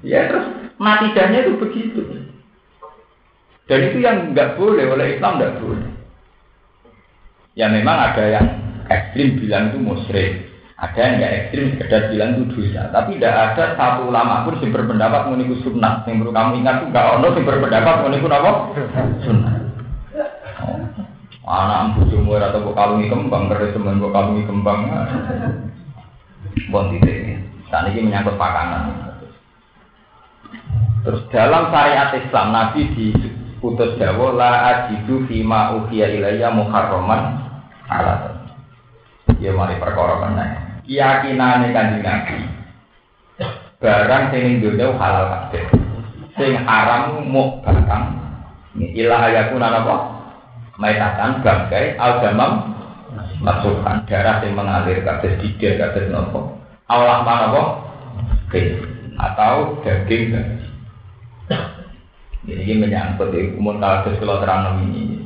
ya 0.05 0.29
terus 0.29 0.47
natijahnya 0.77 1.49
itu 1.49 1.53
begitu. 1.59 2.01
Dan 3.65 3.81
itu 3.91 3.99
yang 4.05 4.37
nggak 4.37 4.61
boleh 4.61 4.85
oleh 4.93 5.17
Islam 5.17 5.41
nggak 5.41 5.57
boleh. 5.65 5.89
Ya 7.57 7.73
memang 7.73 7.97
ada 7.97 8.25
yang 8.29 8.47
ekstrim 8.93 9.41
bilang 9.41 9.73
itu 9.73 9.79
musyrik. 9.81 10.53
Ada 10.77 10.99
yang 11.01 11.13
nggak 11.17 11.35
ekstrim 11.41 11.65
sekedar 11.73 12.03
bilang 12.13 12.37
itu 12.37 12.45
dosa. 12.53 12.93
Tapi 12.93 13.17
tidak 13.17 13.57
ada 13.57 13.65
satu 13.81 14.13
ulama 14.13 14.45
pun 14.45 14.61
yang 14.61 14.75
berpendapat 14.75 15.33
meniku 15.33 15.57
sunnah. 15.65 16.05
Yang 16.05 16.29
perlu 16.29 16.33
kamu 16.37 16.51
ingat 16.61 16.75
tuh 16.85 16.89
nggak 16.93 17.07
ono 17.17 17.27
yang 17.33 17.45
berpendapat 17.49 17.95
meniku 18.05 18.27
apa? 18.29 18.53
Sunnah. 19.25 19.55
Oh. 20.65 20.81
anak 21.45 22.01
bujumu 22.01 22.41
atau 22.41 22.73
kalungi 22.73 23.13
kembang 23.13 23.53
keris 23.53 23.77
teman 23.77 24.01
kalungi 24.01 24.49
kembang. 24.49 24.81
Bon 26.73 26.89
titik 26.89 27.37
saat 27.69 27.91
ini 27.91 28.09
menyangkut 28.09 28.39
pakanan 28.41 29.14
terus 31.05 31.23
dalam 31.31 31.69
syariat 31.69 32.11
Islam 32.17 32.47
Nabi 32.51 32.81
diputus 32.97 33.95
Jawa 34.01 34.29
la 34.35 34.53
ajidu 34.73 35.29
fima 35.29 35.77
uhiya 35.77 36.17
ilayya 36.17 36.49
muharraman 36.51 37.45
ala 37.93 38.41
ya 39.39 39.53
mari 39.53 39.77
perkara 39.77 40.25
meneh. 40.25 40.51
Keyakinane 40.85 41.73
kanjeng 41.73 42.05
Nabi 42.05 42.39
barang 43.85 44.25
sing 44.33 44.65
dunya 44.65 44.97
halal 44.97 45.29
kabeh. 45.29 45.65
Sing 46.41 46.57
haram 46.65 47.21
mu 47.29 47.61
batang. 47.61 48.17
Ilah 48.75 49.31
ayaku 49.31 49.61
apa? 49.61 49.97
Maitatan 50.75 51.45
bangkai 51.47 51.95
al-damam 51.95 52.75
masukkan 53.39 54.03
darah 54.11 54.43
yang 54.43 54.59
mengalir 54.59 55.07
kabeh 55.07 55.39
didel 55.39 55.79
kabeh 55.79 56.11
nopo 56.11 56.59
Allah 56.91 57.23
mana 57.23 57.47
apa? 57.55 57.63
Atau 59.15 59.79
daging 59.87 60.35
ini 62.45 62.75
menyangkut 62.77 63.33
di 63.33 63.57
umum 63.57 63.81
kalau 63.81 64.41
terang 64.41 64.81
ini 64.85 65.25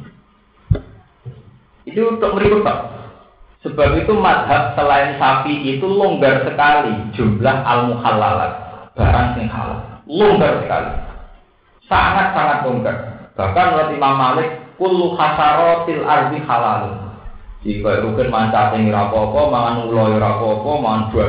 itu 1.89 2.01
untuk 2.05 2.37
berikut 2.37 2.63
Sebab 3.59 3.99
itu 3.99 4.15
madhab 4.15 4.79
selain 4.79 5.19
sapi 5.19 5.67
itu 5.67 5.83
longgar 5.83 6.47
sekali 6.47 6.95
jumlah 7.19 7.57
al 7.67 7.91
muhalalat 7.91 8.53
barang 8.95 9.39
yang 9.39 9.51
halal. 9.51 9.81
Longgar 10.07 10.63
sekali. 10.63 10.93
Sangat-sangat 11.91 12.59
longgar. 12.67 12.97
Bahkan 13.35 13.67
menurut 13.75 13.91
Imam 13.95 14.15
Malik, 14.15 14.49
kullu 14.79 15.19
hasarotil 15.19 16.07
ardi 16.07 16.39
halal. 16.47 17.11
Jika 17.67 18.07
rugen 18.07 18.31
mancat 18.31 18.79
yang 18.79 18.95
rapopo, 18.95 19.51
mangan 19.51 19.91
ulo 19.91 20.15
ya 20.15 20.19
rapopo, 20.23 20.79
mangan 20.79 21.11
ya 21.11 21.27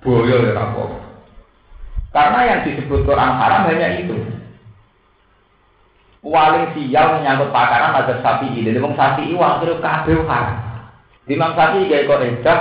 boyo 0.00 0.36
ya. 0.40 0.99
Karena 2.10 2.38
yang 2.42 2.60
disebut 2.66 3.06
Quran 3.06 3.32
haram 3.38 3.70
hanya 3.70 4.02
itu. 4.02 4.18
Waling 6.20 6.76
sial 6.76 7.16
menyangkut 7.16 7.48
pakaran 7.54 7.96
ada 7.96 8.18
sapi 8.20 8.52
ini. 8.52 8.74
Jadi 8.74 8.82
sapi 8.82 9.30
itu 9.30 9.40
akhirnya 9.40 9.80
kabel 9.80 10.20
haram. 10.28 10.70
Imam 11.30 11.54
Syafi'i 11.54 11.86
gawe 11.86 12.06
kok 12.10 12.22
edah 12.26 12.60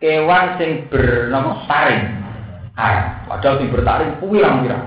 kewan 0.00 0.44
sing 0.56 0.70
bernama 0.88 1.60
saring. 1.68 2.04
Ah, 2.72 3.20
padahal 3.28 3.60
sing 3.60 3.68
bertaring 3.68 4.16
pirang-pirang. 4.16 4.84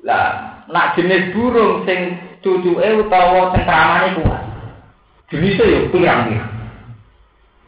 Lah, 0.00 0.28
nak 0.72 0.96
jenis 0.96 1.36
burung 1.36 1.84
sing 1.84 2.16
cucuke 2.40 3.04
utawa 3.04 3.52
cengkramane 3.52 4.16
kuat. 4.16 4.42
Jenisnya 5.28 5.64
ya 5.68 5.80
pirang-pirang. 5.92 6.52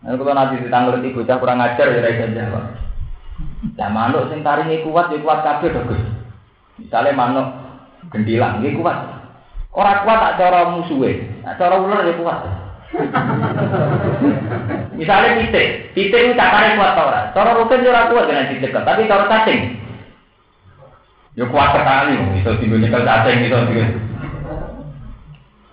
Nah, 0.01 0.17
kalau 0.17 0.33
nanti 0.33 0.65
ditanggung 0.65 1.05
di 1.05 1.13
bocah 1.13 1.37
kurang 1.37 1.61
ajar 1.61 1.93
ya 1.93 2.01
rakyat 2.01 2.31
jawab. 2.33 2.86
Lah 3.77 3.93
manuk 3.93 4.33
sing 4.33 4.41
taringe 4.41 4.81
kuat 4.89 5.13
ya 5.13 5.21
kuat 5.21 5.45
kabeh 5.45 5.69
to, 5.69 5.85
Gus. 5.85 6.01
Misale 6.81 7.13
manuk 7.13 7.45
gendilang 8.09 8.65
nggih 8.65 8.81
kuat. 8.81 8.97
Ora 9.77 10.01
kuat 10.09 10.17
tak 10.17 10.41
cara 10.41 10.73
musuhe, 10.73 11.21
tak 11.45 11.61
cara 11.61 11.77
ular 11.77 12.01
ya 12.09 12.17
kuat. 12.17 12.39
Misalnya 14.99 15.45
titik, 15.45 15.93
titik 15.93 16.23
itu 16.23 16.33
cakare 16.33 16.81
kuat 16.81 16.97
tau 16.97 17.13
ora? 17.13 17.29
Cara 17.37 17.53
rutin 17.53 17.85
ora 17.85 18.09
kuat 18.09 18.25
dengan 18.25 18.49
titik, 18.49 18.73
tapi 18.73 19.05
cara 19.05 19.29
cacing. 19.29 19.85
Ya 21.37 21.45
kuat 21.53 21.77
sekali, 21.77 22.17
bisa 22.41 22.57
tinggal 22.57 22.81
nyekel 22.81 23.05
cacing, 23.05 23.37
bisa 23.45 23.69
tinggal. 23.69 23.93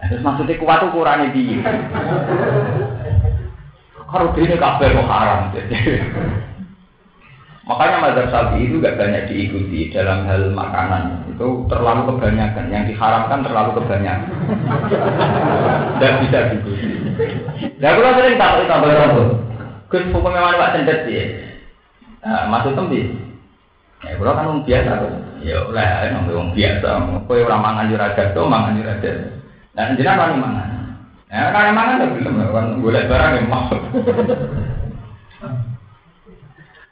Terus 0.03 0.20
maksudnya 0.20 0.59
kuat 0.59 0.84
itu 0.84 0.91
kurangnya 0.91 1.32
piye? 1.32 1.64
Kalau 4.14 4.30
ini 4.36 4.59
kabel 4.59 4.93
kok 4.93 5.09
haram. 5.09 5.49
Makanya 7.64 8.03
mazhab 8.03 8.28
sapi 8.28 8.68
itu 8.68 8.84
gak 8.84 8.99
banyak 8.99 9.24
diikuti 9.32 9.88
dalam 9.88 10.28
hal 10.28 10.51
makanan. 10.51 11.24
Itu 11.32 11.64
terlalu 11.72 12.11
kebanyakan. 12.11 12.68
Yang 12.68 12.91
diharamkan 12.91 13.39
terlalu 13.39 13.72
kebanyakan. 13.80 14.32
Dan 16.03 16.14
bisa 16.28 16.51
diikuti. 16.51 16.91
Nah, 17.80 17.91
kalau 17.95 18.11
sering 18.20 18.36
takut 18.36 18.68
tambah 18.68 18.91
rambut. 18.91 19.28
Gus 19.88 20.03
hukum 20.11 20.36
memang 20.36 20.59
pak 20.59 20.76
cendet 20.76 21.07
ya. 21.07 21.24
Nah, 22.28 22.51
maksud 22.51 22.76
tembi. 22.76 23.16
Ya, 24.03 24.20
kalau 24.20 24.36
kan 24.36 24.47
biasa 24.68 24.91
tuh. 24.99 25.11
Ya, 25.39 25.57
lah, 25.72 26.03
emang 26.03 26.51
biasa. 26.51 26.88
Kau 27.24 27.32
orang 27.32 27.64
mangan 27.64 27.88
juragan 27.88 28.28
tuh, 28.36 28.43
mangan 28.43 28.76
juragan. 28.76 29.39
Nah, 29.72 29.95
jenah 29.95 30.16
kan 30.20 30.36
mangan. 30.36 30.70
Ya, 31.32 31.47
kan 31.55 31.72
mangan 31.72 32.03
tuh 32.03 32.11
belum. 32.20 32.43
Kan 32.51 32.84
boleh 32.84 33.07
barang 33.07 33.32
yang 33.39 33.47
mau. 33.47 33.72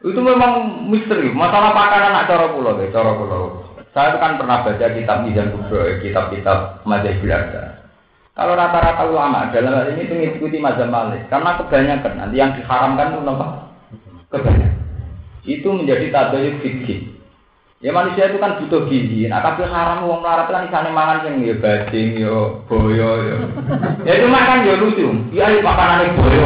Itu 0.02 0.18
memang 0.18 0.86
misteri. 0.89 1.30
Masalah 1.30 1.78
pakanan 1.78 2.10
anak 2.10 2.26
cara 2.26 2.49
pulau, 2.49 2.78
deh, 2.78 2.89
cara 2.89 3.14
pulau. 3.14 3.62
Saya 3.93 4.18
kan 4.18 4.39
pernah 4.39 4.66
baca 4.66 4.88
kitab 4.97 5.28
Mizan 5.28 5.52
Kubro, 5.54 5.84
kitab-kitab 6.02 6.82
Mazhab 6.88 7.22
Belanda. 7.22 7.86
Kalau 8.32 8.56
rata-rata 8.56 9.04
ulama 9.12 9.52
dalam 9.52 9.76
hal 9.76 9.91
ini 9.91 10.08
mengikuti 10.08 10.56
mazhab 10.56 10.88
Malik, 10.88 11.28
karena 11.28 11.60
kebanyakan 11.60 12.14
nanti 12.16 12.36
yang 12.39 12.56
diharamkan 12.56 13.12
itu 13.12 13.28
apa? 13.28 13.47
Kebanyakan. 14.32 14.74
Itu 15.43 15.68
menjadi 15.76 16.08
tabayuk 16.10 16.64
fikih. 16.64 17.12
Ya 17.82 17.89
manusia 17.89 18.30
itu 18.30 18.38
kan 18.38 18.62
butuh 18.62 18.86
gizi. 18.88 19.26
Nah, 19.26 19.41
tapi 19.41 19.66
haram 19.66 20.06
uang 20.06 20.22
melarat 20.22 20.47
kan 20.54 20.70
sana 20.70 20.93
mangan 20.93 21.26
yang 21.26 21.41
ya 21.41 21.58
bajing, 21.58 22.10
ya 22.22 22.62
boyo, 22.70 23.12
ya. 23.26 23.38
Ya 24.06 24.22
itu 24.22 24.28
makan 24.30 24.70
ya 24.70 24.74
lucu. 24.78 25.08
Ya 25.34 25.49
ini 25.49 25.66
makanan 25.66 26.14
boyo. 26.14 26.45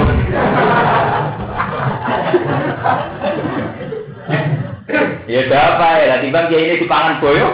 Ya 5.25 5.41
apa 5.49 5.87
ya, 5.99 6.05
nanti 6.15 6.29
bang 6.29 6.45
dia 6.49 6.59
ini 6.61 6.81
dipangan 6.81 7.17
boyo. 7.17 7.49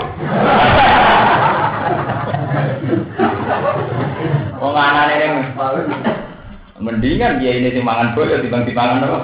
Wong 4.62 4.76
anane 4.78 5.14
ini 5.18 5.28
mendingan 6.82 7.40
dia 7.40 7.52
ini 7.58 7.70
dipangan 7.74 8.14
boyo 8.14 8.42
dibanding 8.44 8.74
dipangan 8.74 9.06
apa? 9.08 9.20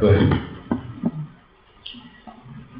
Boyo. 0.00 0.22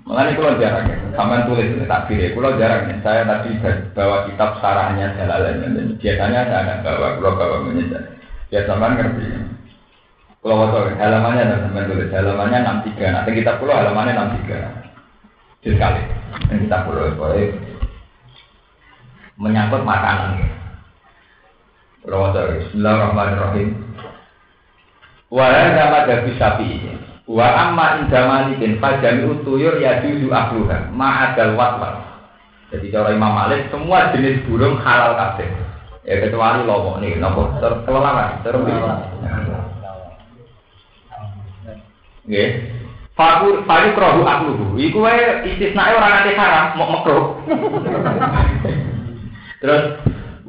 Mengenai 0.03 0.37
kalau 0.37 0.61
ya, 0.61 0.77
sampai 1.17 1.47
tulis 1.49 1.89
tak 1.89 2.05
pilih. 2.11 2.37
Kalau 2.37 2.59
jarang 2.61 2.85
ya, 2.91 3.01
saya 3.01 3.23
tadi 3.25 3.57
bawa 3.97 4.29
kitab 4.29 4.61
sarahnya 4.61 5.15
Jalalain. 5.17 5.63
Dan 5.63 5.97
biasanya 5.97 6.53
saya 6.53 6.61
ada 6.69 6.75
bawa, 6.85 7.17
kalau 7.17 7.39
bawa 7.39 7.57
menyesal. 7.65 8.03
Ya 8.53 8.61
sama 8.69 8.93
ngerti. 8.93 9.25
Kalau 10.43 10.59
waktu 10.59 10.99
halamannya 10.99 11.47
ada 11.47 11.57
sampai 11.63 11.87
tulis 11.87 12.11
halamannya 12.11 12.59
enam 12.67 12.83
tiga. 12.83 13.15
Nanti 13.15 13.31
kita 13.31 13.63
pulau 13.63 13.79
halamannya 13.79 14.19
enam 14.19 14.31
tiga. 14.43 14.59
Sekali. 15.63 16.03
Dan 16.51 16.67
kita 16.67 16.83
pulau 16.83 17.15
boleh 17.15 17.55
menyangkut 19.39 19.87
makanan. 19.87 20.43
Kalau 22.03 22.27
waktu 22.27 22.59
Bismillahirrahmanirrahim. 22.59 23.69
Walau 25.31 25.73
dapat 25.79 26.03
dari 26.11 26.35
sapi 26.37 26.69
Wa 27.23 27.47
amma 27.71 28.03
inda 28.03 28.27
malikin 28.27 28.83
fajami 28.83 29.31
utuyur 29.31 29.79
ya 29.79 30.03
juzu 30.03 30.27
ahluha 30.27 30.91
ma'adal 30.91 31.55
watwat. 31.55 32.03
Jadi 32.75 32.91
cara 32.91 33.15
Imam 33.15 33.31
Malik 33.31 33.71
semua 33.71 34.11
jenis 34.11 34.43
burung 34.45 34.83
halal 34.83 35.15
kabeh. 35.15 35.47
Ya 36.03 36.19
kecuali 36.19 36.67
lomo 36.67 36.99
nih, 36.99 37.15
nopo 37.23 37.47
terkelelaran, 37.63 38.43
terkelelaran. 38.43 39.62
Nggih. 42.27 42.51
Faku 43.13 43.61
faku 43.69 43.89
krohu 43.93 44.23
akluhu. 44.25 44.67
Iku 44.81 45.05
wae 45.05 45.45
istisnae 45.53 45.93
ora 45.93 46.09
nate 46.17 46.33
haram, 46.33 46.67
mau 46.81 46.89
makruh. 46.97 47.27
Terus 49.61 49.85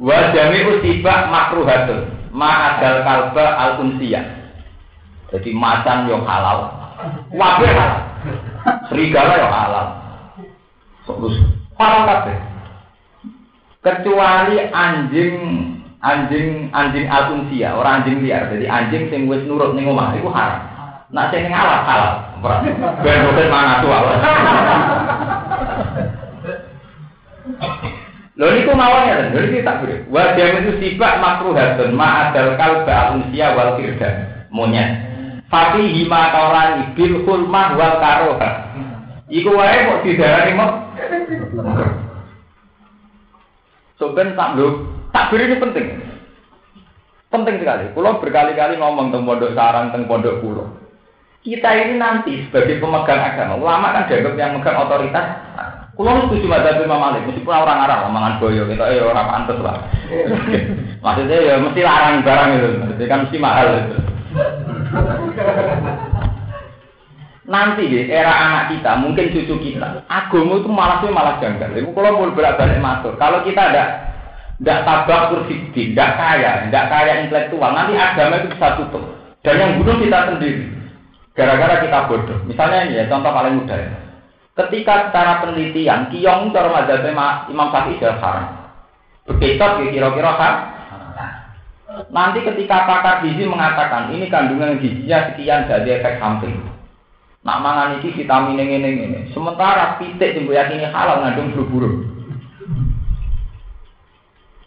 wa 0.00 0.18
jami'u 0.32 0.80
tiba 0.80 1.28
makruhatun. 1.28 2.30
Ma 2.34 2.74
adal 2.74 3.04
kalba 3.04 3.46
al 3.60 3.72
unsiyah. 3.84 4.26
Jadi 5.30 5.50
macan 5.54 6.08
yo 6.08 6.24
halal. 6.24 6.72
Wabe 7.30 7.68
halal. 7.68 8.02
Serigala 8.88 9.34
yo 9.38 9.48
halal. 9.50 9.86
Terus 11.04 11.36
halal 11.76 12.02
kabeh. 12.08 12.38
Kecuali 13.84 14.56
anjing 14.72 15.36
anjing 16.00 16.72
anjing 16.72 17.06
al 17.12 17.36
unsia, 17.36 17.76
orang 17.76 18.02
anjing 18.02 18.24
liar. 18.24 18.48
Jadi 18.48 18.64
anjing 18.64 19.12
sing 19.12 19.28
wis 19.28 19.44
nurut 19.44 19.76
ning 19.76 19.84
omah 19.84 20.16
iku 20.16 20.32
haram. 20.32 20.73
Nak 21.12 21.28
sing 21.34 21.44
ning 21.44 21.52
halal. 21.52 22.40
Ben 23.04 23.24
roket 23.28 23.48
mana 23.52 23.84
halal. 23.84 24.16
Lho 28.34 28.50
niku 28.50 28.72
mawon 28.74 29.06
ya, 29.06 29.30
lho 29.30 29.40
iki 29.46 29.62
tak 29.62 29.84
beri. 29.84 30.02
Wa 30.08 30.32
itu 30.34 30.80
sifat 30.80 31.22
makruhatun 31.22 31.94
ma 31.94 32.28
adal 32.28 32.56
kalba 32.56 33.14
unsia 33.14 33.52
wal 33.52 33.76
firda. 33.76 34.10
Monyet. 34.48 35.12
Tapi 35.52 35.92
hima 35.92 36.34
kauran 36.34 36.96
bil 36.98 37.22
hulmah 37.22 37.78
wal 37.78 37.94
karoha. 38.02 38.50
Iku 39.30 39.54
wae 39.54 39.86
kok 39.86 40.02
didarani 40.02 40.52
mok. 40.56 40.72
So 44.00 44.10
ben 44.16 44.34
tak 44.34 44.58
lho, 44.58 44.82
tak 45.14 45.30
beri 45.30 45.46
ini 45.52 45.62
penting. 45.62 45.86
Penting 47.30 47.56
sekali. 47.62 47.90
Pulau 47.94 48.18
berkali-kali 48.18 48.78
ngomong 48.78 49.10
tentang 49.10 49.26
pondok 49.26 49.54
sarang, 49.54 49.90
tentang 49.90 50.10
pondok 50.10 50.42
pulau. 50.42 50.83
Kita 51.44 51.68
ini 51.76 52.00
nanti 52.00 52.48
sebagai 52.48 52.80
pemegang 52.80 53.20
agama, 53.20 53.60
ulama 53.60 53.92
kan 53.92 54.08
dianggap 54.08 54.32
yang 54.40 54.56
megang 54.56 54.80
otoritas 54.80 55.26
Kulo 55.94 56.26
setuju 56.26 56.50
madzhab 56.50 56.82
Imam 56.82 56.98
Malik, 56.98 57.22
meskipun 57.30 57.54
orang 57.54 57.86
Arab 57.86 58.10
mangan 58.10 58.42
boyo, 58.42 58.66
kita 58.66 58.82
ya 58.98 59.06
orang 59.06 59.30
pantes 59.30 59.62
lah. 59.62 59.78
Maksudnya 61.06 61.38
ya 61.38 61.54
mesti 61.62 61.80
larang 61.86 62.26
barang 62.26 62.50
itu, 62.58 62.68
jadi 62.98 63.04
kan 63.06 63.18
mesti 63.22 63.38
mahal 63.38 63.66
itu. 63.78 63.96
Nanti 67.46 67.82
di 67.86 68.10
era 68.10 68.34
anak 68.34 68.64
kita, 68.74 68.90
mungkin 68.98 69.30
cucu 69.30 69.54
kita, 69.70 70.02
agama 70.10 70.58
itu 70.58 70.66
malah 70.66 70.98
sih 70.98 71.14
malah 71.14 71.38
janggal. 71.38 71.70
Ibu 71.78 71.94
kalau 71.94 72.26
mau 72.26 72.34
berat 72.34 72.58
balik 72.58 72.82
masuk, 72.82 73.14
kalau 73.14 73.46
kita 73.46 73.62
ada 73.62 73.84
tidak 74.58 74.82
tabak 74.82 75.30
kurfidin, 75.30 75.94
tidak 75.94 76.18
kaya, 76.18 76.66
tidak 76.66 76.84
kaya 76.90 77.22
intelektual, 77.22 77.70
nanti 77.70 77.94
agama 77.94 78.42
itu 78.42 78.50
bisa 78.50 78.82
tutup. 78.82 79.04
Dan 79.46 79.62
yang 79.62 79.70
bunuh 79.78 80.02
kita 80.02 80.18
sendiri, 80.26 80.83
gara-gara 81.34 81.82
kita 81.82 82.06
bodoh. 82.06 82.38
Misalnya 82.46 82.86
ini 82.86 82.98
ya, 83.02 83.04
contoh 83.10 83.30
paling 83.34 83.54
mudah 83.62 83.78
ya. 83.78 83.92
Ketika 84.54 85.10
secara 85.10 85.42
penelitian, 85.42 86.14
kiong 86.14 86.54
cara 86.54 86.70
mazhab 86.70 87.02
Imam 87.50 87.68
Syafi'i 87.74 87.98
sudah 87.98 88.16
haram. 88.22 88.46
Begitu 89.26 89.66
kira-kira 89.90 90.32
kan? 90.38 90.54
Nanti 92.10 92.42
ketika 92.42 92.86
pakar 92.90 93.22
gizi 93.22 93.46
mengatakan 93.46 94.10
ini 94.10 94.26
kandungan 94.26 94.78
gizinya 94.82 95.30
sekian 95.30 95.70
jadi 95.70 96.02
efek 96.02 96.18
samping. 96.18 96.58
Nak 97.44 97.60
mangan 97.60 98.02
ini 98.02 98.08
vitamin 98.14 98.58
ini 98.58 98.74
ini 98.82 98.90
ini. 99.04 99.20
Sementara 99.30 100.00
pitik 100.00 100.34
yang 100.34 100.48
yakini 100.48 100.90
halal 100.90 101.22
ngandung 101.22 101.54
burung. 101.70 102.02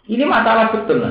Ini 0.08 0.24
masalah 0.24 0.72
betul. 0.72 1.04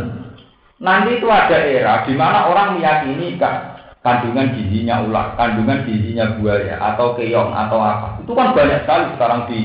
Nanti 0.82 1.22
itu 1.22 1.28
ada 1.30 1.58
era 1.62 2.06
di 2.06 2.14
mana 2.18 2.50
orang 2.50 2.82
meyakini 2.82 3.38
kan 3.38 3.77
kandungan 4.06 4.54
gizinya 4.54 5.04
ular, 5.06 5.34
kandungan 5.38 5.86
gizinya 5.86 6.38
buaya 6.38 6.76
atau 6.78 7.18
keong 7.18 7.52
atau 7.54 7.80
apa. 7.82 8.22
Itu 8.22 8.32
kan 8.38 8.54
banyak 8.54 8.86
sekali 8.86 9.06
sekarang 9.18 9.42
di 9.50 9.60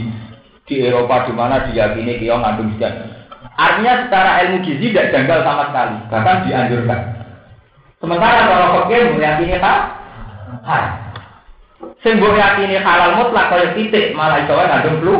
di 0.69 0.75
Eropa 0.85 1.27
di 1.29 1.33
mana 1.35 1.67
diyakini 1.69 2.21
keong 2.23 2.41
ngandung 2.41 2.71
sekian. 2.77 2.95
Artinya 3.53 3.93
secara 4.07 4.31
ilmu 4.47 4.65
gizi 4.65 4.91
tidak 4.91 5.13
janggal 5.13 5.39
sama 5.45 5.63
sekali, 5.69 5.97
bahkan 6.09 6.37
dianjurkan. 6.49 7.01
Sementara 8.01 8.41
kalau 8.49 8.69
fakir 8.83 9.15
meyakini 9.15 9.61
tak 9.61 9.79
hal. 10.67 10.85
Sembuh 12.03 12.35
yakini 12.35 12.83
halal 12.83 13.15
mutlak 13.19 13.51
kaya 13.51 13.75
titik 13.79 14.15
malah 14.15 14.43
itu 14.43 14.55
ngandung 14.55 14.97
flu. 14.99 15.17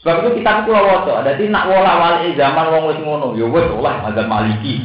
Sebab 0.00 0.24
itu 0.24 0.40
kita 0.40 0.64
kulo 0.64 0.80
waca, 0.80 1.20
dadi 1.20 1.52
nak 1.52 1.68
wala 1.68 1.92
wali 2.00 2.32
zaman 2.32 2.72
wong 2.72 2.88
wis 2.88 2.98
ngono, 3.04 3.36
ya 3.36 3.44
wis 3.44 3.68
olah 3.68 4.00
mazhab 4.00 4.32
Maliki. 4.32 4.80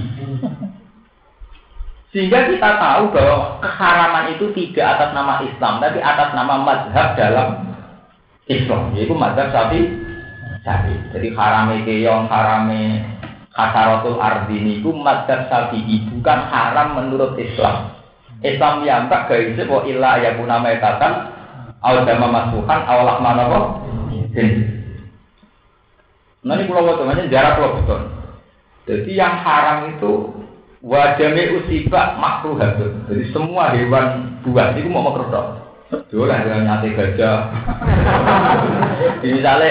Sehingga 2.15 2.47
kita 2.47 2.79
tahu 2.79 3.11
bahwa 3.11 3.59
keharaman 3.59 4.39
itu 4.39 4.47
tidak 4.55 4.87
atas 4.95 5.11
nama 5.11 5.43
Islam, 5.43 5.83
tapi 5.83 5.99
atas 5.99 6.31
nama 6.31 6.55
mazhab 6.63 7.11
dalam 7.19 7.75
Islam, 8.47 8.95
yaitu 8.95 9.11
mazhab 9.11 9.51
sapi 9.51 9.83
sapi. 10.63 10.95
Jadi 11.11 11.35
harame 11.35 11.83
keong, 11.83 12.31
harame 12.31 13.03
kasaratul 13.51 14.15
ardini 14.23 14.79
itu 14.79 14.95
mazhab 14.95 15.51
sapi 15.51 15.83
bukan 16.15 16.39
haram 16.47 16.95
menurut 16.95 17.35
Islam. 17.35 17.91
Islam 18.39 18.87
yang 18.87 19.11
tak 19.11 19.27
gaisi 19.27 19.67
bahwa 19.67 19.83
ilah 19.83 20.15
ya 20.23 20.39
guna 20.39 20.63
metatan, 20.63 21.35
awal 21.83 22.07
dama 22.07 22.31
masukan, 22.31 22.79
awal 22.95 23.19
mana 23.19 23.43
kok. 23.51 23.65
Nah 26.47 26.53
ini 26.55 26.63
pulau 26.63 26.95
temannya 26.95 27.27
jarak 27.27 27.59
pulau 27.59 27.75
betul. 27.75 28.01
Jadi 28.87 29.11
yang 29.19 29.35
haram 29.43 29.91
itu 29.97 30.31
Wajame 30.85 31.43
usiba 31.57 32.13
makruhatun. 32.21 33.09
Jadi 33.09 33.33
semua 33.33 33.73
hewan 33.73 34.37
buas 34.45 34.77
itu 34.77 34.85
mau 34.85 35.01
makruh. 35.01 35.57
Dolah 36.13 36.45
dengan 36.45 36.61
nyate 36.69 36.93
gajah. 36.93 37.39
Di 39.25 39.33
misalnya 39.33 39.69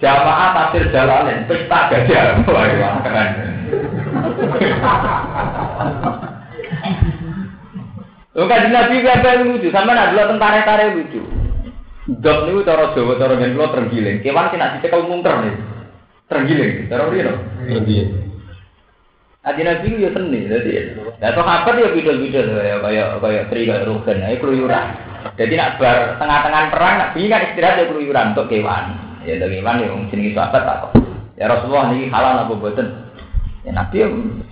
jamaah 0.00 0.48
tafsir 0.56 0.88
jalanin, 0.88 1.44
pesta 1.44 1.92
gajah. 1.92 2.40
Wah, 2.48 2.96
keren. 3.04 3.30
Lo 8.32 8.46
kan 8.48 8.72
nabi 8.72 9.04
apa 9.04 9.44
lucu, 9.44 9.68
sama 9.68 9.92
nak 9.92 10.16
dulu 10.16 10.32
tentara 10.32 10.64
tentara 10.64 10.94
lucu. 10.96 11.20
Dok 12.08 12.38
niku 12.48 12.60
cara 12.64 12.96
Jawa 12.96 13.20
cara 13.20 13.36
ngen 13.36 13.52
kula 13.52 13.68
terenggiling. 13.68 14.24
Kewan 14.24 14.48
sing 14.48 14.58
nak 14.62 14.80
dicekel 14.80 15.04
mungker 15.04 15.44
nih. 15.44 15.54
Terenggiling, 16.24 16.88
cara 16.88 17.04
priye 17.12 17.24
no? 17.28 17.34
Terenggiling. 17.68 18.27
Adi 19.48 19.64
Nabi 19.64 19.86
itu 19.88 20.04
ya 20.04 20.10
seni, 20.12 20.44
jadi. 20.44 20.92
Nah, 21.24 21.32
sahabat 21.32 21.80
ya 21.80 21.88
bidol-bidol 21.88 22.52
kayak 22.52 22.84
kayak 22.84 23.08
kayak 23.16 23.44
tri 23.48 23.64
kayak 23.64 23.88
rugen, 23.88 24.20
ayo 24.20 24.36
keluyuran. 24.44 24.86
Jadi 25.40 25.54
nak 25.56 25.80
bar 25.80 26.20
tengah-tengah 26.20 26.62
perang, 26.68 26.94
nak 27.00 27.10
kan 27.16 27.42
istirahat 27.48 27.80
ya 27.80 27.84
keluyuran 27.88 28.36
untuk 28.36 28.52
kewan. 28.52 28.92
Ya 29.24 29.40
untuk 29.40 29.48
kewan 29.56 29.80
ya 29.80 29.88
mungkin 29.88 30.20
itu 30.20 30.36
sahabat 30.36 30.62
tak 30.68 30.76
kok. 30.84 30.92
Ya 31.40 31.48
Rasulullah 31.48 31.88
ini 31.96 32.12
halal 32.12 32.44
apa 32.44 32.54
buatan? 32.60 32.88
Ya 33.64 33.72
Nabi 33.72 33.96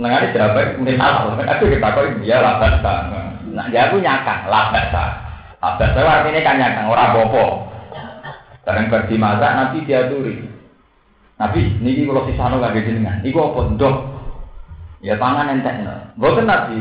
senengane 0.01 0.33
siapa? 0.33 0.81
Mungkin 0.81 0.97
halal. 0.97 1.37
Aku 1.45 1.65
kita 1.69 1.89
kok 1.93 2.05
dia 2.25 2.41
labat 2.41 2.81
Nah 3.53 3.67
dia 3.69 3.93
aku 3.93 4.01
nyakang 4.01 4.49
labat 4.49 4.89
sah. 4.89 5.13
Labat 5.61 5.93
sah 5.93 6.09
artinya 6.09 6.41
kan 6.41 6.57
nyakang 6.57 6.89
orang 6.89 7.13
bopo. 7.13 7.45
Masak 9.21 9.53
Nabi 9.53 9.85
dia 9.85 10.09
turi. 10.09 10.57
Nabi, 11.37 11.69
niki 11.85 12.09
kalau 12.09 12.25
sisano 12.25 12.57
gak 12.65 12.81
jenengan. 12.81 13.21
Iku 13.21 13.37
apa 13.37 13.61
ndok? 13.77 14.16
Ya 15.05 15.15
tangan 15.21 15.53
entek. 15.53 15.75
Boten 16.17 16.49
nabi. 16.49 16.81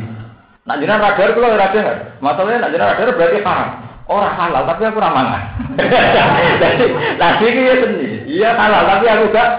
Nak 0.66 0.80
jenengan 0.82 1.04
radar 1.04 1.30
kula 1.36 1.48
ora 1.54 1.68
radar. 1.68 1.98
Masalahnya 2.24 2.64
nak 2.64 2.72
jenengan 2.72 2.92
radar 2.96 3.10
berarti 3.16 3.40
haram. 3.44 3.70
Orang 4.06 4.38
halal 4.38 4.64
tapi 4.70 4.82
aku 4.86 5.02
ramangan. 5.02 5.44
Jadi 6.62 6.86
nabi 7.18 7.46
ini 7.50 7.62
ya 7.66 7.76
seni. 7.82 8.08
Iya 8.38 8.50
halal 8.54 8.84
tapi 8.86 9.06
aku 9.10 9.26
gak. 9.34 9.50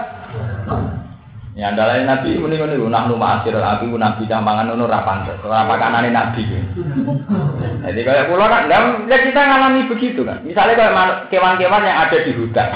Ya 1.57 1.73
andalane 1.73 2.05
nabi 2.05 2.37
muni 2.37 2.55
muni 2.61 2.77
nah 2.85 3.09
numah 3.09 3.41
asir 3.41 3.57
nabi 3.57 3.89
nabi 3.89 4.29
dah 4.29 4.39
mangan 4.39 4.71
ngono 4.73 4.87
ora 4.87 5.03
pantes. 5.03 5.37
Ora 5.43 5.67
nabi. 5.67 6.43
Jadi 7.87 7.99
kayak 8.03 8.27
kula 8.31 8.45
kan 8.47 8.71
ya 8.71 9.17
kita 9.21 9.41
ngalami 9.41 9.91
begitu 9.91 10.21
kan. 10.23 10.39
Misalnya 10.47 10.79
kayak 10.79 11.29
kewan-kewan 11.29 11.85
yang 11.85 11.97
ada 12.07 12.17
di 12.19 12.31
hutan. 12.33 12.69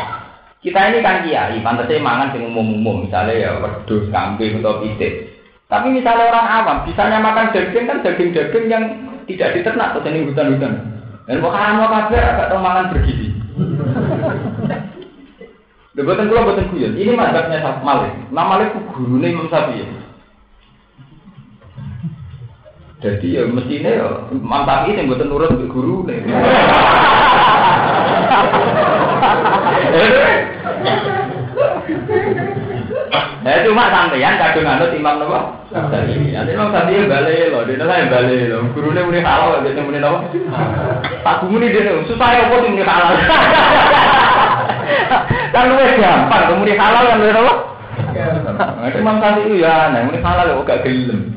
Kita 0.61 0.93
ini 0.93 1.01
kan 1.01 1.25
kiai, 1.25 1.57
pantasnya 1.65 1.97
mangan 1.97 2.37
sing 2.37 2.45
umum-umum, 2.45 3.09
misalnya 3.09 3.33
ya 3.33 3.49
wedhus, 3.57 4.05
kambing 4.13 4.61
atau 4.61 4.77
pitik. 4.77 5.30
Tapi 5.71 5.87
misalnya 5.87 6.27
orang 6.27 6.47
awam, 6.51 6.77
misalnya 6.83 7.23
makan 7.23 7.55
daging 7.55 7.87
kan 7.87 8.03
daging-daging 8.03 8.65
yang 8.67 8.83
tidak 9.23 9.55
diternak 9.55 9.95
atau 9.95 10.03
jenis 10.03 10.27
hutan-hutan. 10.27 10.99
Dan 11.31 11.39
mau 11.39 11.47
mau 11.79 11.87
kabar 11.87 12.11
agak 12.11 12.51
tahu 12.51 12.59
makan 12.59 12.91
bergizi. 12.91 13.31
Lha 15.91 16.07
boten 16.07 16.31
kula 16.31 16.47
boten 16.47 16.71
guyon. 16.71 16.95
Ini 16.95 17.11
mazhabnya 17.19 17.59
Syafi'i 17.59 17.83
Malik. 17.83 18.13
Nah 18.31 18.45
Malik 18.47 18.71
ku 18.71 18.79
gurune 18.95 19.27
Imam 19.27 19.51
Syafi'i. 19.51 19.83
Jadi 23.01 23.27
ya 23.35 23.43
mestinya 23.43 23.91
ya 23.91 24.07
Imam 24.31 24.63
Syafi'i 24.63 24.95
sing 24.95 25.11
boten 25.11 25.27
nurut 25.27 25.51
ke 25.51 25.67
guru 25.67 26.07
nih. 26.07 26.19
Nah 33.51 33.67
cuma 33.67 33.91
sampeyan 33.91 34.39
kadung 34.39 34.63
anut 34.63 34.95
Imam 34.95 35.19
napa? 35.19 35.67
Syafi'i. 35.67 36.31
Nanti 36.31 36.55
Imam 36.55 36.71
Syafi'i 36.71 37.03
balik 37.03 37.51
lho, 37.51 37.67
dene 37.67 37.83
saya 37.83 38.07
balik 38.07 38.47
lho. 38.47 38.63
Gurune 38.71 39.03
muni 39.03 39.19
halal, 39.19 39.59
dene 39.59 39.81
muni 39.83 39.99
napa? 39.99 40.23
Tak 41.19 41.43
muni 41.51 41.67
dene 41.67 41.99
susah 42.07 42.31
ya 42.31 42.47
kok 42.47 42.63
muni 42.63 42.79
halal. 42.79 43.11
Kan 45.51 45.67
luwes 45.67 45.99
gampang, 45.99 46.63
muni 46.63 46.79
halal 46.79 47.03
kan 47.03 47.19
lho 47.19 47.31
napa? 47.35 47.53
Imam 48.95 49.19
Syafi'i 49.19 49.59
ya, 49.59 49.91
nah 49.91 49.99
muni 50.07 50.23
halal 50.23 50.47
kok 50.63 50.67
gak 50.71 50.81
gelem. 50.87 51.35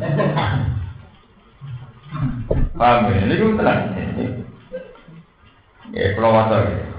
Paham 2.79 3.11
ya? 3.11 3.27
Ini 3.27 3.35
gue 3.43 3.59
tenang. 3.59 3.81
Ya, 5.91 6.15
kalau 6.15 6.31
wajar. 6.31 6.94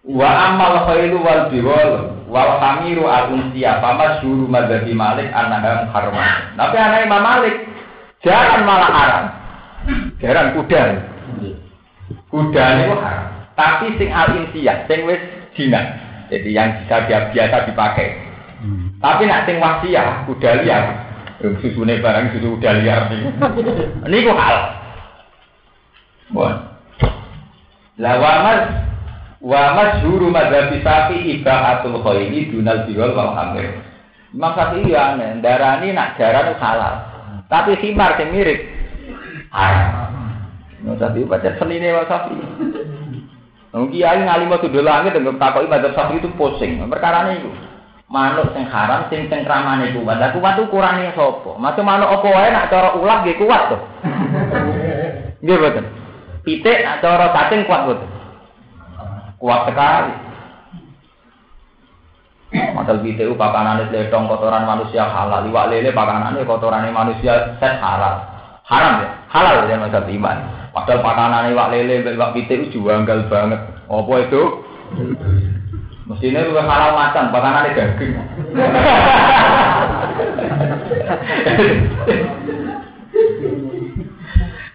Wa 0.00 0.28
amal 0.48 0.88
khairu 0.88 1.20
wal 1.20 1.52
biwal 1.52 1.90
wal 2.24 2.52
hamiru 2.56 3.04
al 3.04 3.36
unsiya 3.36 3.84
fama 3.84 4.16
syuru 4.24 4.48
madzhabi 4.48 4.96
Malik 4.96 5.28
annaha 5.28 5.84
muharramah. 5.84 6.56
Tapi 6.56 6.76
anak 6.80 7.04
Imam 7.04 7.20
Malik 7.20 7.56
jangan 8.24 8.64
malah 8.64 8.90
haram. 8.90 9.24
Jaran 10.24 10.56
kuda. 10.56 10.82
Kuda 12.32 12.64
itu 12.80 12.94
haram. 12.96 13.28
Tapi 13.52 13.86
sing 14.00 14.08
al 14.08 14.28
insiya, 14.40 14.88
sing 14.88 15.04
wis 15.04 15.20
dina. 15.52 15.80
Jadi 16.32 16.48
yang 16.48 16.80
bisa 16.80 17.04
biasa 17.04 17.68
dipakai. 17.68 18.08
Tapi 19.04 19.22
nak 19.28 19.44
sing 19.44 19.60
wasiah, 19.60 20.24
kuda 20.24 20.64
liar. 20.64 20.84
Susune 21.60 22.00
barang 22.00 22.36
susu 22.36 22.56
kuda 22.56 22.70
liar 22.80 23.12
nih. 23.12 23.20
Ini 24.08 24.16
kok 24.24 24.36
hal. 24.40 24.58
Bon. 26.32 26.54
Lah 28.00 28.16
wamas 29.40 30.00
wamas 30.00 30.04
huru 30.04 30.28
madzhab 30.28 30.70
sapi 30.84 31.40
ibaatul 31.40 32.04
khairi 32.04 32.52
dunal 32.52 32.84
biwal 32.84 33.12
wal 33.16 33.32
hamir. 33.34 33.80
Imam 34.30 34.54
Syafi'i 34.54 34.94
ya 34.94 35.16
aneh, 35.16 35.42
darani 35.42 35.90
nak 35.90 36.14
jaran 36.14 36.54
halal. 36.54 36.94
Tapi 37.50 37.74
khimar 37.82 38.14
sing 38.14 38.30
mirip 38.30 38.62
haram. 39.50 40.12
Imam 40.84 40.94
Syafi'i 41.00 41.26
baca 41.26 41.50
senine 41.58 41.90
Imam 41.90 42.06
Syafi'i. 42.06 42.44
Wong 43.70 43.90
kiai 43.90 44.22
ngalim 44.22 44.50
tuh 44.60 44.82
langit 44.82 45.16
dengan 45.18 45.40
takoki 45.40 45.66
madzhab 45.66 45.96
Syafi'i 45.98 46.22
itu 46.22 46.30
pusing. 46.38 46.78
Perkara 46.86 47.26
itu 47.34 47.50
manuk 48.10 48.50
sing 48.52 48.66
haram 48.66 49.06
sing 49.08 49.30
cengkramane 49.30 49.94
kuat. 49.94 50.18
Lah 50.18 50.30
kuat 50.34 50.58
tuh 50.58 50.66
kurangnya 50.68 51.14
sapa? 51.14 51.54
Macam 51.56 51.86
manuk 51.86 52.10
apa 52.10 52.26
wae 52.26 52.48
nak 52.50 52.68
cara 52.68 52.88
ulah 52.98 53.22
nggih 53.22 53.38
kuat 53.38 53.62
tuh. 53.70 53.80
Nggih 55.42 55.56
betul. 55.62 55.86
Pitik 56.42 56.78
nak 56.82 57.00
cara 57.00 57.30
cacing 57.30 57.64
kuat 57.70 57.82
betul. 57.86 58.19
Kuat 59.40 59.72
sekali. 59.72 60.12
Modal 62.50 63.00
pitik 63.00 63.30
pakanane 63.40 63.88
letong 63.88 64.28
kotoran 64.28 64.66
manusia 64.68 65.06
halal, 65.06 65.46
iwak 65.48 65.70
lele 65.72 65.94
pakanane 65.96 66.44
kotoran 66.44 66.92
manusia 66.92 67.56
set 67.56 67.80
halal. 67.80 68.20
Haram 68.68 69.00
ya? 69.00 69.08
Halal 69.32 69.64
ya 69.70 69.80
masa 69.80 70.04
iman. 70.04 70.38
Padahal 70.76 71.00
pakanane 71.00 71.56
iwak 71.56 71.70
lele, 71.72 72.04
iwak 72.04 72.34
pitik 72.36 72.68
itu 72.68 72.84
janggal 72.84 73.30
banget. 73.32 73.60
Apa 73.88 74.14
itu? 74.28 74.42
Mestinya 76.10 76.42
juga 76.42 76.66
halal 76.66 76.90
macan, 76.98 77.32
pakanane 77.32 77.70
daging. 77.72 78.12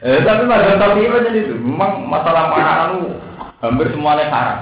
Eh, 0.06 0.22
tapi 0.22 0.46
pada 0.46 0.78
tapi 0.78 1.10
itu, 1.10 1.58
memang 1.58 2.06
masalah 2.06 2.54
makanan 2.54 3.25
hampir 3.72 3.90
semuanya 3.94 4.30
haram. 4.30 4.60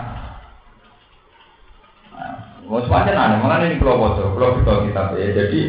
Mau 2.64 2.80
semuanya 2.88 3.12
aneh, 3.20 3.38
makanya 3.43 3.76
ini 3.76 3.82
kalau 3.84 3.99
bocor, 3.99 4.34
kalau 4.39 4.56
kita 4.56 4.74
kita 4.88 5.04
ya. 5.20 5.28
Jadi 5.36 5.60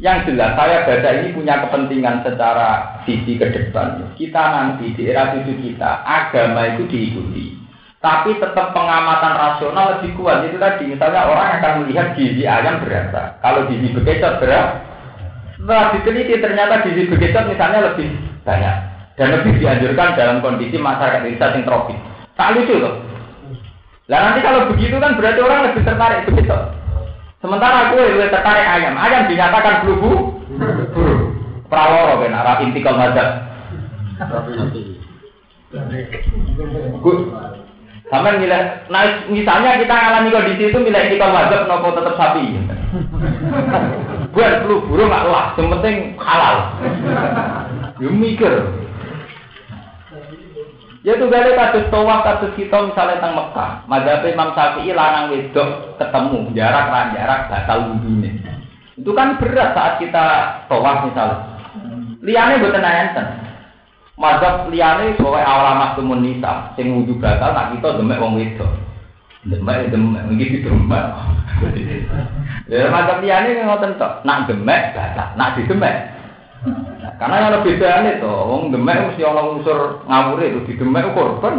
yang 0.00 0.24
jelas 0.24 0.56
saya 0.56 0.88
baca 0.88 1.10
ini 1.20 1.36
punya 1.36 1.60
kepentingan 1.68 2.24
secara 2.24 3.00
sisi 3.04 3.36
ke 3.36 3.52
depan. 3.52 4.16
Kita 4.16 4.42
nanti 4.48 4.96
di 4.96 5.12
era 5.12 5.36
cucu 5.36 5.52
kita 5.60 6.00
agama 6.00 6.72
itu 6.72 6.88
diikuti, 6.88 7.52
tapi 8.00 8.32
tetap 8.40 8.72
pengamatan 8.72 9.32
rasional 9.36 10.00
lebih 10.00 10.16
kuat. 10.16 10.48
Itu 10.48 10.56
tadi 10.56 10.88
misalnya 10.88 11.28
orang 11.28 11.60
akan 11.60 11.72
melihat 11.84 12.16
gizi 12.16 12.48
ayam 12.48 12.80
berapa, 12.80 13.36
kalau 13.44 13.68
gizi 13.68 13.92
bekecot 13.92 14.40
berapa. 14.40 14.88
Setelah 15.60 15.92
diteliti 15.92 16.40
ternyata 16.40 16.80
gizi 16.88 17.12
bekecot 17.12 17.44
misalnya 17.44 17.92
lebih 17.92 18.08
banyak 18.40 18.76
dan 19.20 19.28
lebih 19.36 19.52
dianjurkan 19.60 20.16
dalam 20.16 20.40
kondisi 20.40 20.80
masyarakat 20.80 21.28
desa 21.28 21.52
yang 21.52 21.68
tropis. 21.68 22.00
Tak 22.40 22.56
lucu 22.56 22.80
loh. 22.80 22.96
Lah 24.08 24.18
nanti 24.32 24.40
kalau 24.40 24.72
begitu 24.72 24.96
kan 24.96 25.12
berarti 25.12 25.40
orang 25.44 25.68
lebih 25.68 25.84
tertarik 25.84 26.24
begitu. 26.24 26.56
Sementara 27.44 27.92
aku 27.92 28.00
lebih 28.00 28.32
tertarik 28.32 28.64
ayam. 28.64 28.96
Ayam 28.96 29.28
dinyatakan 29.28 29.84
blubu 29.84 30.40
burung. 30.96 31.36
Praworo 31.68 32.24
ben 32.24 32.32
arah 32.32 32.64
intikal 32.64 32.96
mazhab. 32.96 33.44
Sampai 38.10 38.42
nilai, 38.42 38.90
nah 38.90 39.22
misalnya 39.30 39.78
kita 39.78 39.94
alami 39.94 40.34
kondisi 40.34 40.72
itu 40.72 40.78
nilai 40.80 41.12
intikal 41.12 41.36
mazhab 41.36 41.68
nopo 41.68 41.92
tetap 41.92 42.16
sapi. 42.16 42.56
Buat 44.32 44.64
flu 44.64 44.82
burung 44.88 45.12
nggak 45.12 45.28
lah, 45.28 45.52
yang 45.60 45.68
penting 45.76 45.96
halal. 46.16 46.56
Ya 48.00 48.08
mikir. 48.08 48.79
Ya 51.10 51.18
tuh 51.18 51.26
gale 51.26 51.58
kados 51.58 51.90
tawaf 51.90 52.22
kados 52.22 52.54
kita 52.54 52.86
misalnya 52.86 53.18
tentang 53.18 53.34
Mekah, 53.34 53.82
mazhab 53.90 54.22
Imam 54.22 54.54
Syafi'i 54.54 54.94
lanang 54.94 55.34
wedok 55.34 55.98
ketemu 55.98 56.54
jarak 56.54 56.86
lan 56.86 57.10
jarak 57.18 57.50
batal 57.50 57.90
wudune. 57.90 58.38
Itu 58.94 59.10
kan 59.10 59.34
berat 59.42 59.74
saat 59.74 59.98
kita 59.98 60.24
tawaf 60.70 61.10
misalnya. 61.10 61.58
Liane 62.22 62.62
boten 62.62 62.86
enten. 62.86 63.26
Mazhab 64.14 64.70
liane 64.70 65.18
pokoke 65.18 65.42
awal 65.42 65.98
tumun 65.98 66.22
nisa 66.22 66.78
sing 66.78 66.94
wudu 66.94 67.18
batal 67.18 67.58
tak 67.58 67.74
kita 67.74 67.98
demek 67.98 68.22
wong 68.22 68.38
wedok. 68.38 68.70
Demek 69.50 69.90
demek 69.90 70.30
iki 70.38 70.62
demek. 70.62 71.04
Ya 72.70 72.86
mazhab 72.86 73.18
liane 73.18 73.66
ngoten 73.66 73.98
tok, 73.98 74.22
nak 74.22 74.46
demek 74.46 74.94
batal, 74.94 75.34
nak 75.34 75.58
didemek 75.58 76.19
karena 77.16 77.36
yang 77.40 77.52
lebih 77.56 77.80
beda 77.80 78.04
itu, 78.04 78.28
wong 78.28 78.68
demek 78.68 79.12
mesti 79.12 79.22
orang 79.24 79.56
unsur 79.56 80.04
ngawur 80.04 80.40
itu 80.44 80.60
di 80.68 80.72
demek 80.76 81.16
korban. 81.16 81.56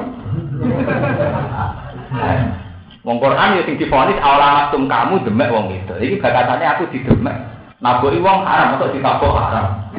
Wong 3.01 3.17
Quran 3.17 3.57
ya 3.57 3.65
sing 3.65 3.81
difonis 3.81 4.21
awal 4.21 4.69
tum 4.69 4.85
kamu 4.85 5.25
demek 5.25 5.49
wong 5.49 5.73
itu. 5.73 5.93
Iki 5.97 6.21
bakatannya 6.21 6.67
aku 6.77 6.85
di 6.93 7.01
demek. 7.01 7.33
Naboi 7.81 8.21
wong 8.21 8.45
haram 8.45 8.77
atau 8.77 8.93
ditabok 8.93 9.41
haram. 9.41 9.89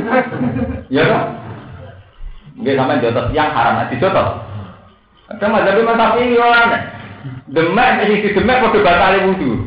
Ya 0.87 1.03
kan? 1.11 1.23
Nggih 2.63 2.79
sampean 2.79 3.03
jotos 3.03 3.27
yang 3.35 3.51
haram 3.51 3.83
nek 3.83 3.91
dijotos. 3.91 4.39
Ada 5.35 5.47
mazhab 5.51 5.83
Syafi'i 5.83 6.39
yo 6.39 6.47
ana. 6.47 6.79
Demek 7.51 8.07
sing 8.07 8.23
di 8.23 8.31
demek 8.31 8.63
padha 8.63 8.79
batale 8.87 9.19
wudu. 9.27 9.67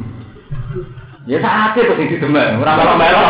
Ya 1.28 1.44
saate 1.44 1.84
kok 1.84 2.00
sing 2.00 2.08
di 2.08 2.24
demek, 2.24 2.56
ora 2.56 2.72
melo-melo. 2.80 3.28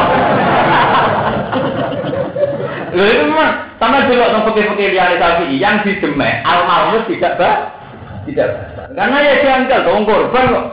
Lho 2.95 3.03
itu 3.03 3.23
memang 3.27 3.75
sama 3.75 4.07
dulu 4.07 4.23
nang 4.23 4.47
putih-putih 4.47 4.95
liane 4.95 5.19
sapi 5.19 5.59
yang 5.59 5.83
di 5.83 5.99
demek 5.99 6.47
almarhum 6.47 7.03
tidak 7.11 7.35
bah 7.35 7.75
tidak 8.23 8.47
bah. 8.55 8.87
Karena 8.95 9.17
ya 9.19 9.33
janggal 9.43 9.79
dong 9.83 10.07
korban 10.07 10.45
kok. 10.47 10.67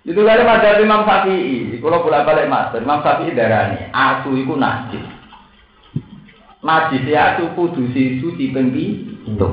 Itu 0.00 0.16
kali 0.24 0.42
pada 0.42 0.80
Imam 0.80 1.04
Syafi'i, 1.04 1.76
kalau 1.76 2.00
bolak 2.00 2.24
balik 2.24 2.48
mas, 2.48 2.72
Imam 2.72 3.04
Syafi'i 3.04 3.36
darani, 3.36 3.92
asu 3.92 4.32
itu 4.32 4.56
najis. 4.56 5.04
Najis 6.64 7.04
ya 7.04 7.36
asu 7.36 7.52
kudu 7.52 7.92
sisu 7.92 8.32
di 8.34 8.48
pengki 8.48 8.86
itu. 9.28 9.48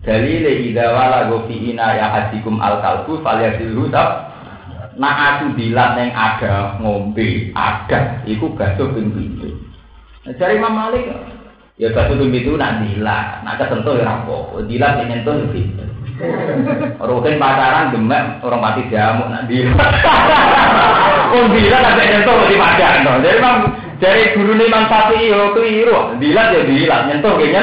Dalile 0.00 0.64
idza 0.64 0.96
wala 0.96 1.28
gofi 1.28 1.52
ina 1.52 1.92
ya 2.00 2.08
hadikum 2.08 2.56
al 2.64 2.80
kalbu 2.80 3.20
falyasil 3.20 3.76
husab 3.76 4.29
Nah 4.98 5.38
aku 5.38 5.54
bilang 5.54 5.94
yang 5.94 6.10
ada 6.10 6.80
ngombe, 6.82 7.54
ada, 7.54 8.24
itu 8.26 8.50
basuh 8.58 8.90
ping 8.90 9.14
pintu. 9.14 9.54
Nah, 10.26 10.34
cari 10.34 10.58
Imam 10.58 10.74
Malik, 10.74 11.06
ya 11.78 11.94
basuh 11.94 12.18
ping 12.18 12.34
pintu 12.34 12.58
nak 12.58 12.82
dilat, 12.82 13.46
nak 13.46 13.54
kesentuh 13.62 13.94
ya 13.94 14.08
rapo, 14.08 14.58
dilat 14.66 14.98
yang 14.98 15.08
nyentuh 15.14 15.34
ya 15.38 15.46
pintu. 15.54 15.84
Rukin 17.00 17.40
pacaran 17.40 17.96
demek 17.96 18.44
orang 18.44 18.60
mati 18.60 18.82
jamu 18.90 19.30
nak 19.30 19.46
dilat. 19.46 19.92
Oh 21.30 21.46
dilat 21.46 21.86
ada 21.86 22.02
nyentuh 22.02 22.50
di 22.50 22.58
pacaran. 22.58 23.22
Jadi 23.22 23.38
Imam 23.38 23.56
dari 24.02 24.34
guru 24.34 24.52
Imam 24.58 24.90
Syafi'i 24.90 25.30
yo 25.30 25.54
keliru, 25.54 26.18
dilat 26.18 26.50
ya 26.50 26.60
dilat, 26.66 27.00
nyentuh 27.06 27.38
kayaknya 27.38 27.62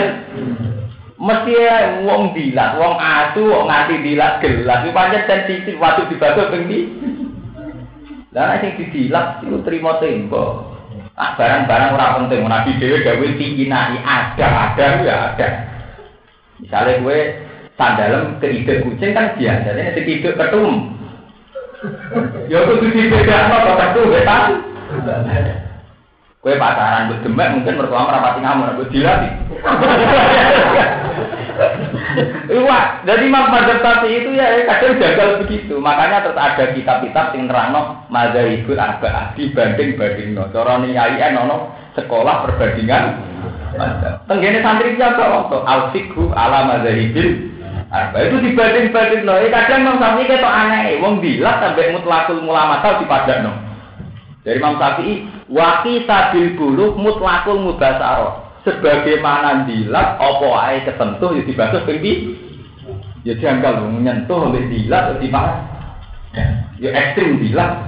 mesti 1.17 1.51
ya 1.51 1.77
wong 2.05 2.31
dilat, 2.37 2.77
wong 2.77 2.93
asu, 3.01 3.41
wong 3.41 3.65
ngati 3.65 4.05
dilat 4.05 4.37
gelas, 4.37 4.85
itu 4.85 4.93
pancen 4.93 5.21
sensitif 5.25 5.75
waktu 5.81 6.05
dibasuh 6.13 6.53
ping 6.53 6.69
lah 8.37 8.61
sing 8.61 8.77
didilat 8.77 9.41
itu 9.41 9.57
terima 9.65 9.97
tempo. 9.97 10.69
Ah 11.17 11.33
barang-barang 11.33 11.97
ora 11.97 12.21
penting 12.21 12.45
nabi 12.45 12.77
dhewe 12.77 13.01
gawe 13.01 13.27
tingginai 13.41 13.97
ada 14.05 14.47
ada 14.69 14.87
ya 15.01 15.15
ada. 15.33 15.47
Misalnya 16.61 17.01
gue 17.01 17.19
sandalem 17.73 18.37
ke 18.37 18.49
ide 18.49 18.85
kucing 18.85 19.17
kan 19.17 19.33
biasa, 19.33 19.73
ini 19.73 19.93
si 19.97 20.01
ide 20.05 20.29
ketum. 20.37 20.93
Ya 22.45 22.65
kudu 22.65 22.93
dibedakno 22.93 23.57
kok 23.65 23.97
tuh 23.97 24.09
betan. 24.13 24.61
Kue 26.37 26.53
pacaran 26.61 27.09
buat 27.09 27.25
demek 27.25 27.49
mungkin 27.57 27.77
mertua 27.81 28.05
merapati 28.05 28.39
kamu, 28.45 28.77
buat 28.77 28.89
dilatih. 28.93 29.33
Wah, 32.67 33.01
jadi 33.03 33.23
Imam 33.27 33.49
Mazhab 33.49 33.81
Syafi'i 33.81 34.23
itu 34.23 34.29
ya 34.33 34.65
kadang 34.65 34.97
gagal 35.01 35.29
begitu. 35.45 35.75
Makanya 35.77 36.25
terus 36.25 36.37
ada 36.37 36.63
kitab-kitab 36.73 37.33
yang 37.33 37.49
nerangno 37.49 38.07
mazhabul 38.09 38.79
arba 38.79 39.33
dibanding 39.33 39.97
banding 39.97 40.29
no. 40.37 40.49
Cara 40.53 40.81
niyai 40.81 41.33
nono 41.33 41.73
sekolah 41.97 42.45
perbandingan. 42.47 43.21
Tenggene 44.25 44.59
santri 44.65 44.97
siapa 44.97 45.21
waktu 45.21 45.57
al 45.61 45.81
fikhu 45.93 46.33
ala 46.33 46.65
mazhabil 46.65 47.53
arba 47.93 48.17
itu 48.25 48.37
dibanding 48.41 48.93
banding 48.93 49.21
no. 49.25 49.37
Eh, 49.37 49.49
kadang 49.51 49.85
Imam 49.85 49.99
Syafi'i 50.01 50.29
ketok 50.29 50.53
aneh, 50.53 50.97
wong 51.03 51.19
bilang 51.19 51.59
sampai 51.61 51.93
mutlakul 51.93 52.39
mulamatal 52.41 53.03
no. 53.43 53.53
Dari 54.41 54.57
Imam 54.57 54.79
Syafi'i 54.79 55.37
Waki 55.47 56.03
tabil 56.03 56.59
bulu 56.59 56.99
mutlakul 56.99 57.63
mudasaro. 57.63 58.46
Sebagaimana 58.67 59.63
dilat, 59.63 60.19
opo 60.19 60.51
ae 60.59 60.83
ketentuh 60.83 61.39
ya 61.39 61.43
dibatas 61.47 61.87
tinggi. 61.87 62.35
Ya 63.23 63.39
janggal 63.39 63.87
menyentuh 63.87 64.51
oleh 64.51 64.67
dilat 64.67 65.23
di 65.23 65.31
mana? 65.31 65.63
Ya 66.75 66.91
ekstrim 66.91 67.39
dilat. 67.39 67.79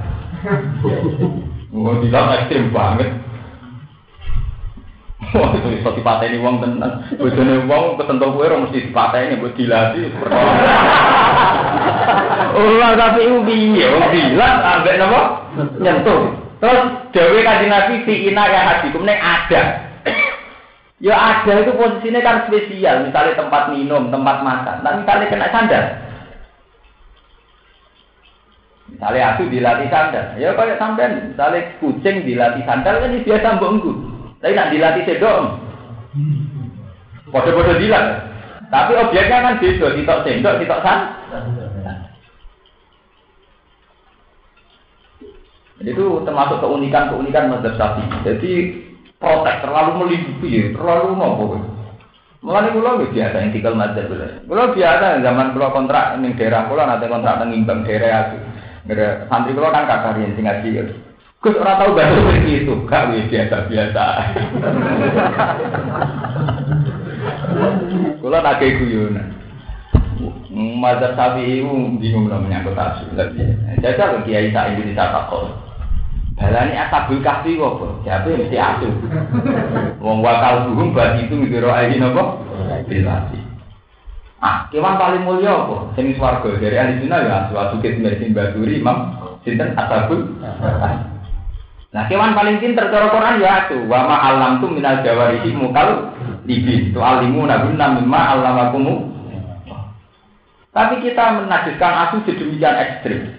Oh 1.75 1.99
dilat 1.99 2.47
ekstrim 2.47 2.71
banget. 2.71 3.11
Wah, 5.35 5.51
itu 5.51 5.67
bisa 5.67 5.91
dipateni 5.99 6.39
wong 6.39 6.63
tenan. 6.63 7.03
Bojone 7.19 7.67
wong 7.67 7.99
ketentu 7.99 8.31
kowe 8.31 8.47
ora 8.47 8.55
mesti 8.63 8.87
dipateni 8.87 9.35
mbok 9.35 9.51
dilati. 9.59 9.99
Oh, 12.55 12.95
tapi 12.95 13.27
ubi, 13.27 13.83
ubi 13.83 14.23
lah 14.39 14.79
ambek 14.79 14.95
napa? 14.95 15.21
Nyentuh. 15.83 16.39
Terus 16.63 16.81
Dewi 17.11 17.43
kaji 17.43 17.67
Nabi 17.67 18.03
si 18.07 18.31
ina 18.31 18.47
ya 18.47 18.61
hadikum 18.63 19.03
ini 19.03 19.15
ada. 19.15 19.88
Ya 20.99 21.15
ada 21.15 21.63
itu 21.63 21.71
posisinya 21.75 22.19
kan 22.23 22.37
spesial, 22.47 23.07
misalnya 23.07 23.39
tempat 23.39 23.71
minum, 23.71 24.11
tempat 24.11 24.37
makan. 24.43 24.75
Nah 24.83 24.93
misalnya 24.99 25.31
kena 25.31 25.47
sandal. 25.51 25.85
Misalnya 28.89 29.23
aku 29.31 29.43
dilatih 29.47 29.87
sandal, 29.87 30.25
ya 30.35 30.49
kayak 30.55 30.79
sampean, 30.81 31.31
misalnya 31.31 31.71
kucing 31.79 32.27
dilatih 32.27 32.63
sandal 32.67 32.99
kan 32.99 33.15
biasa 33.15 33.59
bongku. 33.61 33.91
Tapi 34.39 34.55
nak 34.55 34.71
dilatih 34.71 35.03
sedok, 35.03 35.39
Bodoh-bodoh 37.29 37.75
dilat. 37.77 38.25
Tapi 38.69 38.91
objeknya 38.97 39.43
kan 39.43 39.57
beda, 39.61 39.87
sitok 39.93 40.19
sendok, 40.25 40.57
sitok 40.61 40.83
sandal. 40.83 41.49
Itu 45.79 46.27
termasuk 46.27 46.59
keunikan-keunikan 46.59 47.55
mazhab 47.55 47.73
Syafi'i. 47.79 48.17
Jadi 48.27 48.51
protek 49.19 49.55
terlalu 49.61 49.91
melindungi, 49.99 50.71
terlalu 50.71 51.19
nopo. 51.19 51.45
Mulane 52.39 52.71
kula 52.71 53.03
wis 53.03 53.11
biasa 53.11 53.35
yang 53.35 53.51
tinggal 53.51 53.75
mazhab 53.75 54.07
kula. 54.07 54.39
Kula 54.47 54.71
biasa 54.71 55.19
zaman 55.19 55.51
kula 55.51 55.75
kontrak 55.75 56.15
ning 56.23 56.39
daerah 56.39 56.71
kula 56.71 56.87
nanti 56.87 57.11
kontrak 57.11 57.43
ning 57.43 57.67
Imbang 57.67 57.83
daerah 57.83 58.31
aku. 58.31 58.39
Santri 59.27 59.51
kula 59.51 59.75
kan 59.75 59.83
kakak 59.83 60.23
yang 60.23 60.39
sing 60.39 60.47
ngaji. 60.47 60.95
Gus 61.39 61.55
ora 61.55 61.79
tau 61.79 61.95
bahasa 61.95 62.19
seperti 62.19 62.51
itu, 62.63 62.73
gak 62.83 63.15
wis 63.15 63.31
biasa-biasa. 63.31 64.03
Kula 68.19 68.43
tak 68.43 68.59
guyonan. 68.59 69.39
Mazhab 70.51 71.15
Syafi'i 71.15 71.63
bingung 71.95 72.27
namanya 72.27 72.59
menyangkut 72.59 72.75
tafsir. 72.75 73.07
Jajal 73.79 74.19
Kiai 74.27 74.51
Sa'id 74.51 74.83
bin 74.83 74.91
Sa'id 74.91 75.68
Balani 76.39 76.71
asabul 76.71 77.19
kahfi 77.19 77.59
apa? 77.59 77.87
Siapa 78.07 78.31
mesti 78.31 78.55
asu? 78.55 78.87
Wong 79.99 80.23
wakal 80.23 80.71
burung 80.71 80.95
bagi 80.95 81.27
itu 81.27 81.35
mikir 81.35 81.67
ayi 81.67 81.99
nopo? 81.99 82.39
Bilasi. 82.87 83.35
Ah, 84.39 84.71
kewan 84.71 84.95
paling 84.95 85.27
mulia 85.27 85.51
apa? 85.51 85.91
Sing 85.99 86.15
swarga 86.15 86.47
dari 86.55 86.79
ahli 86.79 87.03
sunnah 87.03 87.19
ya 87.27 87.33
asu 87.43 87.59
asu 87.59 87.75
kit 87.83 87.99
mesin 87.99 88.31
baturi 88.31 88.79
imam 88.79 89.19
sinten 89.43 89.75
asabul. 89.75 90.31
Nah, 91.91 92.03
kewan 92.07 92.31
paling 92.31 92.63
pinter 92.63 92.87
cara 92.87 93.11
Quran 93.11 93.43
ya 93.43 93.67
asu. 93.67 93.83
Wa 93.91 94.07
ma 94.07 94.15
alam 94.31 94.63
tu 94.63 94.71
minal 94.71 95.03
jawarihi 95.03 95.51
mukal 95.51 96.15
libi. 96.47 96.95
Tu 96.95 96.99
alimu 97.03 97.43
nabunna 97.43 97.99
mimma 97.99 98.19
alamakumu. 98.39 99.11
Tapi 100.71 101.03
kita 101.03 101.43
menajiskan 101.43 101.93
asu 102.07 102.23
sedemikian 102.23 102.79
ekstrim. 102.79 103.38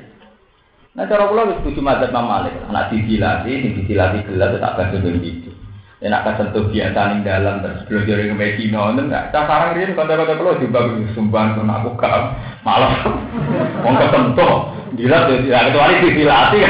Nah 0.90 1.06
cara 1.06 1.30
kula 1.30 1.46
wis 1.46 1.58
setuju 1.62 1.80
mazhab 1.86 2.10
Imam 2.10 2.26
Malik. 2.26 2.54
Nak 2.66 2.90
disilati, 2.90 3.62
sing 3.62 3.72
disilati 3.78 4.26
gelas 4.26 4.58
tak 4.58 4.74
bakal 4.74 4.98
ben 4.98 5.22
gitu. 5.22 5.54
Ya 6.00 6.08
nak 6.10 6.24
kesentuh 6.26 6.66
biasa 6.72 7.00
ning 7.12 7.20
dalam 7.22 7.62
terus 7.62 7.84
belajar 7.86 8.18
ing 8.24 8.34
Medina 8.34 8.90
enggak. 8.90 9.30
Cah 9.30 9.44
sarang 9.46 9.78
riyen 9.78 9.94
kata-kata 9.94 10.34
kula 10.34 10.58
juga 10.58 10.90
sumbang 11.14 11.54
pun 11.54 11.70
aku 11.70 11.94
gak 11.94 12.34
malah 12.66 13.06
wong 13.86 13.94
kesentuh. 14.00 14.54
Gila 14.98 15.18
tuh, 15.30 15.38
ya 15.46 15.70
kecuali 15.70 16.02
disilati. 16.02 16.58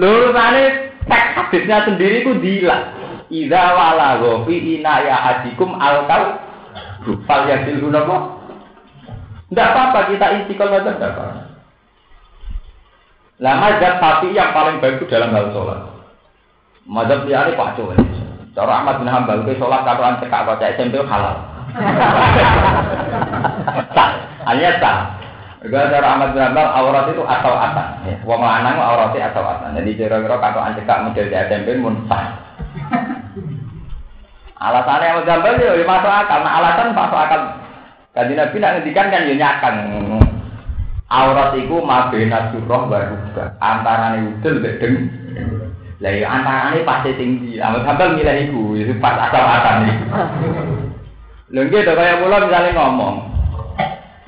Lho 0.00 0.32
tane 0.32 0.62
teks 1.04 1.28
hadisnya 1.36 1.84
sendiri 1.84 2.24
ku 2.24 2.40
dila. 2.40 2.78
Iza 3.28 3.62
wala 3.76 4.22
gofi 4.22 4.80
ina 4.80 5.04
ya 5.04 5.16
hadikum 5.20 5.76
al 5.76 6.08
kal 6.08 6.40
fal 7.28 7.44
yasil. 7.50 7.84
Tidak 7.84 9.66
apa-apa 9.70 10.08
kita 10.08 10.26
intikal 10.40 10.72
saja 10.72 10.96
tidak 10.96 11.12
apa-apa. 11.12 11.43
Lah 13.42 13.58
mazhab 13.58 13.98
tapi 13.98 14.30
yang 14.30 14.54
paling 14.54 14.78
baik 14.78 15.02
itu 15.02 15.10
dalam 15.10 15.34
hal 15.34 15.50
sholat. 15.50 15.82
Mazhab 16.86 17.26
liane 17.26 17.58
kacau 17.58 17.90
ya. 17.90 17.98
Cara 18.54 18.78
Ahmad 18.78 19.02
bin 19.02 19.10
Hambal 19.10 19.42
ke 19.42 19.58
sholat 19.58 19.82
katoan 19.82 20.22
cekak 20.22 20.46
kocak 20.46 20.78
SMP 20.78 21.02
halal. 21.02 21.42
Sah, 23.94 24.10
hanya 24.46 24.78
sah. 24.78 24.98
Juga 25.58 25.90
cara 25.90 26.14
Ahmad 26.14 26.38
bin 26.38 26.46
Hambal 26.46 26.70
aurat 26.70 27.10
itu 27.10 27.26
atas. 27.26 27.98
Ya. 28.06 28.14
Wong 28.22 28.38
lanang 28.38 28.78
auratnya 28.78 29.34
asal 29.34 29.42
atas. 29.42 29.74
Jadi 29.74 29.90
kira-kira 29.98 30.38
katoan 30.38 30.78
cekak 30.78 31.02
model 31.02 31.26
di 31.26 31.34
SMP 31.34 31.82
pun 31.82 31.98
sah. 32.06 32.30
Alasannya 34.62 35.26
bin 35.26 35.34
Hambal 35.34 35.58
ya 35.58 35.74
masuk 35.82 36.12
akal. 36.14 36.38
Nah 36.46 36.62
alasan 36.62 36.94
masuk 36.94 37.18
akal. 37.18 37.42
Kaji 38.14 38.38
Nabi 38.38 38.62
nak 38.62 38.72
ngendikan 38.78 39.10
kan 39.10 39.26
ya 39.26 39.34
nyakang. 39.34 39.76
Aurat 41.12 41.52
iku 41.60 41.84
mabena 41.84 42.48
surah 42.50 42.82
wa 42.88 42.98
rubah. 43.12 43.48
Antarane 43.60 44.34
udel 44.34 44.64
mek 44.64 44.80
deng. 44.80 44.94
Lah 46.00 46.12
ya 46.16 46.26
antarane 46.26 46.80
pasti 46.82 47.12
tinggi. 47.20 47.60
Amal 47.60 47.84
sambal 47.84 48.16
milih 48.16 48.36
iku, 48.48 48.62
pas 48.98 49.28
asal-asal 49.28 49.84
iki. 49.84 50.04
Lho 51.54 51.60
nggih 51.70 51.84
misale 51.86 52.70
ngomong. 52.72 53.16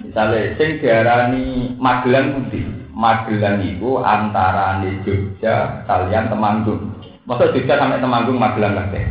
Misale 0.05 0.55
sing 0.61 0.79
diarani 0.79 1.75
Magelang 1.81 2.39
putih. 2.39 2.69
Magelang 2.95 3.65
iku 3.67 4.05
antarane 4.05 5.03
Jogja 5.03 5.83
kalian 5.91 6.31
Temanggung. 6.31 6.93
Masa 7.27 7.51
Jogja 7.51 7.81
sampai 7.81 7.99
Temanggung 7.99 8.39
Magelang 8.39 8.79
kabeh. 8.79 9.05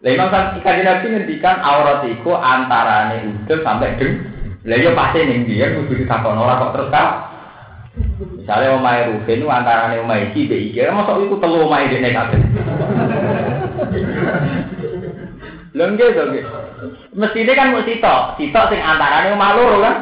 Lah 0.00 0.10
Imam 0.14 0.32
Syafi'i 0.32 0.80
Nabi 0.86 1.06
ngendikan 1.12 1.60
aurat 1.60 2.06
iku 2.06 2.38
antarane 2.38 3.26
udel 3.26 3.58
sampai 3.66 3.98
deng. 3.98 4.29
Lah 4.60 4.76
iya 4.76 4.92
pasti 4.92 5.24
ning 5.24 5.48
dia 5.48 5.72
kudu 5.72 6.04
ditakon 6.04 6.36
ora 6.36 6.60
kok 6.60 6.72
terus 6.76 6.92
kan. 6.92 7.08
Misalnya 8.36 8.76
omahe 8.76 9.08
Ruben 9.08 9.48
antarane 9.48 10.04
omahe 10.04 10.30
iki 10.30 10.46
be 10.46 10.56
iki, 10.68 10.84
mosok 10.92 11.24
iku 11.24 11.40
telu 11.40 11.64
omahe 11.64 11.88
dene 11.88 12.12
kabeh. 12.12 12.40
Lha 15.72 15.84
nggih 15.90 16.08
to 16.12 16.22
nggih. 16.28 16.44
Mestine 17.16 17.52
kan 17.56 17.72
mesti 17.72 17.96
sitok, 17.96 18.36
sitok 18.36 18.68
sing 18.68 18.80
antarane 18.84 19.32
omah 19.32 19.50
loro 19.56 19.78
kan. 19.80 19.94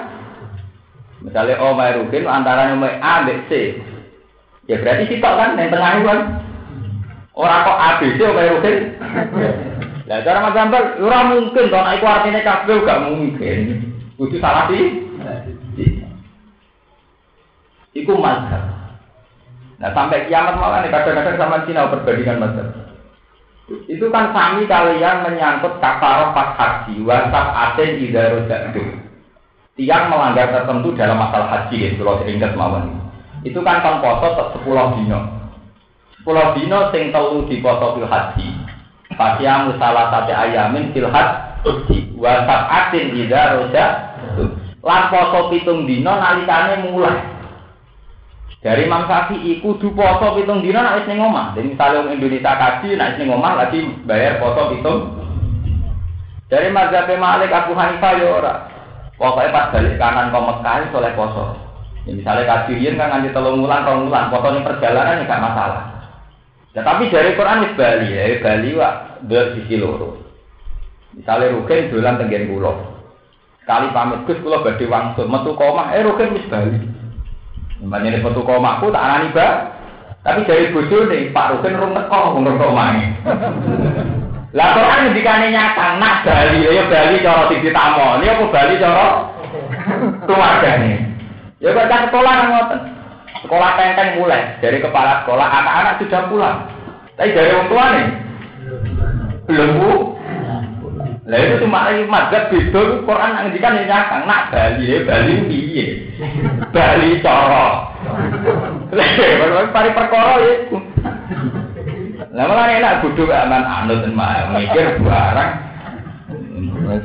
Misalnya 1.23 1.63
omahe 1.63 2.03
Ruben 2.03 2.27
antarane 2.27 2.75
omahe 2.75 2.99
A 2.99 3.23
mbek 3.23 3.47
C. 3.47 3.79
Ya 4.67 4.83
berarti 4.83 5.07
sitok 5.07 5.35
kan 5.39 5.55
yang 5.55 5.71
tengah 5.71 6.03
kan. 6.03 6.21
Ora 7.39 7.63
kok 7.63 7.79
A 7.79 7.89
B 8.03 8.19
C 8.19 8.21
omahe 8.27 8.53
Ruben. 8.59 8.77
Lah 10.09 10.25
cara 10.27 10.43
Mas 10.43 10.57
Gambal 10.57 10.99
ora 10.99 11.19
mungkin 11.31 11.71
to 11.71 11.79
nek 11.79 11.97
iku 12.01 12.07
artine 12.11 12.41
kabeh 12.43 12.77
gak 12.83 13.03
mungkin. 13.07 13.59
Kudu 14.19 14.43
salah 14.43 14.67
sih. 14.67 15.07
Iku 17.95 18.19
mazhab. 18.19 18.63
Nah 19.79 19.91
sampai 19.95 20.27
kiamat 20.27 20.59
malah 20.59 20.83
nih 20.83 20.91
kadang-kadang 20.91 21.39
sama 21.39 21.63
Cina 21.65 21.87
perbandingan 21.87 22.43
mazhab. 22.43 22.69
Itu 23.87 24.09
kan 24.09 24.33
kami 24.33 24.67
kalian 24.67 25.29
menyangkut 25.29 25.79
kafaroh 25.79 26.33
pas 26.33 26.57
haji, 26.57 27.05
wasaf 27.05 27.47
aten 27.53 28.01
idarudakdu. 28.01 28.81
Tiang 29.77 30.11
melanggar 30.11 30.51
tertentu 30.51 30.91
dalam 30.99 31.21
masalah 31.21 31.49
haji, 31.55 31.77
ya, 31.79 31.89
kalau 32.01 32.19
seingat 32.25 32.57
mawon. 32.59 32.99
Itu 33.47 33.63
kan 33.63 33.85
kan 33.85 34.03
poso 34.03 34.51
sepuluh 34.57 34.99
dino. 34.99 35.21
Sepuluh 36.17 36.57
dino 36.59 36.91
sing 36.91 37.15
telu 37.15 37.47
di 37.47 37.63
poso 37.63 37.95
fil 37.95 38.09
haji. 38.09 38.49
Pasiamu 39.15 39.77
salah 39.79 40.11
satu 40.11 40.33
ayamin 40.33 40.91
fil 40.97 41.07
haji. 41.07 42.17
Wasaf 42.19 42.63
aten 42.67 43.15
idarudakdu 43.15 44.08
Lan 44.83 45.03
poso 45.11 45.51
pitung 45.51 45.85
dino 45.85 46.13
nalikane 46.15 46.87
mulai. 46.87 47.19
Dari 48.59 48.91
Imam 48.91 49.07
Syafi'i 49.07 49.63
kudu 49.63 49.95
poso 49.95 50.35
pitung 50.39 50.63
dino 50.63 50.83
nek 50.83 51.07
ning 51.07 51.23
omah. 51.23 51.55
Jadi 51.55 51.75
misalnya 51.75 51.99
orang 52.03 52.15
Indonesia 52.19 52.53
kaji 52.59 52.89
nek 52.99 53.15
ning 53.19 53.29
omah 53.31 53.53
lagi 53.55 53.79
bayar 54.07 54.43
poso 54.43 54.75
pitung. 54.75 55.01
Dari 56.49 56.73
mazhab 56.73 57.11
Malik 57.13 57.53
Abu 57.53 57.77
Hanifah 57.77 58.13
ya 58.17 58.27
ora. 58.33 58.55
Pokoknya 59.21 59.53
pas 59.53 59.69
balik 59.75 59.99
kanan 59.99 60.31
kau 60.31 60.47
Mekah 60.47 60.89
soleh 60.95 61.13
poso. 61.13 61.69
Ya, 62.09 62.17
misalnya 62.17 62.49
kajian 62.49 62.97
kan 62.97 63.13
nganti 63.13 63.37
telung 63.37 63.61
bulan, 63.61 63.85
rong 63.85 64.09
bulan, 64.09 64.33
foto 64.33 64.49
ini 64.49 64.65
perjalanan 64.65 65.21
ya 65.21 65.29
gak 65.29 65.45
masalah. 65.45 65.83
Ya, 66.73 66.81
tapi 66.81 67.13
dari 67.13 67.37
Quran 67.37 67.69
wis 67.69 67.77
Bali 67.77 68.09
ya, 68.17 68.41
Bali 68.41 68.71
wak 68.73 68.93
sisi 69.29 69.77
loro. 69.77 70.17
Misalnya 71.13 71.53
Rukin 71.53 71.93
dolan 71.93 72.17
tenggen 72.17 72.49
pulau. 72.49 72.98
Sekali 73.69 73.93
pamit 73.93 74.25
Gus 74.25 74.41
kula 74.41 74.65
badhe 74.65 74.89
wangsul 74.89 75.29
metu 75.29 75.53
koma, 75.53 75.93
eh 75.93 76.01
Rukin 76.01 76.33
wis 76.33 76.49
Bali. 76.49 76.73
Ini 77.85 78.25
metu 78.25 78.41
koma 78.41 78.81
aku 78.81 78.89
tak 78.89 79.05
anani 79.05 79.29
ba. 79.37 79.77
Tapi 80.25 80.49
dari 80.49 80.73
bojo 80.73 81.05
nih 81.05 81.29
Pak 81.37 81.53
Rukin 81.53 81.77
rung 81.77 81.93
teko 81.93 82.33
ngomong 82.33 82.57
koma 82.57 82.97
ini. 82.97 83.13
Lah 84.57 84.73
Quran 84.73 85.13
ngendikane 85.13 85.53
nyata 85.53 86.01
nak 86.01 86.25
Bali 86.25 86.65
ya 86.65 86.81
Bali 86.89 87.21
cara 87.21 87.45
sing 87.53 87.61
ditamoni 87.61 88.25
apa 88.25 88.45
Bali 88.49 88.81
cara 88.81 89.07
keluargane. 90.25 90.93
Ya 91.61 91.77
baca 91.77 92.09
sekolah 92.09 92.33
nang 92.41 92.49
ngoten. 92.49 92.81
Sekolah 93.45 93.71
tenteng 93.77 94.17
mulai 94.17 94.57
dari 94.65 94.81
kepala 94.81 95.29
sekolah 95.29 95.45
anak-anak 95.45 96.01
sudah 96.01 96.23
pulang. 96.33 96.59
Tapi 97.21 97.37
dari 97.37 97.53
orang 97.53 97.69
tua 97.69 97.85
nih 97.93 98.07
belum 99.45 99.71
bu. 99.77 99.93
Lah 101.29 101.37
itu 101.45 101.61
cuma 101.61 101.93
lagi 101.93 102.09
mazhab 102.09 102.49
beda 102.49 103.05
Quran 103.05 103.31
nang 103.37 103.53
ngendikan 103.53 103.77
ya 103.77 103.85
nyakang 103.85 104.25
nak 104.25 104.49
Bali 104.49 104.89
ya 104.89 104.99
Bali 105.05 105.33
piye? 105.45 105.87
Bali 106.73 107.21
cara. 107.21 107.93
Lah 108.97 109.69
pari 109.69 109.93
perkara 109.93 110.41
ya. 110.41 110.53
Lah 112.33 112.45
malah 112.49 112.73
enak 112.73 113.05
bodho 113.05 113.29
aman 113.29 113.61
anut 113.61 114.09
mikir 114.57 115.05
barang. 115.05 115.53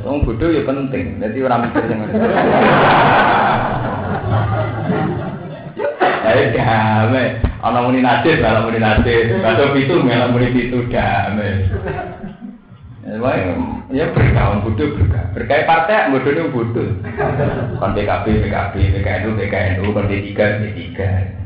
Wong 0.08 0.24
bodho 0.24 0.46
ya 0.56 0.64
penting. 0.64 1.20
Dadi 1.20 1.44
ora 1.44 1.60
mikir 1.60 1.84
sing 1.84 2.00
Ayo 6.24 6.44
damai. 6.56 7.44
Ana 7.60 7.84
muni 7.84 8.00
nasib, 8.00 8.40
ana 8.40 8.64
muni 8.64 8.80
nasib. 8.80 9.36
Kado 9.44 9.76
pitu, 9.76 10.00
ana 10.08 10.32
muni 10.32 10.48
pitu 10.48 10.80
damai. 10.88 11.68
Ya 13.04 14.08
berkah, 14.16 14.64
bodoh 14.64 14.96
berkah. 14.96 15.24
Berkah 15.36 15.68
partai, 15.68 16.08
bodohnya 16.08 16.48
bodoh. 16.48 16.88
Kon 17.76 17.92
PKB, 17.92 18.24
PKB, 18.48 18.74
PKNU, 18.96 19.36
PKNU, 19.36 19.92
kon 19.92 20.08
D3, 20.08 20.32
D3. 20.32 20.98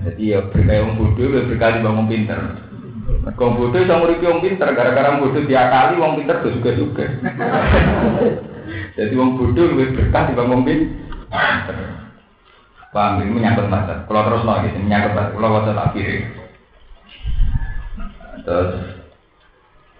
Jadi 0.06 0.22
ya 0.22 0.38
berkah 0.46 0.74
yang 0.78 0.94
bodoh, 0.94 1.26
ya 1.26 1.42
berkah 1.50 1.74
di 1.74 1.82
bangun 1.82 2.06
pinter. 2.06 2.40
Kau 3.34 3.59
bodoh 3.59 3.82
sama 3.84 4.06
nguripi 4.06 4.30
wong 4.30 4.40
pinter, 4.40 4.70
gara-gara 4.70 5.18
bodoh 5.18 5.42
diakali 5.42 5.98
wong 5.98 6.22
pinter 6.22 6.36
tuh 6.46 6.54
juga 6.54 6.70
juga. 6.78 7.04
Jadi 8.94 9.14
wong 9.18 9.30
bodoh 9.34 9.64
lebih 9.74 9.98
berkah 9.98 10.30
di 10.30 10.38
bangun 10.38 10.62
pinter. 10.62 11.76
Paham 12.88 13.20
ini 13.20 13.36
menyangkut 13.36 13.66
masa. 13.68 14.06
Kalau 14.06 14.24
terus 14.30 14.46
lagi 14.46 14.72
menyangkut 14.78 15.12
masa. 15.12 15.34
Kalau 15.34 15.54
waktu 15.59 15.72
tak. 15.74 15.92
Terus 18.46 18.70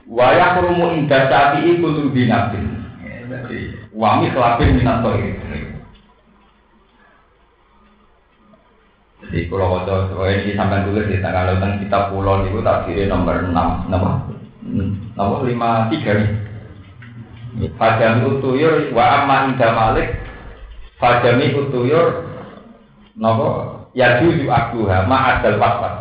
wayah 0.09 0.57
kerumu 0.57 0.97
indah 0.97 1.29
sapi 1.29 1.77
itu 1.77 1.85
tuh 1.85 2.09
binabin. 2.11 2.81
Jadi 3.29 3.77
wami 3.93 4.33
kelapin 4.33 4.81
minat. 4.81 5.05
Jadi 9.19 9.51
kalau 9.53 9.85
waktu 9.85 9.93
ini 10.41 10.57
sampai 10.57 10.89
tulis 10.89 11.05
di 11.13 11.21
tanggal 11.21 11.53
tentang 11.53 11.77
kitab 11.85 12.03
pulau 12.09 12.49
itu 12.49 12.65
tak 12.65 12.89
kiri 12.89 13.05
nomor 13.05 13.45
enam, 13.45 13.85
nomor 13.93 14.25
nomor 15.13 15.45
lima 15.45 15.93
tiga 15.93 16.17
nih. 16.17 16.31
Fajami 17.77 18.39
utuyur 18.39 18.95
wa 18.95 19.05
amma 19.19 19.51
indah 19.51 19.73
malik 19.75 20.15
Fajami 21.01 21.51
utuyur 21.59 22.29
Nopo 23.19 23.83
ya 23.99 24.23
juju 24.23 24.47
aku 24.47 24.87
ha 24.87 25.03
ma 25.03 25.37
adal 25.37 25.59
wasat. 25.59 25.95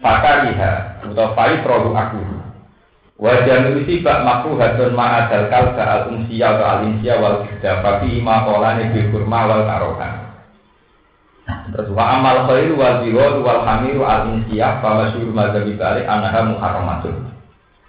Fakariha 0.00 1.04
atau 1.04 1.36
fai 1.36 1.60
produk 1.60 1.92
aku. 1.92 2.20
Wajah 3.22 3.70
nusi 3.70 4.02
bak 4.02 4.26
makruh 4.26 4.58
hadun 4.58 4.98
ma 4.98 5.22
adal 5.22 5.46
kal 5.46 5.78
ka 5.78 5.84
al 5.86 6.02
unsiya 6.10 6.58
wa 6.58 6.64
al 6.74 6.80
insiya 6.90 7.22
wal 7.22 7.46
kida 7.46 7.78
fafi 7.78 8.18
ma 8.18 8.42
kolane 8.42 8.90
bil 8.90 9.14
kurma 9.14 9.46
wal 9.46 9.62
karohan. 9.62 10.14
Terus 11.70 11.88
wa 11.94 12.18
amal 12.18 12.50
khairu 12.50 12.74
wal 12.74 12.98
biwal 13.06 13.46
wal 13.46 13.62
hamiru 13.62 14.02
al 14.02 14.26
insiya 14.34 14.82
fa 14.82 15.06
masyhur 15.06 15.30
madzhab 15.30 15.70
balik 15.70 16.02
anaha 16.02 16.50
muharramatun. 16.50 17.30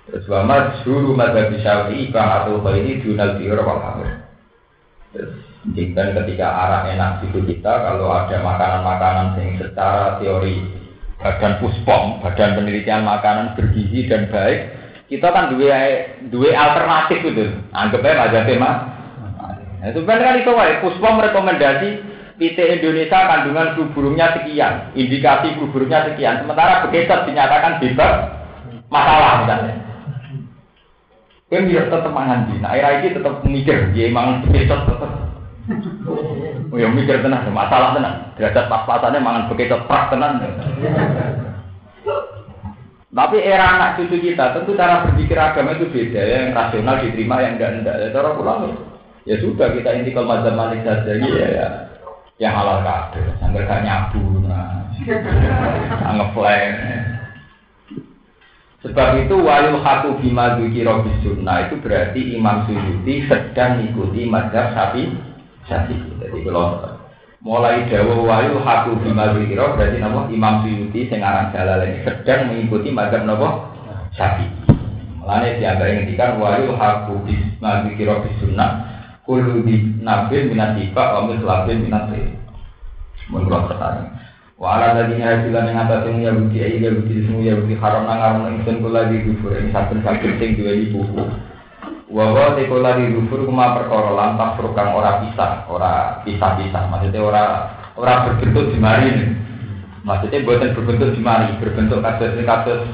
Terus 0.06 0.26
wa 0.30 0.46
masyhur 0.46 1.18
madzhab 1.18 1.50
syafi'i 1.50 2.14
fa 2.14 2.46
atul 2.46 2.62
khairi 2.62 3.02
dunal 3.02 3.34
biwal 3.42 3.66
wal 3.66 3.82
hamir. 3.82 4.14
Terus 5.18 5.34
dan 5.98 6.14
ketika 6.14 6.46
arah 6.46 6.92
enak 6.92 7.24
itu 7.26 7.40
kita, 7.42 7.72
kalau 7.72 8.12
ada 8.12 8.36
makanan-makanan 8.44 9.40
yang 9.40 9.50
secara 9.64 10.20
teori 10.20 10.60
badan 11.24 11.58
puspom, 11.64 12.20
badan 12.20 12.60
penelitian 12.60 13.08
makanan 13.08 13.56
bergizi 13.56 14.12
dan 14.12 14.28
baik, 14.28 14.83
kita 15.14 15.30
kan 15.30 15.54
dua 15.54 15.78
dua 16.34 16.50
alternatif 16.58 17.22
itu. 17.22 17.54
Anggapnya 17.70 18.18
aja 18.18 18.50
tema. 18.50 18.72
Nah, 19.78 19.94
itu 19.94 20.02
kan 20.10 20.42
itu 20.42 20.50
wae 20.50 20.82
puspom 20.82 21.22
rekomendasi 21.22 21.90
PT 22.42 22.58
Indonesia 22.58 23.30
kandungan 23.30 23.78
flu 23.94 24.10
sekian, 24.18 24.90
indikasi 24.98 25.54
flu 25.54 25.70
sekian. 25.86 26.42
Sementara 26.42 26.82
begitu 26.90 27.14
dinyatakan 27.30 27.78
bebas 27.78 28.14
masalah 28.90 29.46
misalnya. 29.46 29.76
Kan 31.54 31.70
dia 31.70 31.86
tetap 31.86 32.10
mangan 32.10 32.50
di, 32.50 32.58
nah 32.58 32.74
air 32.74 33.06
ini 33.06 33.14
tetap 33.14 33.46
mikir, 33.46 33.94
dia 33.94 34.10
emang 34.10 34.42
begitu 34.42 34.74
tetap 34.74 35.12
Oh 36.74 36.82
ya 36.82 36.90
mikir 36.90 37.22
tenang, 37.22 37.46
masalah 37.54 37.94
tenang. 37.94 38.34
Derajat 38.36 38.66
pas-pasannya 38.68 39.22
mangan 39.22 39.48
begitu 39.54 39.78
prak 39.86 40.10
tenang. 40.10 40.42
Tapi 43.14 43.38
era 43.46 43.78
anak 43.78 44.02
cucu 44.02 44.18
kita 44.18 44.58
tentu 44.58 44.74
cara 44.74 45.06
berpikir 45.06 45.38
agama 45.38 45.78
itu 45.78 45.86
beda 45.86 46.18
ya, 46.18 46.50
yang 46.50 46.58
rasional 46.58 46.98
diterima 46.98 47.46
yang 47.46 47.62
enggak 47.62 47.72
enggak. 47.78 47.96
Ya, 48.02 48.08
cara 48.10 48.34
pulang. 48.34 48.74
Ya 49.30 49.38
sudah 49.38 49.70
kita 49.70 50.02
intikal 50.02 50.26
mazhab 50.26 50.58
malik 50.58 50.82
saja 50.82 51.14
ya, 51.14 51.48
ya. 51.54 51.68
Yang 52.42 52.54
halal 52.58 52.82
kabeh, 52.82 53.26
sambil 53.38 53.70
gak 53.70 53.86
nyabu, 53.86 54.26
nah, 54.42 54.90
ngepleng. 56.18 56.76
Sebab 58.82 59.10
itu 59.24 59.36
walil 59.40 59.80
hatu 59.80 60.18
bima 60.20 60.58
dzikira 60.60 61.06
sunnah 61.24 61.70
itu 61.70 61.80
berarti 61.80 62.36
Imam 62.36 62.68
Suyuti 62.68 63.30
sedang 63.30 63.80
mengikuti 63.80 64.26
mazhab 64.26 64.74
Syafi'i. 64.74 65.14
Jadi, 65.64 65.96
jadi 66.20 66.40
kalau 66.44 66.93
mulai 67.44 67.84
dawuh 67.92 68.24
wayu 68.24 68.56
haku 68.64 68.96
bima 69.04 69.36
zikira 69.36 69.76
berarti 69.76 70.00
nama 70.00 70.32
Imam 70.32 70.64
Suyuti 70.64 71.12
sing 71.12 71.20
aran 71.20 71.52
ini 71.52 72.00
sedang 72.08 72.48
mengikuti 72.48 72.88
mazhab 72.88 73.28
napa 73.28 73.68
Syafi'i. 74.16 74.48
Mulane 75.20 75.60
dianggap 75.60 75.92
ngendikan 75.92 76.40
wayu 76.40 76.72
haku 76.80 77.20
bima 77.28 77.84
zikira 77.84 78.24
bis 78.24 78.32
sunnah 78.40 78.88
kullu 79.28 79.60
di 79.68 79.92
nabil 80.00 80.56
minat 80.56 80.80
tiba 80.80 81.04
wa 81.04 81.28
mislabin 81.28 81.84
minat 81.84 82.16
sih. 82.16 82.32
Mun 83.28 83.44
kula 83.48 83.68
pertanyaan. 83.68 84.08
Wa 84.56 84.80
ala 84.80 85.04
ladina 85.04 85.44
hasilan 85.44 85.68
yang 85.68 85.84
atas 85.84 86.08
yang 86.08 86.18
Yahudi 86.24 86.56
ya 86.56 86.68
Yahudi 86.88 87.28
semua 87.28 87.44
Yahudi 87.44 87.76
haram 87.76 88.08
nang 88.08 88.20
arum 88.24 88.56
ingsun 88.56 88.80
kula 88.80 89.12
di 89.12 89.20
kufur 89.28 89.52
ing 89.60 89.76
saben-saben 89.76 90.40
sing 90.40 90.56
duweni 90.56 90.96
buku. 90.96 91.24
Wawa 92.14 92.54
tekola 92.54 93.02
di 93.02 93.10
rufur 93.10 93.42
kuma 93.42 93.74
perkara 93.74 94.14
lantas 94.14 94.62
kang 94.78 94.94
ora 94.94 95.18
pisah, 95.26 95.66
ora 95.66 96.22
pisah-pisah. 96.22 96.86
Maksudnya 96.86 97.26
ora 97.26 97.44
ora 97.98 98.30
berbentuk 98.30 98.70
di 98.70 98.78
mari. 98.78 99.34
Maksudnya 100.06 100.46
buatan 100.46 100.78
berbentuk 100.78 101.10
di 101.18 101.22
mari, 101.26 101.58
berbentuk 101.58 102.06
ini 102.06 102.46
kasus 102.46 102.86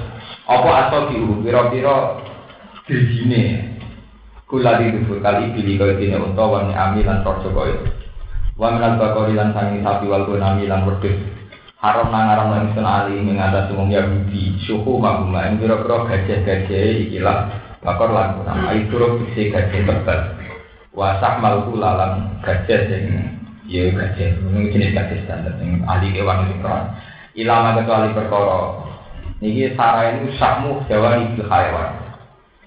apa 0.48 0.70
atau 0.88 1.12
diu, 1.12 1.36
piro-piro 1.44 2.24
sini. 2.88 3.76
Kula 4.48 4.80
di 4.80 4.96
rufur 4.96 5.20
kali 5.20 5.52
pilih 5.52 5.76
kau 5.84 5.92
ini 6.00 6.16
untuk 6.16 6.56
wani 6.56 6.72
amilan 6.72 7.20
torjo 7.20 7.52
kau 7.52 7.68
itu. 7.68 7.92
Wa 8.56 8.72
minal 8.72 8.96
bakori 9.04 9.36
lan 9.36 9.52
sangi 9.52 9.84
sapi 9.84 10.08
wal 10.08 10.32
gunami 10.32 10.64
lan 10.64 10.88
wedhus. 10.88 11.20
Haram 11.84 12.08
nang 12.08 12.28
aram 12.28 12.48
lan 12.56 12.72
sun 12.72 12.88
ali 12.88 13.20
mengatasi 13.20 13.76
wong 13.76 13.92
Yahudi, 13.92 14.64
suhu 14.64 14.96
maguma 14.96 15.48
ing 15.48 15.60
pira-pira 15.60 16.08
gajah-gajah 16.08 17.08
ikilah 17.08 17.69
bakor 17.80 18.12
lan 18.12 18.40
kurang 18.40 18.60
ayi 18.68 18.88
turut 18.92 19.24
bisa 19.24 19.56
gajah 19.56 19.72
tebal 19.72 20.20
wasah 20.94 21.40
malku 21.40 21.80
lalang 21.80 22.36
gajah 22.44 22.80
sing 22.92 23.04
ya 23.70 23.94
gajah 23.94 24.36
ini 24.36 24.74
jenis 24.74 24.92
gajah 24.98 25.18
standar 25.24 25.54
yang 25.62 25.86
ahli 25.86 26.12
kewan 26.12 26.50
itu 26.50 26.66
kan. 26.66 26.98
Ilama 27.38 27.78
kecuali 27.78 28.12
perkara. 28.12 28.60
Ini 29.40 29.72
sarah 29.78 30.12
ini 30.12 30.36
sakmu 30.36 30.84
jawa 30.92 31.16
itu 31.24 31.46
hayawan. 31.46 31.94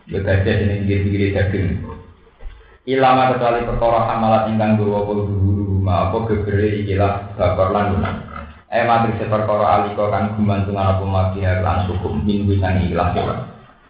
Ya 0.09 0.19
gajah 0.23 0.55
ini 0.65 0.87
pinggir-pinggir 0.87 1.35
daging. 1.35 1.83
Ilama 2.89 3.37
kecuali 3.37 3.67
perkara 3.69 4.17
amalat 4.17 4.49
ingkang 4.49 4.81
guru 4.81 5.03
apa 5.03 5.13
guru 5.13 5.63
huma 5.83 6.09
apa 6.09 6.17
gegere 6.31 6.87
ikilah 6.87 7.35
bakor 7.35 7.75
lan 7.75 7.95
lunak 7.95 8.15
eh 8.73 8.89
matri 8.89 9.13
seperkara 9.21 9.85
aliko 9.85 10.09
kan 10.09 10.33
gumantungan 10.35 10.97
apa 10.97 11.05
mabiha 11.05 11.61
lan 11.61 11.85
sukum 11.91 12.25
minggu 12.25 12.57
sang 12.57 12.81
ikilah 12.81 13.13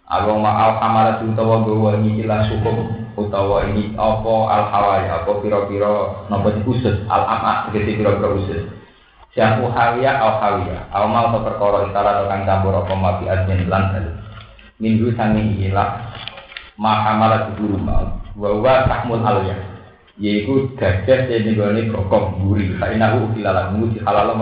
Aku 0.03 0.35
ma 0.35 0.75
al 0.75 1.23
utawa 1.23 1.63
gawa 1.63 1.95
ini 1.97 2.19
ikilah 2.19 2.43
sukum 2.51 2.91
utawa 3.15 3.63
ini 3.71 3.95
apa 3.95 4.33
al 4.51 4.63
hawai 4.67 5.05
apa 5.07 5.31
pira-pira 5.39 6.27
napa 6.27 6.59
usus 6.67 7.07
al 7.07 7.23
amak 7.23 7.71
tegese 7.71 8.03
pira-pira 8.03 8.35
usus. 8.35 8.61
Jamu 9.33 9.71
hawiya 9.71 10.19
au 10.19 10.43
hawiya 10.43 10.91
au 10.91 11.07
mau 11.07 11.31
perkara 11.39 11.87
intara 11.87 12.27
kang 12.29 12.43
campur 12.43 12.75
apa 12.75 12.93
mabi 12.93 13.25
admin 13.31 13.65
lan 13.71 14.13
minggu 14.77 15.15
sang 15.15 15.39
ikilah 15.39 16.03
mahamalat 16.75 17.55
guru 17.55 17.79
mau 17.79 18.19
bahwa 18.35 18.85
tahmul 18.91 19.23
aliyah. 19.23 19.73
Yaitu 20.13 20.69
gajah 20.77 21.25
yang 21.25 21.41
digolongi 21.41 21.89
gokong 21.89 22.45
guri. 22.45 22.77
Kainahu 22.77 23.33
ilalah 23.33 23.73
muji 23.73 23.97
halal 24.05 24.37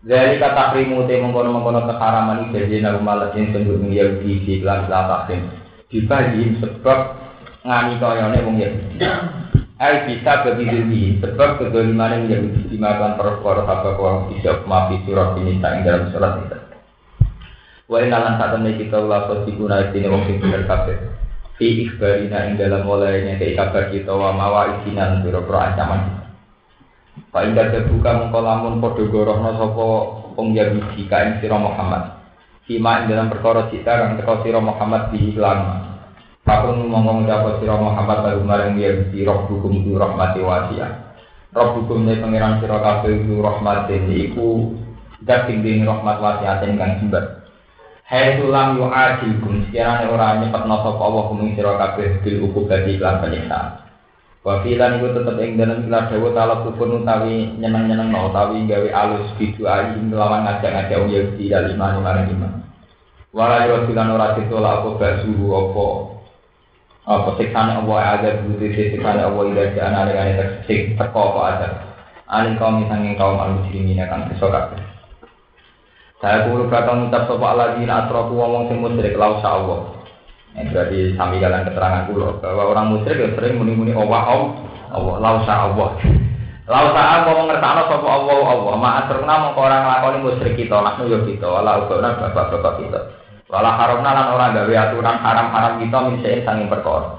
dari 0.00 0.40
kata 0.40 0.72
krimu 0.72 1.04
te 1.04 1.20
mengkono 1.20 1.52
mengkono 1.52 1.84
keharaman 1.84 2.48
itu 2.48 2.56
jadi 2.56 2.88
nabi 2.88 3.00
malah 3.04 3.36
yang 3.36 3.52
sebut 3.52 3.76
mengikuti 3.76 4.32
di 4.48 4.54
kelas 4.64 4.88
lapakin 4.88 5.52
dibagi 5.92 6.56
sebab 6.56 6.98
ngani 7.68 8.00
koyone 8.00 8.38
wong 8.40 8.56
Yahudi. 8.56 8.96
Ai 9.80 10.04
bisa 10.08 10.44
bagi 10.44 11.20
sebab 11.20 11.60
kedoliman 11.60 12.24
yang 12.28 12.32
Yahudi 12.32 12.72
dimakan 12.72 13.20
perkara 13.20 13.64
apa 13.68 13.96
kau 13.96 14.28
bisa 14.32 14.64
maafi 14.64 15.04
surat 15.04 15.36
ini 15.40 15.60
tak 15.60 15.84
dalam 15.84 16.08
surat 16.12 16.32
itu. 16.48 16.58
Wa 17.90 18.00
inalan 18.00 18.40
ini 18.64 18.80
kita 18.80 19.04
ulah 19.04 19.28
sosikuna 19.28 19.92
ini 19.92 20.08
wong 20.08 20.24
sing 20.24 20.36
bener 20.40 20.64
kabeh. 20.64 20.96
Fi 21.60 21.84
ikhbarina 21.84 22.48
ing 22.48 22.56
dalam 22.56 22.88
mulainya 22.88 23.36
ke 23.36 23.52
kabar 23.52 23.92
kita 23.92 24.16
wa 24.16 24.32
mawa 24.32 24.80
isinan 24.80 25.20
biro-biro 25.20 25.60
ancaman 25.60 26.19
Pak 27.30 27.42
Indah 27.46 27.70
terbuka 27.70 28.10
mengkolamun 28.26 28.82
podo 28.82 29.06
gorohno 29.10 29.50
sopo 29.58 29.88
pengjabiji 30.34 31.06
kain 31.10 31.38
siro 31.38 31.58
Muhammad. 31.58 32.20
Sima 32.70 33.02
ing 33.02 33.10
dalam 33.10 33.26
perkara 33.26 33.66
cita 33.66 33.98
kang 33.98 34.14
teko 34.14 34.46
siro 34.46 34.62
Muhammad 34.62 35.10
di 35.10 35.34
iklan 35.34 35.90
Pakun 36.46 36.86
ngomong 36.86 37.26
dapat 37.26 37.58
siro 37.58 37.74
Muhammad 37.74 38.22
baru 38.22 38.42
marang 38.46 38.78
dia 38.78 39.10
di 39.10 39.26
roh 39.26 39.42
hukum 39.50 39.74
itu 39.74 39.98
rahmati 39.98 40.38
wasia 40.38 41.10
Roh 41.50 41.82
hukumnya 41.82 42.22
pengiran 42.22 42.62
siro 42.62 42.78
kabel 42.78 43.26
itu 43.26 43.42
rahmati 43.42 43.98
iku 44.30 44.70
Dat 45.18 45.50
tinggi 45.50 45.82
rahmat 45.82 46.22
wasiatin 46.22 46.78
kang 46.78 47.02
jembat 47.02 47.40
Hai 48.10 48.42
tulang 48.42 48.74
yu 48.74 48.90
ajilkum 48.90 49.70
sekiranya 49.70 50.10
orang 50.10 50.42
nyepet 50.42 50.66
nasab 50.66 50.98
Allah 50.98 51.30
kuming 51.30 51.54
sira 51.54 51.78
kabeh 51.78 52.18
bil 52.26 52.42
ukubati 52.50 52.98
lan 52.98 53.22
penyiksaan. 53.22 53.89
Wa 54.40 54.64
filan 54.64 54.96
iku 54.96 55.12
tetep 55.12 55.36
ing 55.36 55.60
dalem 55.60 55.84
kila 55.84 56.08
dawa 56.08 56.28
tala 56.32 56.54
kupun 56.64 57.04
utawi 57.04 57.60
nyeneng-nyeneng 57.60 58.08
no 58.08 58.32
utawi 58.32 58.64
gawe 58.64 58.88
alus 58.88 59.36
bidu 59.36 59.68
ayi 59.68 60.00
nglawan 60.00 60.48
ngajak-ngajak 60.48 60.96
wong 60.96 61.12
Yahudi 61.12 61.52
dal 61.52 61.68
iman 61.76 62.00
marang 62.00 62.32
iman. 62.32 62.52
Wala 63.36 63.68
yo 63.68 63.84
filan 63.84 64.16
ora 64.16 64.32
ditolak 64.40 64.80
apa 64.80 64.88
basuhu 64.96 65.44
apa 65.52 65.86
apa 67.04 67.28
siksane 67.36 67.84
Allah 67.84 67.98
ada 68.16 68.30
budi 68.40 68.72
siksane 68.72 69.20
Allah 69.28 69.44
ida 69.52 69.64
jana 69.76 70.08
dengan 70.08 70.32
tersik 70.40 70.96
teko 70.96 71.20
apa 71.36 71.40
ada. 71.52 71.68
Alin 72.32 72.56
kaum 72.56 72.88
sanging 72.88 73.20
kaum 73.20 73.36
al-muslimin 73.36 74.00
akan 74.00 74.32
kesokat. 74.32 74.72
Saya 76.24 76.48
kulo 76.48 76.72
bakal 76.72 76.96
ngucap 76.96 77.28
sapa 77.28 77.44
alladzina 77.44 78.08
asrafu 78.08 78.32
wong 78.40 78.72
sing 78.72 78.80
musyrik 78.80 79.20
lau 79.20 79.36
Allah. 79.36 79.99
Ini 80.50 80.66
berarti 80.74 80.98
sami 81.14 81.38
kalian 81.38 81.62
keterangan 81.70 82.02
kulo 82.10 82.42
bahwa 82.42 82.74
orang 82.74 82.86
musyrik 82.90 83.22
yang 83.22 83.34
sering 83.38 83.54
muni-muni 83.62 83.94
Allah 83.94 84.50
Allah 84.90 85.14
lau 85.22 85.36
Allah. 85.46 85.90
Lau 86.66 86.86
Allah 86.90 87.22
mau 87.22 87.46
ngertakno 87.46 87.82
sapa 87.86 88.06
Allah 88.06 88.38
Allah. 88.50 88.74
Ma 88.74 88.90
asruna 89.02 89.34
mongko 89.46 89.60
orang 89.62 89.82
nglakoni 89.86 90.18
musyrik 90.26 90.54
kita 90.58 90.76
nahnu 90.82 91.06
yo 91.06 91.18
kita 91.22 91.46
wala 91.46 91.86
ubana 91.86 92.18
bapak-bapak 92.18 92.82
kita. 92.82 93.00
Wala 93.50 93.78
haramna 93.78 94.10
lan 94.14 94.26
orang 94.34 94.54
gawe 94.54 94.74
aturan 94.74 95.16
haram-haram 95.22 95.72
kita 95.82 95.98
min 96.06 96.16
sanging 96.22 96.66
perkara. 96.70 97.18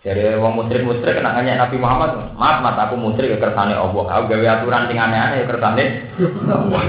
Jadi 0.00 0.40
wong 0.40 0.56
musyrik 0.56 0.84
musyrik 0.88 1.20
kena 1.20 1.36
nanya 1.36 1.68
Nabi 1.68 1.76
Muhammad, 1.76 2.32
maaf 2.32 2.64
mat 2.64 2.76
aku 2.80 2.96
musyrik 2.96 3.36
ya 3.36 3.38
kersane 3.40 3.76
Allah. 3.76 4.04
Aku 4.08 4.24
gawe 4.32 4.46
aturan 4.56 4.88
sing 4.88 4.96
aneh-aneh 4.96 5.44
ya 5.44 5.46
kersane 5.48 5.84
Allah. 6.48 6.80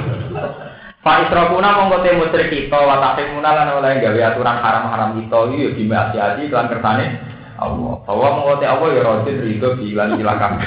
Pak 1.01 1.25
Isrofuna 1.25 1.81
mongko 1.81 2.05
te 2.05 2.13
musyrik 2.13 2.53
kita 2.53 2.77
wa 2.77 3.01
tahrimuna 3.01 3.57
lan 3.57 3.73
oleh 3.73 3.97
gawe 3.97 4.21
aturan 4.21 4.61
haram-haram 4.61 5.17
kita 5.17 5.49
iki 5.49 5.65
yo 5.65 5.69
dimaksiati 5.73 6.45
lan 6.53 6.69
kersane 6.69 7.17
Allah. 7.57 8.05
Bahwa 8.05 8.27
mongko 8.37 8.61
te 8.61 8.69
Allah 8.69 8.87
ya 8.93 9.01
rajin 9.01 9.41
rido 9.41 9.73
bilan 9.81 10.13
silakan. 10.13 10.61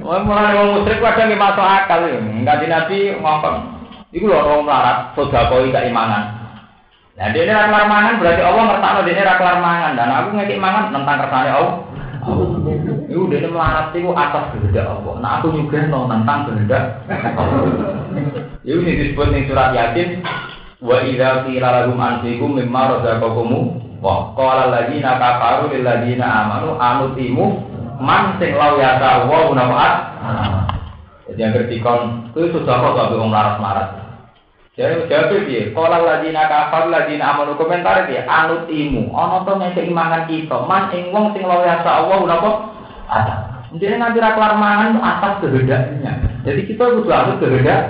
Wah 0.00 0.24
mulai 0.24 0.56
wong 0.56 0.80
musyrik 0.80 1.04
kadang 1.04 1.28
nggih 1.28 1.36
masuk 1.36 1.60
akal 1.60 2.08
ya. 2.08 2.16
Enggak 2.16 2.64
Nabi 2.64 3.20
ngomong. 3.20 3.56
Iku 4.16 4.32
lho 4.32 4.40
orang 4.40 4.64
melarat 4.64 5.12
sedekah 5.12 5.60
iki 5.60 5.92
imanan. 5.92 6.24
Nah, 7.16 7.32
dia 7.32 7.48
ini 7.48 7.52
ra 7.52 7.68
mangan 7.68 8.20
berarti 8.20 8.44
Allah 8.44 8.64
ngertakno 8.64 9.00
dia 9.08 9.24
ra 9.24 9.40
kelar 9.40 9.56
mangan 9.60 9.96
dan 9.96 10.08
aku 10.08 10.36
ngekik 10.40 10.60
mangan 10.60 10.88
tentang 10.88 11.20
kersane 11.20 11.52
Allah. 11.52 11.84
Iku 13.12 13.28
dia 13.28 13.44
melarat 13.44 13.92
itu 13.92 14.08
atas 14.08 14.56
kehendak 14.56 14.88
Allah. 14.88 15.20
Nah 15.20 15.36
aku 15.36 15.52
juga 15.52 15.84
no 15.84 16.08
tentang 16.08 16.48
Iku 16.48 16.80
ini 18.66 18.98
disebut 18.98 19.30
ning 19.30 19.46
surat 19.46 19.70
Yasin 19.70 20.26
wa 20.82 20.98
idza 21.06 21.46
qila 21.46 21.68
lahum 21.86 22.02
anfiqu 22.02 22.42
mimma 22.50 22.98
razaqakum 22.98 23.50
wa 24.02 24.34
qala 24.34 24.66
alladziina 24.74 25.22
kafaru 25.22 25.70
lil 25.70 25.86
ladziina 25.86 26.26
amanu 26.26 26.74
anutimu 26.74 27.62
man 28.02 28.34
sing 28.42 28.58
law 28.58 28.74
ya 28.74 28.98
wa 28.98 29.54
nafaat. 29.54 29.94
Jadi 31.30 31.42
yang 31.42 31.54
bertikon 31.54 32.30
itu 32.34 32.54
sudah 32.54 32.74
kok 32.78 32.94
sampai 32.98 33.18
orang 33.18 33.34
larat-larat. 33.34 33.88
Jadi 34.76 35.08
jawab 35.08 35.48
dia, 35.48 35.72
kalau 35.72 36.04
lagi 36.04 36.28
nak 36.36 36.52
kafir 36.52 36.92
lagi 36.92 37.16
nak 37.16 37.32
amanu 37.32 37.56
komentar 37.56 38.04
dia, 38.12 38.28
anut 38.28 38.68
imu, 38.68 39.08
ono 39.08 39.40
to 39.48 39.56
ngeke 39.56 39.88
imangan 39.88 40.28
kita, 40.28 40.68
man 40.68 40.92
ing 40.92 41.16
wong 41.16 41.32
sing 41.32 41.48
lawa 41.48 41.64
Allah 41.80 42.18
udah 42.20 42.38
kok 42.44 42.56
ada. 43.08 43.34
Jadi 43.76 43.94
nanti 44.00 44.18
raklar 44.22 44.56
mangan 44.56 44.96
atas 45.04 45.44
kehendaknya. 45.44 46.12
Jadi 46.48 46.60
kita 46.70 46.84
butuh 46.96 47.12
atas 47.12 47.36
kehendak. 47.42 47.82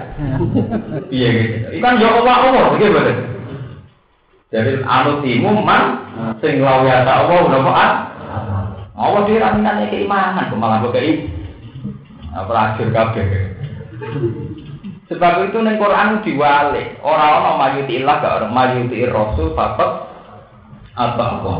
Iya 1.13 1.29
gitu. 1.31 1.69
Ikan 1.79 2.03
ya 2.03 2.09
Allah 2.11 2.37
Allah, 2.43 2.65
begitu 2.75 2.99
Jadi 4.51 4.71
anut 4.83 5.21
imu 5.23 5.51
man 5.63 5.83
sing 6.43 6.63
lawa 6.63 6.87
ya 6.87 7.07
Allah 7.07 7.39
udah 7.45 7.61
ada. 7.63 7.99
Allah 8.97 9.21
dia 9.29 9.45
raminannya 9.45 9.93
keimanan, 9.93 10.49
kemalan 10.49 10.89
kei. 10.91 11.29
Apa 12.33 12.53
akhir 12.73 12.89
kabeh. 12.93 13.25
Sebab 15.07 15.47
itu 15.47 15.59
neng 15.63 15.79
Quran 15.79 16.27
diwale 16.27 16.99
orang-orang 16.99 17.57
mayuti 17.63 18.03
ilah 18.03 18.19
gak 18.19 18.37
orang 18.43 18.53
mayuti 18.53 19.07
rasul 19.07 19.55
bapak 19.55 20.11
apa 20.99 21.25
apa. 21.39 21.55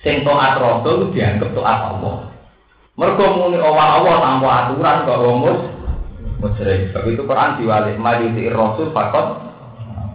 Sing 0.00 0.24
taat 0.24 0.56
rasul 0.56 1.12
dianggap 1.12 1.52
taat 1.52 1.80
Allah. 1.92 2.31
Mergo 2.92 3.24
muni 3.24 3.56
Allah 3.56 4.04
Allah 4.04 4.14
tanpa 4.20 4.48
aturan 4.68 5.08
kok 5.08 5.20
rumus 5.24 5.58
musyrik. 6.44 6.92
Sebab 6.92 7.08
itu 7.08 7.24
Quran 7.24 7.56
diwale 7.56 7.96
mayuti 7.96 8.52
rasul 8.52 8.92
bapak 8.92 9.48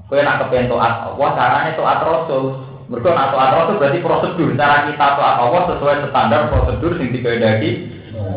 Kowe 0.08 0.22
nak 0.24 0.46
kepen 0.46 0.70
taat 0.70 1.10
Allah 1.10 1.30
caranya 1.34 1.74
taat 1.74 2.00
rasul. 2.06 2.44
Mergo 2.86 3.10
nak 3.18 3.34
taat 3.34 3.50
rasul 3.58 3.82
berarti 3.82 4.00
prosedur 4.06 4.54
cara 4.54 4.86
kita 4.86 5.08
taat 5.18 5.36
Allah 5.42 5.62
sesuai 5.74 6.06
standar 6.14 6.54
prosedur 6.54 7.02
sing 7.02 7.10
dikehendaki 7.10 7.90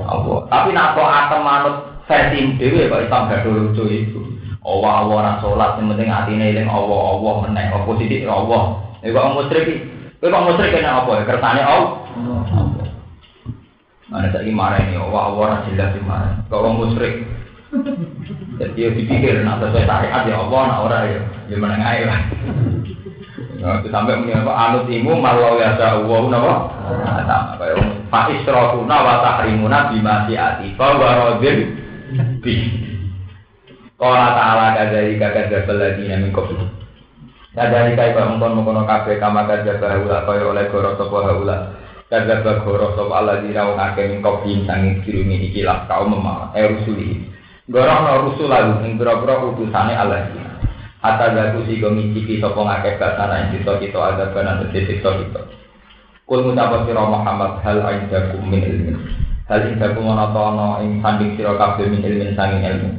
Allah. 0.08 0.48
Tapi 0.48 0.68
nak 0.72 0.96
taat 0.96 1.36
manut 1.44 1.76
versi 2.08 2.56
dewe 2.56 2.88
kok 2.88 3.04
Islam 3.04 3.28
gak 3.28 3.44
lucu 3.44 3.84
itu. 3.92 4.20
Allah 4.64 5.04
Allah 5.04 5.14
ora 5.20 5.32
salat 5.44 5.76
sing 5.76 5.84
penting 5.84 6.08
atine 6.08 6.56
eling 6.56 6.68
Allah 6.68 7.00
Allah 7.12 7.34
meneh 7.44 7.76
apa 7.76 7.92
sithik 8.00 8.24
Allah. 8.24 8.88
Nek 9.04 9.12
kok 9.12 9.36
musyrik 9.36 9.68
kowe 10.16 10.32
kok 10.32 10.44
musyrik 10.48 10.80
kena 10.80 11.04
apa? 11.04 11.28
Kersane 11.28 11.60
Allah. 11.60 11.92
Mana 14.10 14.26
saiki 14.34 14.50
marah 14.50 14.82
ini 14.82 14.98
Allah 14.98 15.24
ora 15.30 15.56
jelas 15.70 15.94
di 15.94 16.02
mana. 16.02 16.42
Kok 16.50 16.60
wong 16.66 16.74
musyrik. 16.82 17.14
Jadi 18.58 18.74
dia 18.74 18.90
dipikir 18.90 19.46
nak 19.46 19.62
sesuai 19.62 19.86
syariat 19.86 20.26
ya 20.26 20.36
Allah 20.42 20.60
nak 20.66 20.80
ora 20.90 20.98
ya 21.06 21.20
ya 21.46 21.56
meneng 21.56 21.78
ae 21.78 22.02
lah. 22.02 22.20
Nah, 23.60 23.78
sampai 23.86 24.18
muni 24.18 24.34
apa 24.34 24.50
anut 24.50 24.90
imu 24.90 25.14
malau 25.20 25.60
ya 25.62 25.78
Allah 25.78 26.20
napa? 26.26 26.54
Sama 27.28 27.54
kaya 27.60 27.74
Pak 28.10 28.26
Israfuna 28.42 28.96
wa 28.98 29.14
tahrimuna 29.22 29.94
bima 29.94 30.26
siati 30.26 30.74
fa 30.74 30.98
wa 30.98 31.10
radin 31.14 31.58
bi. 32.42 32.56
Qala 33.94 34.32
ta'ala 34.34 34.66
kadzalika 34.74 35.28
kadzdzabal 35.30 35.76
ladina 35.78 36.18
min 36.18 36.34
qablu. 36.34 36.66
Kadzalika 37.54 38.02
iku 38.10 38.18
mongkon 38.26 38.58
mongkon 38.58 38.88
kabeh 38.88 39.22
kama 39.22 39.46
kadzdzaba 39.46 39.94
haula 39.94 40.26
kaya 40.26 40.42
oleh 40.50 40.64
goro 40.72 40.98
sapa 40.98 41.16
haula. 41.30 41.56
Kadzdzaba 42.10 42.66
goro 42.66 42.90
sapa 42.98 43.22
alladzina 43.22 43.70
wong 43.70 43.78
akeh 43.78 44.10
min 44.10 44.18
qablu 44.18 44.66
sanging 44.66 44.98
kirumi 45.06 45.46
iki 45.46 45.62
lah 45.62 45.86
kaum 45.86 46.10
memang 46.10 46.50
eh 46.58 46.66
rusuli. 46.66 47.22
Goro 47.70 47.86
ana 47.86 48.18
rusul 48.26 48.50
lalu 48.50 48.82
ing 48.82 48.98
boro-boro 48.98 49.54
utusane 49.54 49.94
alladzina. 49.94 50.58
Hatta 50.98 51.30
jatuh 51.30 51.62
si 51.70 51.78
gomiciki 51.78 52.42
sapa 52.42 52.58
ngakeh 52.58 52.98
basana 52.98 53.46
ing 53.46 53.62
kita 53.62 53.78
kita 53.78 53.98
ada 54.02 54.34
banan 54.34 54.58
tegese 54.66 54.98
kita 54.98 55.22
kita. 55.22 55.42
Kul 56.26 56.50
mutapa 56.50 56.82
sira 56.82 57.06
Muhammad 57.06 57.62
hal 57.62 57.78
aidakum 57.78 58.42
min 58.42 58.58
ilmin. 58.58 58.98
Hal 59.46 59.70
ta 59.78 59.94
ana 59.94 60.82
ing 60.82 60.98
sanding 60.98 61.38
sira 61.38 61.54
kabeh 61.54 61.94
min 61.94 62.02
ilmin 62.02 62.34
sanging 62.34 62.66
ilmu. 62.66 62.90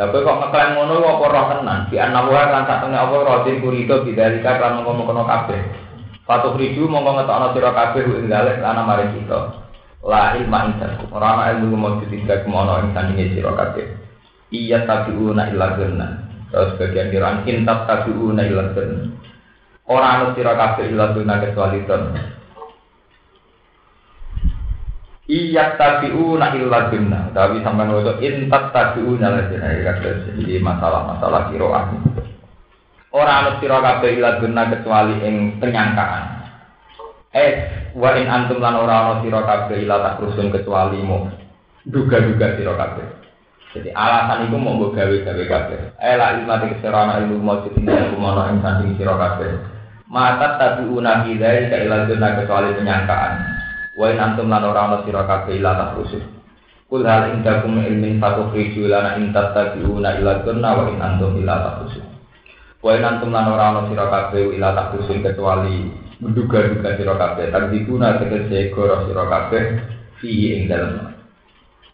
Lah 0.00 0.08
kok 0.08 0.24
ngeklaim 0.24 0.80
ngono 0.80 1.04
apa 1.04 1.24
roh 1.28 1.44
tenan? 1.52 1.80
Di 1.92 1.96
anawa 2.00 2.52
lan 2.52 2.64
satune 2.64 2.96
apa 2.96 3.16
roti 3.20 3.60
kurito 3.60 4.00
bidalika 4.04 4.60
kan 4.60 4.80
ngono-ngono 4.80 5.24
kabeh. 5.28 5.60
Patuh 6.26 6.58
ridu 6.58 6.90
mongko 6.90 7.22
ngetokno 7.22 7.46
sira 7.54 7.70
kabeh 7.70 8.02
ing 8.02 8.26
dalek 8.26 8.58
ana 8.58 8.82
mari 8.82 9.14
kita. 9.14 9.62
La 10.02 10.34
ilma 10.34 10.66
indaku. 10.66 11.06
Ora 11.14 11.38
ana 11.38 11.54
ilmu 11.54 11.78
mujud 11.78 12.10
tidak 12.10 12.42
kemono 12.42 12.82
ing 12.82 12.90
sandinge 12.90 13.30
sira 13.30 13.54
kabeh. 13.54 13.86
Iya 14.50 14.90
tabiuna 14.90 15.54
illa 15.54 15.78
gurna. 15.78 16.26
Terus 16.50 16.74
bagian 16.82 17.14
kiran 17.14 17.46
intab 17.46 17.86
tabiuna 17.86 18.42
illa 18.42 18.74
gurna. 18.74 19.06
Ora 19.86 20.06
ana 20.18 20.34
sira 20.34 20.58
kabeh 20.58 20.90
illa 20.90 21.14
gurna 21.14 21.34
kecuali 21.38 21.78
ton. 21.86 22.02
Iya 25.30 25.78
tabiuna 25.78 26.46
illa 26.58 26.90
gurna. 26.90 27.20
Tapi 27.30 27.62
sampean 27.62 27.94
waca 27.94 28.18
intab 28.18 28.74
tabiuna 28.74 29.30
la 29.30 29.42
gurna. 29.46 29.94
Jadi 30.02 30.58
masalah-masalah 30.58 31.54
kiroah. 31.54 31.86
Ora 33.16 33.32
ana 33.40 33.50
sira 33.56 33.80
kabeh 33.80 34.20
illa 34.20 34.36
gurna 34.36 34.68
kecuali 34.68 35.24
ing 35.24 35.56
penyangkaan. 35.56 36.24
Eh, 37.32 37.52
wa 37.96 38.12
in 38.12 38.28
antum 38.28 38.60
lan 38.60 38.76
ora 38.76 39.08
ana 39.08 39.14
sira 39.24 39.40
kabeh 39.40 39.88
ila 39.88 40.04
tak 40.04 40.20
rusun 40.20 40.52
kecuali 40.52 41.00
mu. 41.00 41.24
Duga-duga 41.88 42.60
sira 42.60 42.76
kabeh. 42.76 43.08
Jadi 43.72 43.88
alasan 43.96 44.52
itu 44.52 44.56
mau 44.60 44.76
gue 44.76 44.92
gawe-gawe 44.92 45.44
kabeh. 45.48 45.80
Eh 45.96 46.14
la 46.20 46.36
ilmu 46.36 46.60
di 46.60 46.66
keserana 46.76 47.16
ilmu 47.24 47.40
mau 47.40 47.64
tinggal 47.64 48.12
kumono 48.12 48.52
ing 48.52 48.60
sanding 48.60 49.00
sira 49.00 49.16
kabeh. 49.16 49.48
Mata 50.12 50.60
tapi 50.60 50.84
una 50.84 51.24
hidai 51.24 51.72
ka 51.72 51.76
ila 51.88 52.04
kecuali 52.12 52.76
penyangkaan. 52.76 53.32
Wa 53.96 54.12
in 54.12 54.20
antum 54.20 54.52
lan 54.52 54.60
ora 54.60 54.92
ana 54.92 54.96
sira 55.08 55.24
kabeh 55.24 55.56
ila 55.56 55.72
tak 55.72 56.04
rusun. 56.04 56.24
Kul 56.92 57.02
hal 57.08 57.32
indakum 57.32 57.80
ilmin 57.80 58.20
satu 58.20 58.52
khiju 58.52 58.92
lana 58.92 59.16
in 59.16 59.32
tattabi'una 59.32 60.20
ila 60.20 60.44
dunna 60.44 60.70
wa 60.76 60.84
in 60.86 61.00
antum 61.00 61.32
ila 61.40 61.54
takusun. 61.64 62.05
Wa 62.86 62.94
in 62.94 63.02
antum 63.02 63.34
lan 63.34 63.50
ora 63.50 63.74
ana 63.74 63.90
sira 63.90 64.06
kabeh 64.06 64.54
ila 64.54 64.70
takusun 64.70 65.18
kecuali 65.18 65.90
menduga-duga 66.22 66.94
sira 66.94 67.18
kabeh. 67.18 67.50
Takdibuna 67.50 68.22
tegese 68.22 68.70
goro 68.70 69.10
sira 69.10 69.26
kabeh 69.26 69.62
fihi 70.22 70.54
ing 70.54 70.70
dalem. 70.70 71.18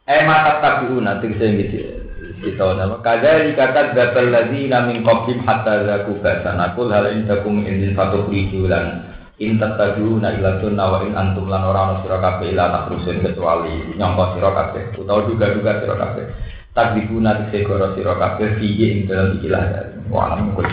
Eh 0.05 0.21
mata 0.29 0.61
tabiuna 0.61 1.17
tegese 1.25 1.49
ngisi 1.49 1.81
kita 2.45 2.77
nama 2.77 3.01
kadari 3.01 3.57
kata 3.57 3.97
gatal 3.97 4.29
lagi 4.29 4.69
namin 4.69 5.01
qablim 5.01 5.41
hatta 5.49 5.89
zaku 5.89 6.21
basan 6.21 6.61
aku 6.61 6.91
hal 6.93 7.09
indakum 7.09 7.65
indin 7.65 7.97
fatu 7.97 8.29
lan 8.69 9.09
in 9.41 9.57
tattabiuna 9.57 10.37
ila 10.43 10.61
sunna 10.61 10.85
wa 10.93 10.99
in 11.07 11.17
antum 11.17 11.49
lan 11.49 11.65
ora 11.65 11.81
ana 11.89 11.95
sira 12.05 12.19
kabeh 12.21 12.53
ila 12.53 12.69
takrusun 12.69 13.25
kecuali 13.25 13.97
nyangka 13.97 14.37
sira 14.37 14.51
kabeh 14.53 14.83
utawa 15.01 15.25
duga-duga 15.25 15.73
takdibuna 16.73 17.49
tegese 17.49 17.69
goro 17.69 17.93
sira 17.95 18.17
kabeh 18.17 18.57
fihi 18.57 18.85
ing 18.89 18.99
dalem 19.09 19.37
ikilah? 19.41 19.65
Wa 20.09 20.33
alam 20.33 20.57
kul 20.57 20.67